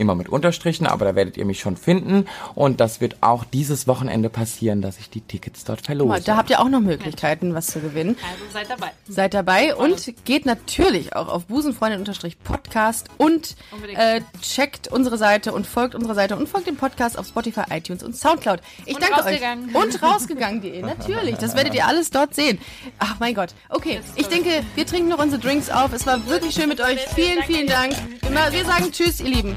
Immer 0.00 0.14
mit 0.14 0.30
Unterstrichen, 0.30 0.86
aber 0.86 1.04
da 1.04 1.14
werdet 1.14 1.36
ihr 1.36 1.44
mich 1.44 1.60
schon 1.60 1.76
finden. 1.76 2.26
Und 2.54 2.80
das 2.80 3.02
wird 3.02 3.16
auch 3.20 3.44
dieses 3.44 3.86
Wochenende 3.86 4.30
passieren, 4.30 4.80
dass 4.80 4.98
ich 4.98 5.10
die 5.10 5.20
Tickets 5.20 5.64
dort 5.64 5.82
verlose. 5.82 6.22
Da 6.22 6.38
habt 6.38 6.48
ihr 6.48 6.58
auch 6.60 6.70
noch 6.70 6.80
Möglichkeiten, 6.80 7.52
was 7.52 7.66
zu 7.66 7.80
gewinnen. 7.80 8.16
Also 8.22 8.44
seid 8.50 8.70
dabei. 8.70 8.92
Seid 9.06 9.34
dabei 9.34 9.74
und 9.76 10.10
geht 10.24 10.46
natürlich 10.46 11.14
auch 11.14 11.28
auf 11.28 11.44
busenfreundin-podcast 11.44 13.08
und 13.18 13.56
äh, 13.94 14.22
checkt 14.40 14.88
unsere 14.88 15.18
Seite 15.18 15.52
und 15.52 15.66
folgt 15.66 15.94
unserer 15.94 16.14
Seite 16.14 16.34
und 16.34 16.48
folgt 16.48 16.66
dem 16.66 16.76
Podcast 16.76 17.18
auf 17.18 17.26
Spotify, 17.26 17.64
iTunes 17.68 18.02
und 18.02 18.16
Soundcloud. 18.16 18.60
Ich 18.86 18.94
Und 18.94 19.02
danke 19.02 19.22
euch. 19.22 19.42
Und 19.74 20.02
rausgegangen.de, 20.02 20.80
natürlich. 20.80 21.34
Das 21.36 21.54
werdet 21.54 21.74
ihr 21.74 21.86
alles 21.86 22.08
dort 22.08 22.34
sehen. 22.34 22.58
Ach 22.98 23.16
mein 23.20 23.34
Gott. 23.34 23.50
Okay, 23.68 24.00
ich 24.16 24.28
denke, 24.28 24.62
wir 24.74 24.86
trinken 24.86 25.10
noch 25.10 25.18
unsere 25.18 25.42
Drinks 25.42 25.68
auf. 25.68 25.92
Es 25.92 26.06
war 26.06 26.26
wirklich 26.26 26.54
schön 26.54 26.70
mit 26.70 26.80
euch. 26.80 27.00
Vielen, 27.14 27.42
vielen 27.42 27.66
Dank. 27.66 27.92
Wir 28.22 28.60
wir 28.60 28.64
sagen 28.64 28.92
Tschüss, 28.92 29.20
ihr 29.20 29.28
Lieben. 29.28 29.56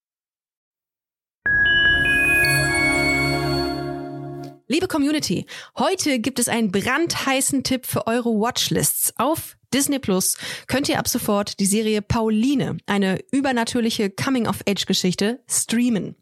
Liebe 4.71 4.87
Community, 4.87 5.47
heute 5.77 6.19
gibt 6.19 6.39
es 6.39 6.47
einen 6.47 6.71
brandheißen 6.71 7.61
Tipp 7.63 7.85
für 7.85 8.07
eure 8.07 8.29
Watchlists. 8.29 9.13
Auf 9.17 9.57
Disney 9.73 9.99
Plus 9.99 10.37
könnt 10.65 10.87
ihr 10.87 10.97
ab 10.97 11.09
sofort 11.09 11.59
die 11.59 11.65
Serie 11.65 12.01
Pauline, 12.01 12.77
eine 12.85 13.19
übernatürliche 13.33 14.09
Coming-of-Age-Geschichte, 14.09 15.41
streamen. 15.45 16.15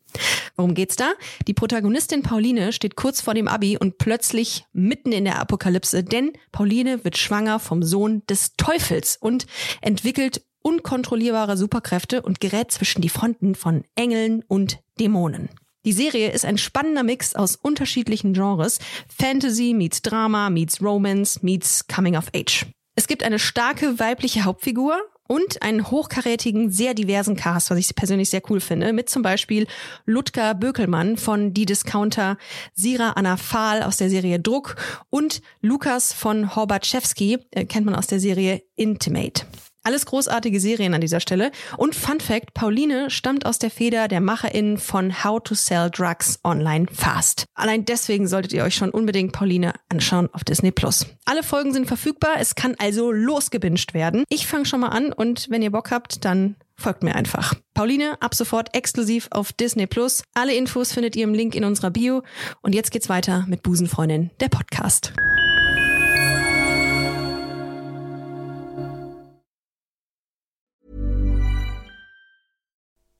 Worum 0.55 0.73
geht's 0.73 0.95
da? 0.95 1.11
Die 1.47 1.53
Protagonistin 1.53 2.23
Pauline 2.23 2.73
steht 2.73 2.95
kurz 2.95 3.21
vor 3.21 3.35
dem 3.35 3.47
Abi 3.47 3.77
und 3.77 3.99
plötzlich 3.99 4.65
mitten 4.73 5.11
in 5.11 5.25
der 5.25 5.37
Apokalypse, 5.37 6.03
denn 6.03 6.33
Pauline 6.51 7.05
wird 7.05 7.19
schwanger 7.19 7.59
vom 7.59 7.83
Sohn 7.83 8.23
des 8.25 8.55
Teufels 8.57 9.15
und 9.15 9.45
entwickelt 9.81 10.41
unkontrollierbare 10.63 11.55
Superkräfte 11.55 12.23
und 12.23 12.39
gerät 12.39 12.71
zwischen 12.71 13.03
die 13.03 13.09
Fronten 13.09 13.53
von 13.53 13.83
Engeln 13.93 14.43
und 14.47 14.79
Dämonen. 14.99 15.49
Die 15.85 15.93
Serie 15.93 16.31
ist 16.31 16.45
ein 16.45 16.57
spannender 16.57 17.03
Mix 17.03 17.35
aus 17.35 17.55
unterschiedlichen 17.55 18.33
Genres. 18.33 18.79
Fantasy 19.07 19.73
meets 19.73 20.01
Drama, 20.01 20.49
meets 20.49 20.81
Romance, 20.81 21.39
meets 21.41 21.87
Coming 21.87 22.17
of 22.17 22.27
Age. 22.35 22.65
Es 22.95 23.07
gibt 23.07 23.23
eine 23.23 23.39
starke 23.39 23.97
weibliche 23.97 24.43
Hauptfigur 24.43 24.99
und 25.25 25.61
einen 25.61 25.89
hochkarätigen, 25.89 26.71
sehr 26.71 26.95
diversen 26.95 27.35
Cast, 27.37 27.69
was 27.69 27.77
ich 27.77 27.95
persönlich 27.95 28.29
sehr 28.29 28.41
cool 28.49 28.59
finde, 28.59 28.91
mit 28.91 29.09
zum 29.09 29.21
Beispiel 29.21 29.67
Ludger 30.05 30.55
Bökelmann 30.55 31.15
von 31.15 31.53
Die 31.53 31.65
Discounter, 31.65 32.37
Sira 32.73 33.11
Anna 33.11 33.37
Fahl 33.37 33.83
aus 33.83 33.97
der 33.97 34.09
Serie 34.09 34.39
Druck 34.39 34.75
und 35.09 35.41
Lukas 35.61 36.11
von 36.11 36.55
Horbatschewski, 36.55 37.37
äh, 37.51 37.65
kennt 37.65 37.85
man 37.85 37.95
aus 37.95 38.07
der 38.07 38.19
Serie 38.19 38.63
Intimate. 38.75 39.45
Alles 39.83 40.05
großartige 40.05 40.59
Serien 40.59 40.93
an 40.93 41.01
dieser 41.01 41.19
Stelle. 41.19 41.51
Und 41.77 41.95
Fun 41.95 42.19
Fact, 42.19 42.53
Pauline 42.53 43.09
stammt 43.09 43.45
aus 43.45 43.59
der 43.59 43.71
Feder 43.71 44.07
der 44.07 44.21
MacherInnen 44.21 44.77
von 44.77 45.23
How 45.23 45.41
to 45.43 45.55
Sell 45.55 45.89
Drugs 45.89 46.39
Online 46.43 46.85
Fast. 46.91 47.45
Allein 47.53 47.85
deswegen 47.85 48.27
solltet 48.27 48.53
ihr 48.53 48.63
euch 48.63 48.75
schon 48.75 48.89
unbedingt 48.89 49.31
Pauline 49.31 49.73
anschauen 49.89 50.29
auf 50.33 50.43
Disney 50.43 50.71
Plus. 50.71 51.05
Alle 51.25 51.43
Folgen 51.43 51.73
sind 51.73 51.87
verfügbar, 51.87 52.35
es 52.39 52.55
kann 52.55 52.75
also 52.77 53.11
losgebinged 53.11 53.93
werden. 53.93 54.23
Ich 54.29 54.47
fange 54.47 54.65
schon 54.65 54.81
mal 54.81 54.89
an 54.89 55.13
und 55.13 55.49
wenn 55.49 55.61
ihr 55.61 55.71
Bock 55.71 55.91
habt, 55.91 56.25
dann 56.25 56.55
folgt 56.75 57.03
mir 57.03 57.15
einfach. 57.15 57.53
Pauline, 57.73 58.21
ab 58.21 58.33
sofort 58.33 58.75
exklusiv 58.75 59.27
auf 59.31 59.53
Disney 59.53 59.87
Plus. 59.87 60.23
Alle 60.33 60.55
Infos 60.55 60.91
findet 60.91 61.15
ihr 61.15 61.25
im 61.25 61.33
Link 61.33 61.55
in 61.55 61.63
unserer 61.63 61.91
Bio. 61.91 62.23
Und 62.61 62.73
jetzt 62.73 62.91
geht's 62.91 63.09
weiter 63.09 63.45
mit 63.47 63.63
Busenfreundin, 63.63 64.31
der 64.39 64.49
Podcast. 64.49 65.13